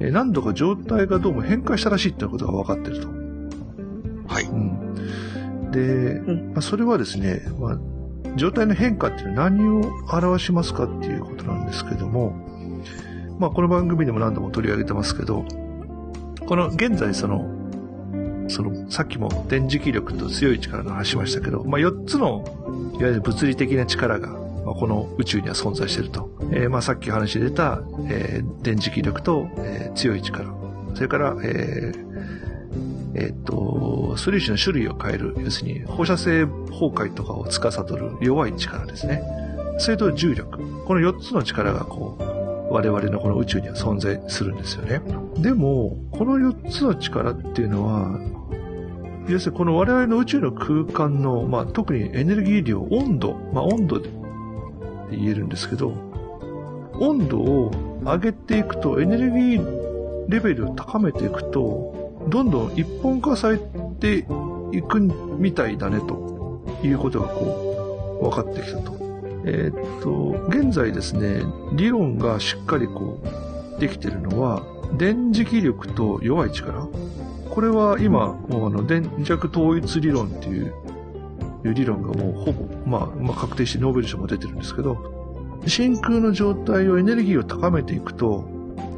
[0.00, 3.08] えー何度か状態がどうも変化したらしいっていうことが分かってると。
[4.26, 4.44] はい。
[4.44, 5.70] うん。
[5.70, 7.78] で、んまあ、それはですね、まあ、
[8.36, 12.32] 状態の変化っていうのは何を表しますかっていうことなんですけども、
[13.38, 15.44] まあ、この番組でも何度も取り上げてますけど、
[16.46, 17.59] この現在その、
[18.50, 22.44] その、さっきも電磁気力と強い力の話しましたけど、まあ、4つの、
[22.98, 26.30] いわゆる物理的な力が、まあ、この宇宙には存在していると。
[26.52, 30.50] えーまあ、さっき話に出た、えー電磁気力と、えー強い力。
[30.94, 32.10] それから、えー
[33.14, 39.22] えっ、と、素粒子の種類を変える、要するに放射性崩壊とかを司る弱い力ですね。
[39.78, 40.58] それと重力。
[40.84, 45.00] この4つの力がこう、我々のこの宇宙には存在するんですよね。
[45.38, 48.18] でも、この4つの力っていうのは、
[49.28, 54.10] 要するにこの我々の宇宙の空間の、まあ、特にエネルギー量、温度、まあ、温度で
[55.10, 55.92] 言えるんですけど、
[56.98, 57.70] 温度を
[58.02, 63.58] 上げていくと、エネルギーレベルを高めていくと、どんどん一本化され
[63.98, 64.26] て
[64.72, 68.98] いくみたいだね、ということがこう、分かってきたと。
[69.44, 71.42] えー、っと、現在ですね、
[71.72, 73.22] 理論がしっかりこ
[73.76, 74.62] う、できてるのは、
[74.98, 76.88] 電磁気力と弱い力。
[77.50, 80.72] これは今、もうあの、電弱統一理論っていう
[81.64, 88.48] いう理論がもうほぼ、まあ、まあ、確定してノーベル賞も出てるんですけど、真空の状態をエネルギーを高めていくと、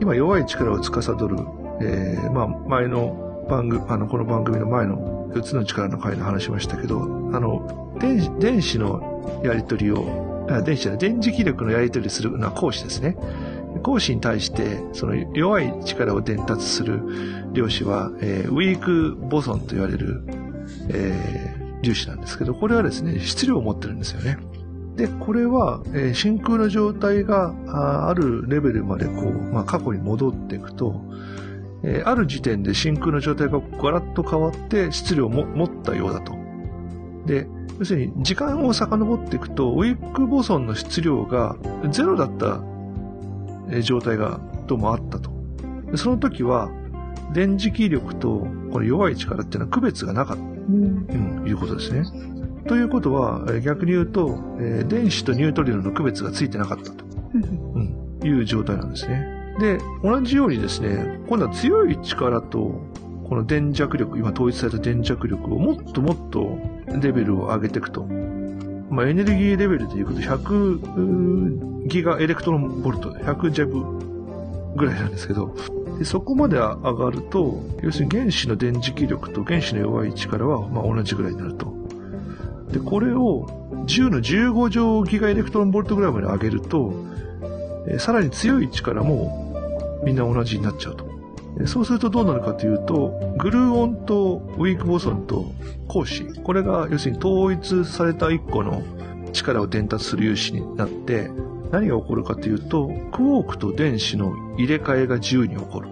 [0.00, 1.36] 今弱い力を司る、
[1.80, 7.04] えー、まあ、前の番組、あの、この番組の前の4つの力の回で話しましたけど、あ
[7.40, 13.16] の、電子、電子のやり取りを、電子じゃない、電磁気力のやり取りするのは光子ですね。
[13.82, 17.00] 光子に対して、その弱い力を伝達する
[17.52, 20.24] 量子は、えー、ウィークボソンと言われる、
[20.88, 24.38] えー、粒子なんですけど、これはですね、質量を持ってるんですよね。
[24.96, 31.00] で、これは、えー、真空の状態がああるレベルまでこう、まあ、過去に戻っていくと、
[31.82, 36.34] えー、ある時点で真空の状態がガラッと変わって質量を持ったようだと。
[37.26, 37.48] で、
[37.78, 41.56] 要するに時間を遡っていくと、ウィックボソンの質量が
[41.90, 42.62] ゼロだった
[43.80, 45.30] 状態がどうもあったと。
[45.94, 46.70] その時は、
[47.32, 50.42] 電磁気力とこの弱い力っていうのは区別がなかった。
[50.42, 51.06] うん、
[51.40, 52.04] うん、いうことですね。
[52.68, 57.04] ということは、逆に言うと、えー、電子とニュートリノの区別がついてなかったと、
[57.34, 59.26] うん、いう状態なんですね。
[59.58, 62.80] で、同じようにですね、今度は強い力と、
[63.28, 66.58] この電弱力、今統一された電弱力をもっともっと
[67.00, 68.06] レベルを上げていくと。
[68.92, 75.54] まあ、エネルギーレベルでいうと100ギガエレクトロンボルト、100ジャブぐらいなんですけど、
[75.98, 81.72] でそこまで上がると、要するに原子の電磁気力と原子の弱い力はまあ同じぐらいになると。
[82.70, 83.46] で、これを
[83.86, 86.92] 10の15乗ギガエレクトロンボルトぐらいまで上げると、
[87.88, 89.56] えさらに強い力も
[90.04, 91.11] みんな同じになっちゃうと。
[91.66, 95.52] そうするとどうなるかというと、グルーオンとウィークボソンと
[95.88, 98.82] 光子、これが要するに統一された1個の
[99.32, 101.30] 力を伝達する粒子になって、
[101.70, 105.88] 何が起こるかというと、クォークと電子の入れ替えが自由に起こる。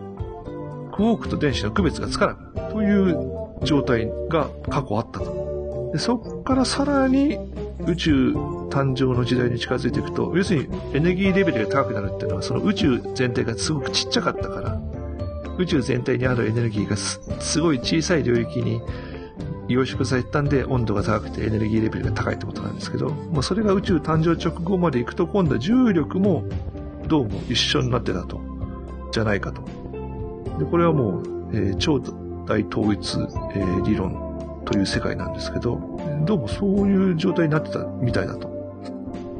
[0.92, 3.16] クォークと電子の区別がつかなくるという
[3.64, 5.90] 状態が過去あったと。
[5.92, 7.38] でそこからさらに
[7.86, 8.32] 宇宙
[8.70, 14.80] 誕生の時代に近づいていくと、要するにエネルギーレベルが高くなるっていうのは、その宇宙全体がすごくちっちゃかったから、
[15.62, 18.80] 宇宙全体にあるエネルギーがすごい小さい領域に
[19.68, 26.44] 凝縮されたんで温度が高くてエネルギーレベルが高いってことなんですけど、もうそれが宇宙誕生直後まで行くと今度は重力も
[27.06, 28.40] どうも一緒になってたと、
[29.12, 29.62] じゃないかと。
[30.58, 31.22] で、これはもう、
[31.52, 32.00] えー、超
[32.46, 35.80] 大統一、えー、理論という世界なんですけど、
[36.24, 38.48] どうもそういう状態になってたみたいだと。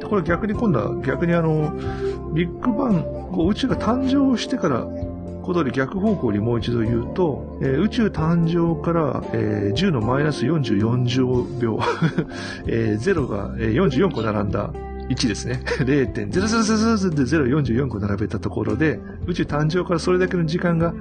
[0.07, 1.73] これ逆に今度は逆にあの、
[2.33, 4.85] ビッグバンこう、宇宙が誕生してから
[5.41, 11.79] ことで逆方向にもう一度言うと、えー、宇宙誕生から、えー、10のマイナス44乗秒、
[12.67, 14.71] えー、0が44個並んだ
[15.09, 15.61] 1ですね。
[15.79, 16.21] 0.000で
[17.23, 20.93] 044個並べたところで、宇宙誕生からそれだけの時間が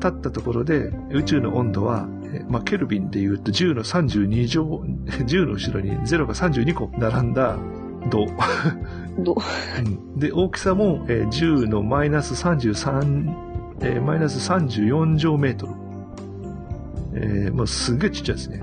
[0.00, 2.06] 経ったところで、宇宙の温度は、
[2.48, 7.56] まあ、ケルビンで言うと10の32乗、 10の後ろに0が32個並んだ
[8.10, 8.26] 度。
[9.18, 9.36] 度。
[10.16, 13.53] で、大きさも、えー、10のマイナス33、
[13.84, 15.72] えー、マイナス34乗メートル。
[17.16, 18.62] えー、もうすげえちっちゃいですね。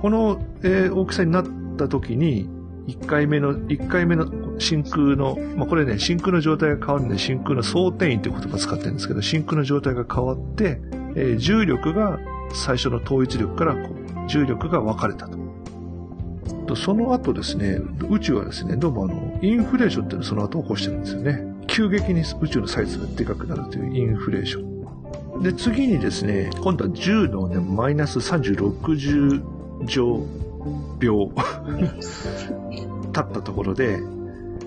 [0.00, 1.46] この、えー、大きさになっ
[1.76, 2.48] た時に、
[2.86, 10.80] 1回目の、1回目の真空の、まあ、これね、真空の状態が変わるんで、真空の相転移という言葉使ってるんですけど、真空の状態が変わって、
[11.16, 12.20] えー、重力が
[12.54, 15.36] 最初の統一力からこう重力が分かれたと。
[16.68, 21.57] とその後ですね、宇宙はですね、どうもあの、インフレーションっていうのをその後起こしてるんですよね。
[21.68, 25.42] 急激に宇宙のサイズがでかくなるというインフレーション。
[25.42, 30.26] で、次にですね、今度は10のね、マイナス3060乗
[30.98, 31.30] 秒
[33.12, 34.00] 経ったところで、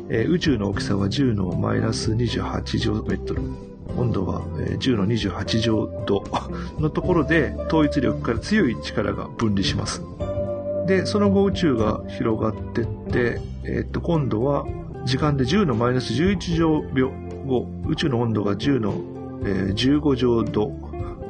[0.09, 3.41] えー、宇宙の大きさは10のマイナス28乗メートル。
[3.97, 4.41] 温度は
[4.79, 6.23] 10の28乗度
[6.79, 10.01] のところで統一力から強い力が分離します。
[10.87, 14.65] で、その後宇宙が広がってって、えー、っと、今度は
[15.05, 17.11] 時間で10のマイナス11乗秒
[17.45, 18.93] 後、宇宙の温度が10の、
[19.43, 20.71] えー、15乗度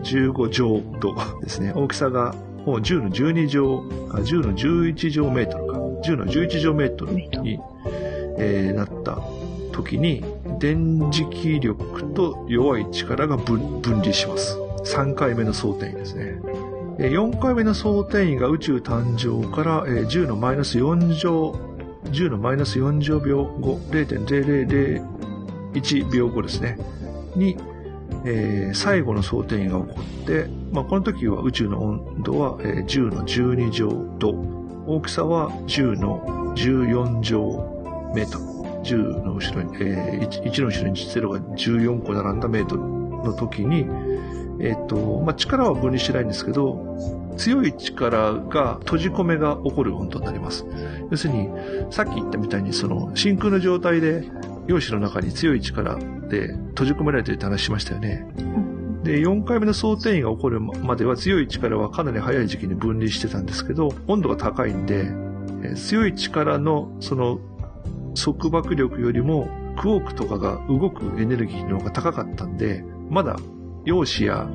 [0.03, 1.71] 15乗度ですね。
[1.75, 2.35] 大きさが
[2.65, 5.79] もう10の12乗、あ10の11乗メートルか。
[6.03, 7.59] 10の11乗メートルに、
[8.37, 9.21] えーなった
[9.71, 10.23] 時に、
[10.59, 14.57] 電磁気力と弱い力が分分離します。
[14.83, 16.39] 3回目の総転移ですね。
[16.99, 21.55] えー4回目の総転移が宇宙誕生から、えー10のマイナス4乗、
[22.05, 26.77] 10のマイナス40秒後、0.0001秒後ですね。
[27.35, 27.57] に、
[28.25, 34.29] えー最後の総転移が起こって、まあ、この時は宇宙の温度は、えー10の12乗度、
[34.87, 38.45] 大きさは10の14乗メートル。
[38.83, 43.85] 10の後ろに、えー 1, 1の後ろに0が14個並んだメートルの時に、
[44.61, 46.97] えっ、と、まあ、力は分離してないんですけど、
[47.37, 50.65] 強い力が閉じ込めが起こる温度になります。
[51.09, 51.49] 要するに、
[51.89, 54.23] さっき言ったみたいに、その、真空の状態で、
[54.67, 55.95] 陽子の中に強い力
[56.29, 58.27] で閉じ込められてるって話しましたよね。
[59.03, 65.07] で、4回目の総転移が起こるまでは強い力はかなり早い時期に分離してたんですけど、温度が高いんで、
[65.63, 67.39] えー強い力のその
[68.15, 69.47] 束縛力よりも
[69.77, 73.37] クォークとかが動くエネルギーの方が高かったんで、まだ
[73.85, 74.47] 陽子や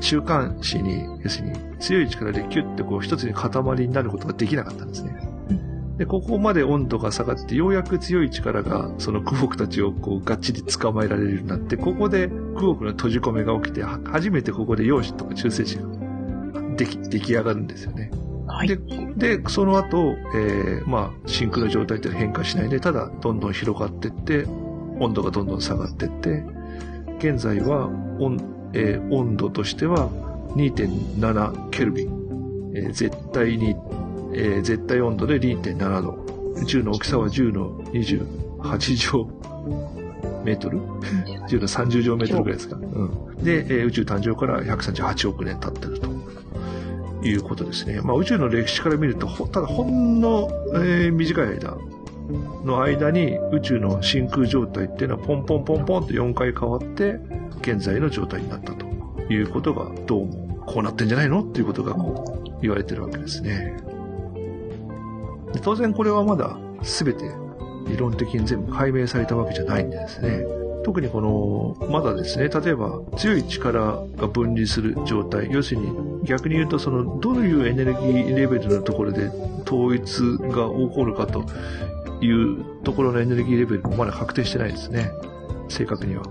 [0.00, 3.50] 中間子に、要するに強い力でキュッてこう一つに塊
[3.86, 5.16] になることができなかったんですね。
[5.98, 15.82] で、ここまで温度が下がって、ようやく強い力が、そのクォークたちをこう、がっちり捕まえられるようになって、ここでクォークの閉じ込めが起きて、は初めてここで陽子とか中性子が
[16.76, 18.10] でき、出来上がるんですよね。
[18.48, 18.68] はい。
[18.68, 18.78] で、
[19.38, 24.46] で、その後、えー、まあ、真空の状態って変化しないで、ただ、どんどん広がってって、
[24.98, 26.44] 温度がどんどん下がってって、
[27.18, 27.88] 現在は、
[28.18, 28.38] 温、
[28.74, 30.08] えー温度としては
[30.56, 33.74] 2.7ケルビン、えー絶対に、
[34.34, 36.22] えー絶対温度で2.7度。
[36.62, 39.26] 宇宙の大きさは10の28乗
[40.44, 42.76] メートル ?10 の30乗メートルぐらいですか。
[42.76, 43.44] うん。
[43.44, 46.10] で、えー宇宙誕生から138億年経ってると。
[47.24, 48.00] いうことですね。
[48.00, 51.76] まあ宇宙の歴史から見ると、ほただほんの、えー短い間
[52.64, 57.18] の間に宇宙の真空状態っていうのはポンポンポンポンと4回変わって、
[57.60, 58.86] 現在の状態になったと
[59.32, 63.76] いうことが、どうもこうなってんじゃないのっていうことがこう言われてるわけですね。
[65.52, 67.24] で当然これはまだ全て
[67.88, 70.44] 理論的に全部解明されたわけじゃないんでですね。
[70.84, 79.30] 特にこの、まだですね、例えば強い力が分離する状態、要するに逆に言うとその、どういうエネルギーレベルのところで
[79.64, 80.02] 統一
[80.48, 81.44] が起こるかと
[82.22, 85.10] いうところのエネルギーレベルもまだ確定してないですね。
[85.68, 86.22] 正確には。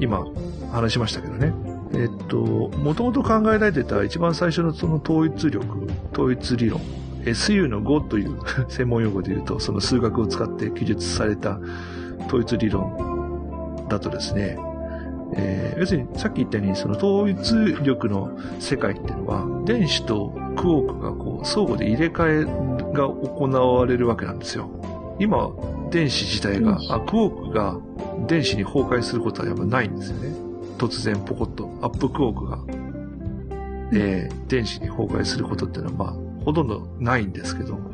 [0.00, 0.24] 今、
[0.72, 1.52] 話しましたけどね。
[1.94, 6.80] えっと、もともと考えられてた一番最初のその統一力、統一理論、
[7.24, 8.38] SU の5という
[8.68, 11.58] 専門用語で言うと、その数学を使って記述された
[12.26, 14.58] 統一理論だとですね、
[15.34, 17.54] えー要するにさっき言ったようにその統一
[17.84, 22.42] 力の世界っていうのは電子とクォークがこう相互で入れ替
[22.77, 24.68] えが行われるわけなんですよ。
[25.18, 25.50] 今、
[25.90, 27.76] 電子自体が、あ、クォークが
[28.26, 30.34] 電子に崩壊することはやっぱないんですよね。
[30.76, 32.58] 突然ポコッとアップクォークが、
[33.92, 37.90] えー電子に崩壊することっていうのはまあほとんどないんですけど、ま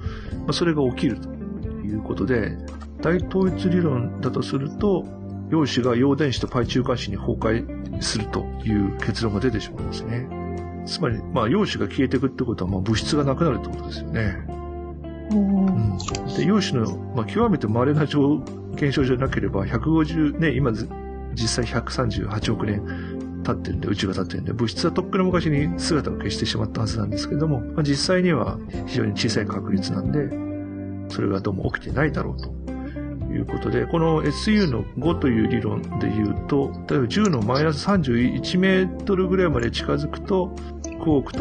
[0.48, 2.56] あ、それが起きるということで、
[3.00, 5.04] 大統一理論だとすると、
[5.50, 10.28] 陽子が陽電子とパイ中間子に崩壊するという結論が出てしまうんですね。
[10.86, 14.63] つまり、まあ、陽子が消えていくってことは、まあ、物質がなくなるってことですよね。
[16.36, 18.42] で陽子の、まあ、極めて稀な状
[18.74, 20.72] 現象じゃなければ、150ね、今
[21.34, 22.82] 実際138億年
[23.44, 32.52] 経ってるんで、宇宙が経ってるんで、物質はとっくの昔に姿を消してしまったはずなんですけども、まあ、実際には非常に小さい確率なんで、それがどうも起きてないだろうと。
[33.34, 41.40] いうことで、この SU の5という理論で言うと、例えば10のマイナス31メートルぐらいまで近づくと、クォークと、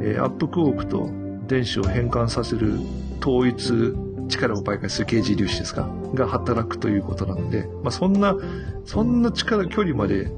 [0.00, 1.10] えーアップクォークと
[1.46, 2.78] 電子を変換させる
[3.20, 3.94] 統一
[4.28, 5.88] 力を媒介する KG 粒子ですか？
[6.14, 8.36] が働くということなので、まあ、そんな、
[8.84, 10.30] そんな力、距離まで、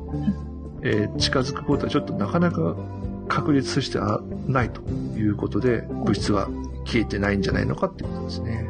[0.82, 2.76] えー近づくことはちょっとなかなか
[3.28, 4.80] 確率としてはないと
[5.18, 6.48] いうことで、物質は
[6.84, 8.68] 消えてないんじゃないのかっていうことですね。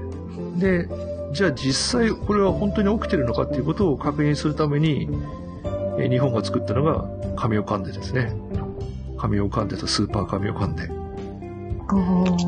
[0.59, 0.89] で、
[1.33, 5.09] じゃあ実際これは本当に起きてるのかっていうことを確認するために、
[5.99, 7.07] えー日本が作ったのが
[7.37, 8.33] 神尾カンデですね。
[9.19, 10.91] 神尾カンデとスーパー神尾カンデ。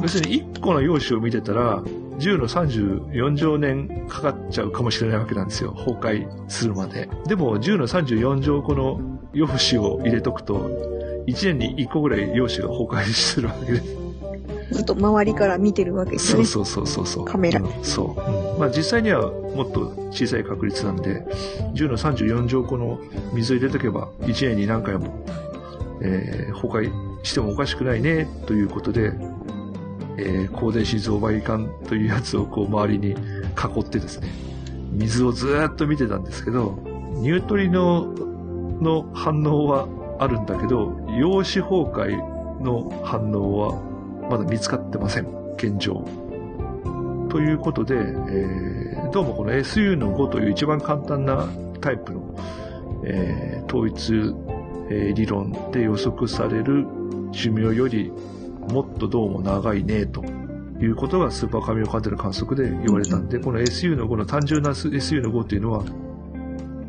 [0.02, 1.82] 要するに1個の用紙を見てたら、
[2.18, 5.72] 10の34乗年かかっちゃうかもしれないわけなんですよ。
[5.72, 5.92] 崩
[6.24, 7.08] 壊するまで。
[7.26, 9.00] でも、10の34乗個の
[9.32, 10.68] 用紙を入れとくと、
[11.28, 13.98] 1年に1個ぐらい用紙が崩壊するわけです。
[14.72, 16.44] ずっと周りから見てるわけですね。
[16.44, 17.24] そうそうそうそうそう。
[17.24, 18.20] カメラうんそう。
[18.20, 21.24] うんまあ実際にはもっと小さい確率なんで、
[21.74, 22.98] 10の34乗個の
[23.32, 25.24] 水を入れとけば、1年に何回も
[26.02, 29.12] えー崩壊してもおかしくないね、ということで、
[30.16, 33.14] えー光電子増倍管というやつをこう周りに囲
[33.80, 34.28] ってですね、
[34.92, 36.78] 水をずっと見てたんですけど、
[37.16, 38.06] ニュートリノ
[38.80, 39.86] の反応は
[40.18, 42.16] あるんだけど、陽子崩壊
[42.62, 45.26] の反応はまだ見つかってません、
[45.56, 46.04] 現状。
[47.30, 48.78] ということで、えー
[49.10, 51.48] どうもこの SU の5という一番簡単な
[51.80, 52.34] タイプの、
[53.04, 54.34] えー統一、
[54.90, 56.86] えー理論で予測される
[57.32, 58.12] 寿命より
[58.72, 60.22] もっとどうも長いね、と
[60.80, 65.84] いうことがスーパーカミオカンテの観測で言われたんで、この SU の5の単純な SU の5っていうのは、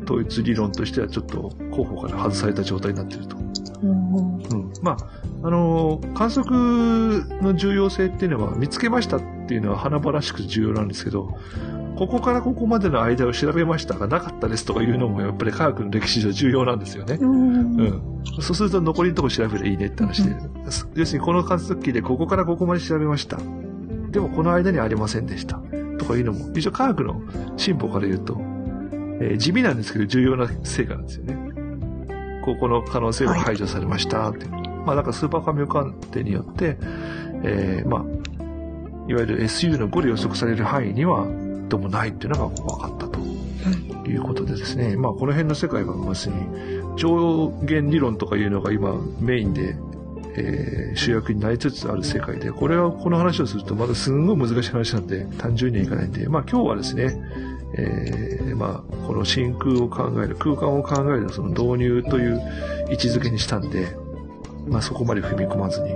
[0.04, 3.36] 統一理論としてはちょっと候補から外された状態になっていると。
[3.82, 4.72] うんうん。
[4.82, 11.38] まあ、あのー観測の重要性っていうのは見つけましたっていうのは華々しく重要なんですけど、
[11.96, 17.18] ここからここまでの間を調べましたがなかったですとかいうのもやっぱり科学の歴史上重要なんですよね。
[17.20, 18.02] うんうん。
[18.40, 20.34] そうすると残りのとこ調べればいいねって話で。
[20.94, 23.38] 要するにこの観測器でここからここまで調べました。
[24.10, 25.60] でもこの間にはありませんでした。
[25.98, 27.20] とかいうのも、一応科学の
[27.56, 28.40] 進歩から言うと、
[29.20, 31.36] えー地味なんですけど重要な成果なんですよね。
[32.42, 34.52] ここの可能性が排除されましたっていう。
[34.86, 36.78] まあだからスーパーカミオカンテによって、
[37.44, 38.04] えーまあ、
[39.08, 41.26] いわゆる SU の5で予測される範囲には
[41.70, 43.18] どうもないっていうのが分かったと
[44.08, 44.16] い。
[44.16, 44.96] うことでですね。
[44.96, 46.36] まあこの辺の世界はまさに
[46.96, 49.76] 上限理論とかいうのが今メインで、
[50.34, 57.16] えー主役になりつつある世界で、これはこの話をするとまだすんごい難しい話なんで、単純にはいかないんで、まあ今日はですね、
[57.74, 62.42] えーまあこの真空を考える、空間を考えるその導入という
[62.90, 63.96] 位置づけにしたんで、
[64.68, 65.90] まあそこまで踏み込まずに、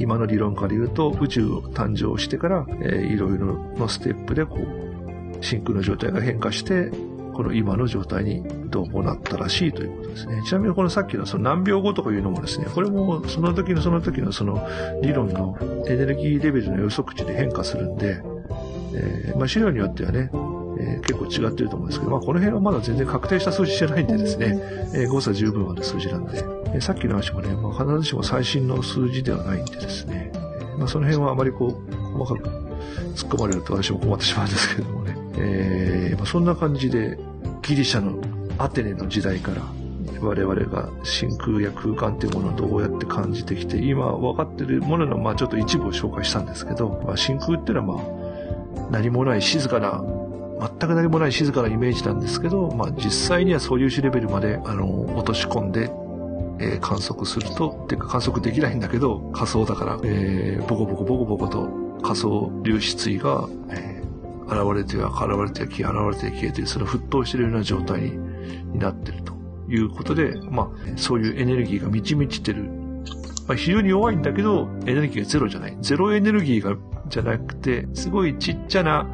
[0.00, 6.90] 今の理論から言うと宇宙を誕生してから、えーいろいろのステップでこう、真空の状態が変化して、
[7.34, 10.42] この今の状態にどうもなったらしいということですね。
[10.46, 14.66] ちなみにこのさっきのその何秒後とかいうのもですね、これもその時のその時のその
[15.02, 15.56] 理論の
[15.86, 18.22] エネルギーレベルの予測値で変化するんで、
[18.94, 20.30] えーまあ資料によってはね、
[20.80, 24.58] えー結構違ってると思うんですけど、まあこの辺はまだ全然確定した数字じゃないんでですね、
[24.94, 32.48] えー誤差十分ある数字なんで、えーさっきの話もね、まあ必ずしも最新の数字ではないんでですね、えーまあその辺はあまりこう、細かく
[33.14, 37.18] 突っ込まれると私も困ってしまうんですけれどもね、えーまあそんな感じで、
[37.62, 38.18] ギリシャの
[38.58, 39.62] アテネの時代から
[40.20, 48.02] 我々が真空や空間っていうものをどうやって感じてきて、今分かってるものの、まあちょっと一部を紹介したんですけど、まあ真空っていうのは
[48.76, 50.02] まあ何もない静かな、
[50.60, 55.90] 全く何もない静かなイメージなんですけど、まあ実際には素粒子レベルまで、あの、落とし込んで、
[56.58, 61.68] えー観測すると、っていうか観測できないんだけど、仮想だから、えーボコボコボコボコと
[62.02, 64.00] 仮想粒子対が、えー
[64.50, 69.32] 現れては現れては消え、現れては消えて、その沸騰しているような状態になっていると
[69.68, 72.64] いうことで、まあ、そういうエネルギーが満ち満ちてる。
[73.46, 75.76] まあ、非常に弱いんだけど、エネルギーがゼロじゃない。
[75.80, 76.76] ゼロエネルギーが、
[77.08, 79.06] じゃなくて、すごいちっちゃな、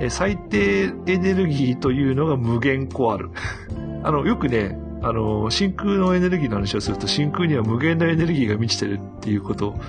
[0.00, 3.30] え最低エネルギーというのが無限個ある。
[4.02, 9.80] あの、よくね、あの、真空のエネルギーの話をすると、真空には無限なエネルギーが満ちてるっていうことを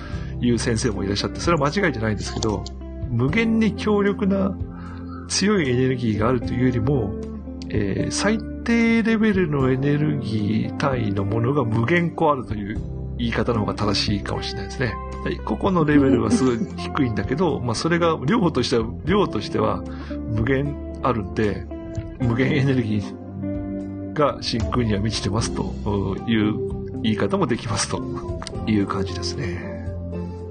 [0.42, 2.64] 言う先生もいらっしゃって、それは間違いじゃないんですけど、
[3.10, 4.56] 無限に強力な
[5.28, 7.14] 強いエネルギーがあるというよりも、
[7.70, 12.80] えー最低レベルのエネルギー単位のものが無限個あるという
[13.22, 14.94] 言い方の方が正しいかもしれないですね。
[15.24, 19.84] はい個々のレベルはすごい低いんだけど、 まあそれが量としては、量としては
[20.36, 21.66] 無限あるんで、
[22.20, 25.74] 無限エネルギーが真空には満ちてますと
[26.28, 28.02] いう言い方もできますと
[28.68, 29.86] いう感じですね。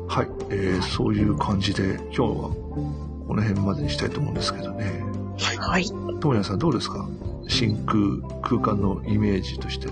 [0.09, 2.27] はい、えーそういう感じで今日は
[3.29, 5.05] この辺までにしたいと思うんですけどね。
[5.59, 5.85] はい。
[6.21, 7.09] ともやさんどうですか？
[7.49, 7.99] 真空、
[8.43, 9.87] 空間のイメージとして。
[9.89, 9.91] う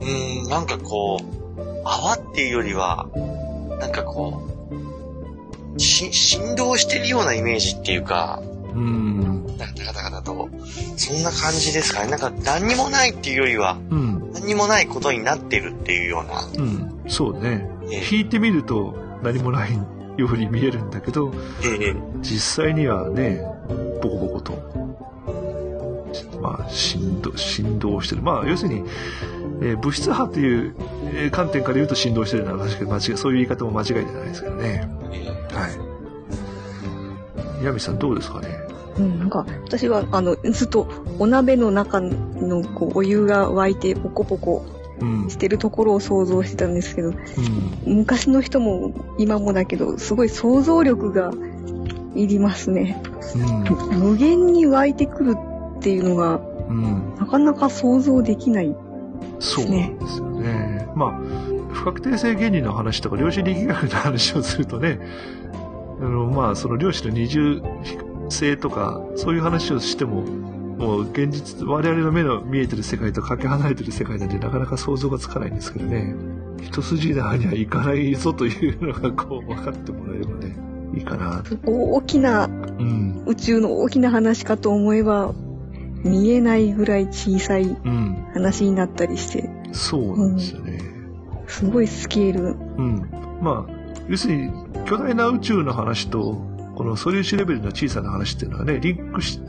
[0.00, 1.43] ーん、なんかこう、
[1.84, 3.08] 泡っていうよりは、
[3.80, 4.48] なんかこ
[5.76, 8.42] う、し、振動してるようなイメージっていうか、
[8.74, 9.46] うーん。
[9.56, 10.48] なんかダカダカだと、
[10.96, 12.10] そんな感じですかね。
[12.10, 14.32] なんか何にもないっていうよりは、うん。
[14.32, 16.64] 何にもないことになってるっていうような。
[16.64, 17.02] うん。
[17.08, 17.68] そうね。
[17.90, 19.74] え引いてみると何もない
[20.16, 21.32] ように見えるんだけど、
[21.62, 23.42] ええ実際にはね、
[24.02, 24.52] ボコボコと、
[26.40, 28.22] まあ、振動、振動してる。
[28.22, 28.84] まあ、要するに、
[29.62, 30.74] えー物質波という
[31.14, 34.88] えー観点から言うと振動してるのは確かに間違い、そういう言い方も間違いじゃないですけどね。
[35.12, 35.68] えは
[37.60, 37.64] い。
[37.64, 38.48] ヤミさんどうですかね？
[38.98, 40.86] うん、なんか、私は、あの、ずっと
[41.18, 44.64] お鍋の中の、こう、お湯が沸いて、ポコポコ
[45.00, 45.28] うん。
[45.28, 47.96] してるところを想像してたんですけど、うん。
[47.96, 51.32] 昔の人も今もだけど、すごい想像力が
[52.14, 53.02] いりますね。
[53.34, 53.38] う
[53.94, 53.98] ん。
[53.98, 55.36] 無限に湧いてくる
[55.84, 56.40] っていうのが、
[56.70, 57.14] うん。
[57.16, 58.74] なかなか想像できない。
[59.38, 60.48] そうなんですよね。
[60.48, 60.88] ね。
[60.96, 61.20] まあ、
[61.74, 64.98] 不確定性原理の話とか量子力学の話をするとね、
[66.00, 67.60] あの、まあ、その量子の二重
[68.30, 76.14] 性とか、そういう話をしても、もう現実、我々の目の見えてる世界とかけ離れてる世界なんでなかなか想像がつかないんですけどね。
[76.62, 80.56] 一筋縄にはいかないぞというのがこう分かってもらえればね、
[80.94, 81.44] いいかな。
[81.66, 82.48] 大きな、う
[82.82, 83.22] ん。
[83.26, 85.34] 宇宙の大きな話かと思えば、
[86.04, 88.26] 見えないぐらい小さいうん。
[88.34, 90.78] 話になったりして、そうなんですよね。
[91.46, 92.56] すごいスケール。
[92.76, 93.08] うん。
[93.40, 93.74] まあ、
[94.08, 94.52] 要するに、
[94.86, 96.42] 巨大な宇宙の話と、
[96.76, 99.40] この素粒子レベルの小さな話っていうのはね、リンクし、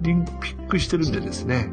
[0.00, 1.70] リンピックしてるんでですね。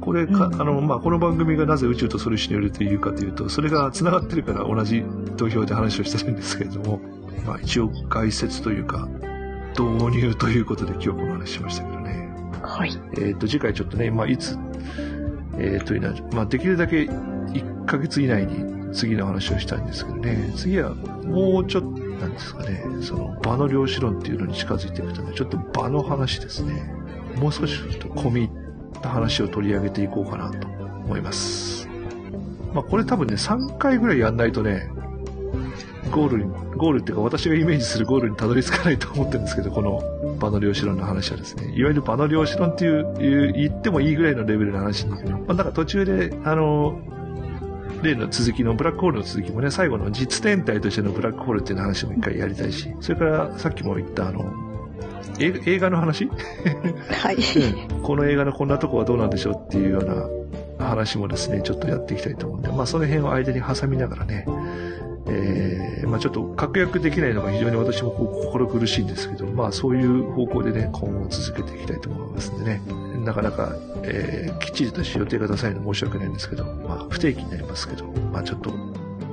[0.00, 5.04] これか、うんあの、まあ、この番組がなぜ宇宙と素粒子によるというかというと、それが繋がってるから同じ
[5.36, 7.00] 土俵で話をしてるんですけれども、
[7.46, 9.08] まあ、一応概説というか、
[9.78, 12.23] 導入ということで今日この話しましたけどね。
[12.66, 12.90] はい。
[13.18, 14.58] えっ、と、次回ちょっとね、まあ、いつ、
[15.58, 26.94] えっ、というのは、まあ、できるだけ1ヶ月以内に次の話をしたいんですけどね、次はもうちょっと、なんですかね、その場の量子論っていうのに近づいていくため、ちょっと場の話ですね。
[27.38, 31.88] もう少しちょっと込み入った話を取り上げていこうかなと思います。
[32.72, 34.90] まあ、これ多分ね、3回ぐらいやんないとね、
[36.10, 36.44] ゴールに、
[36.76, 40.02] ゴールっていうか私がイメージするゴールにたどり着かないと思ってるんですけど、この
[40.44, 47.00] 場の量子論の話はですね、いわゆる場の量子論っていう、言ってもいいぐらいのレベルの話に、まあ、なんか途中で、あの、
[48.02, 54.52] 例の続きのブラックホールの続きもね、最後の実天体としてのブラックホールっていう話も一回やりたいし、それからさっきも言ったあの、
[55.38, 56.28] 映画の話？
[56.28, 57.36] はい。
[58.04, 60.04] この映画のこんなとこはどうなんでしょうっていうよう
[60.78, 64.46] な話もですね、ちょっとやっていきたいと思うんで、まあその辺を間に挟みながらね、
[65.26, 72.82] えー、まあちょっと確約できないのが非常に私も心苦しいんですけど、まあそういう方向でね、今後続けていきたいと思いますんでね、
[73.24, 78.70] なかなか、えー、きっちりとした予定が出さないの申し訳ないんですけど、まあ不定期になりますけど、まあちょっと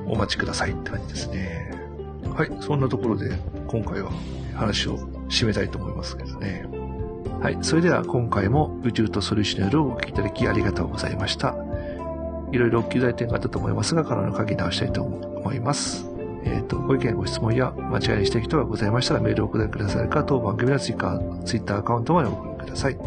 [0.08, 1.74] お待ちくださいって感じですね。
[2.34, 3.38] はい、そんなところで
[3.68, 4.12] 今回は
[4.56, 4.98] 話を
[5.30, 6.66] 締めたいと思いますけどね。
[7.42, 7.58] はい。
[7.62, 11.71] それでは今回も宇宙とソリューショナルをお聞きいただきありがとうございました。
[12.52, 16.06] いろいろお気づい点があったと思いますが、からの書き直したいと思います。
[16.44, 22.98] えっ、と、ご意見、ご質問や間違いにしたい人がございましたらメールをお送りくださるか、当番組のツイッター、ツイッターアカウントまでお送りください。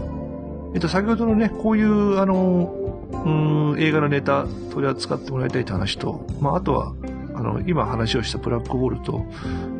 [0.75, 2.75] えっ、と、先ほどのね、こういう、あの、
[3.13, 6.95] うん、映画のネタ取り扱ってもらいたいって話と、まあ、あとは、
[7.35, 9.25] あの、今話をしたブラックホールと、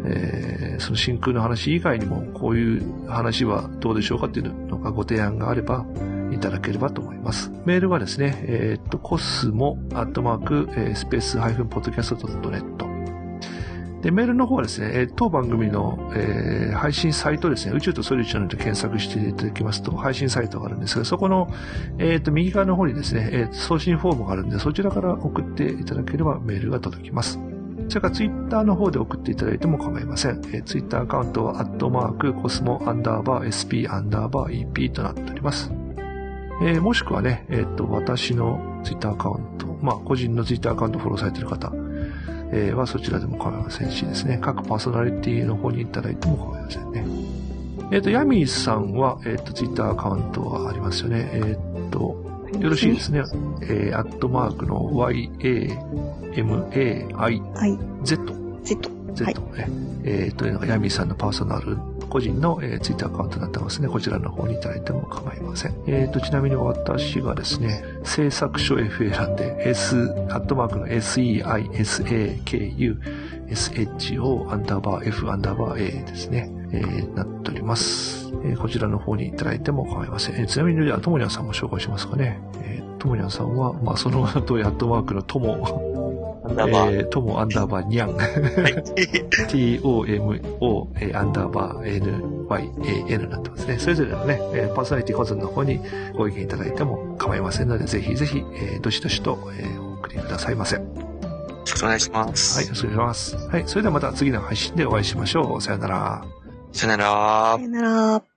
[0.05, 5.87] えーその真空の話以外にも、こういう話はどうでしょうかっていうのがご提案があれば、
[6.35, 7.51] いただければと思います。
[7.65, 12.95] メールはですね、えーっと、コスモアットマーク、えースペースハイフンポッドキャスト .net。
[14.03, 21.49] で、メールの方はですね、えー当番組の、えー配信サイトですね、宇宙とソリューションで検索していただきますと、配信サイトがあるんですが、そこの、
[21.99, 27.39] えーと、右側の方にですね、えー送信フォームがあるんで、そちらから送っていただければメールが届きます。
[27.89, 30.43] それからツイッターの方で送っていただいても構いません。
[30.53, 35.84] えー、ツイッターアカウントは、アットマーク、コスモアンダーバー SP アンダーバー EP となっております。
[36.63, 41.73] えーもしくはね、えっ、と、私のツイッターアカウント、まあ、個人のツイッターアカウントフォローされている方、
[42.53, 47.05] えーはそちらでも構いませんしですね、各パーソナリティの方にいただいても構いませんね。
[47.91, 51.29] えっ、と、ヤミーさんは、えっ、と、ツイッターアカウントはありますよね。
[51.33, 52.17] えっ、と、
[52.61, 53.23] よろしいですね。
[53.63, 56.75] えー、アットマークの YAMAIZ。
[57.15, 57.43] はい。
[58.05, 58.25] Z。
[59.15, 59.69] Z はいね、
[60.05, 61.79] えーというのがヤミーさんのパーソナル
[62.15, 63.89] 個人の、えー、ツイッターアカウントになってますね。
[63.89, 65.75] こちらの方にいただいても構いません。
[65.89, 69.97] えーと、ちなみに私がですね、制作所 FA なんで、S、
[70.31, 72.97] アットマークの SEISAKU、
[73.49, 76.53] SHO アンダーバー F アンダーバー A ですね。
[76.73, 78.29] えーなっております。
[78.45, 80.37] えーこちらの方にいただいても構いません。
[80.37, 82.41] えーちなみに、じゃあ、ともにゃんさんも紹介しますかね。
[82.63, 86.04] えーともにゃんさんは、まあ、そのままとアットマークのとも、
[86.45, 88.15] なんだまあ、えー、ともアンダーバーにゃん。
[88.15, 88.27] はい。
[89.49, 90.05] tomo
[91.01, 93.79] えーアンダーバー nyan になってますね。
[93.79, 95.81] それぞれのね、えーパーソナリティ個人の方に
[96.15, 100.77] ご意見いただいても構いませんので、ぜひぜひ、えーどしどしと、えーお送りくださいませ。
[100.77, 100.91] はい、よ
[101.61, 102.63] ろしくお願いします。
[102.63, 103.49] よろしくお願いします。
[103.49, 105.63] はい、それではまた次の配信でお会いしましょう。
[105.63, 106.25] さよなら。
[106.73, 107.63] さよならさ。
[107.63, 107.83] よな
[108.19, 108.34] ら。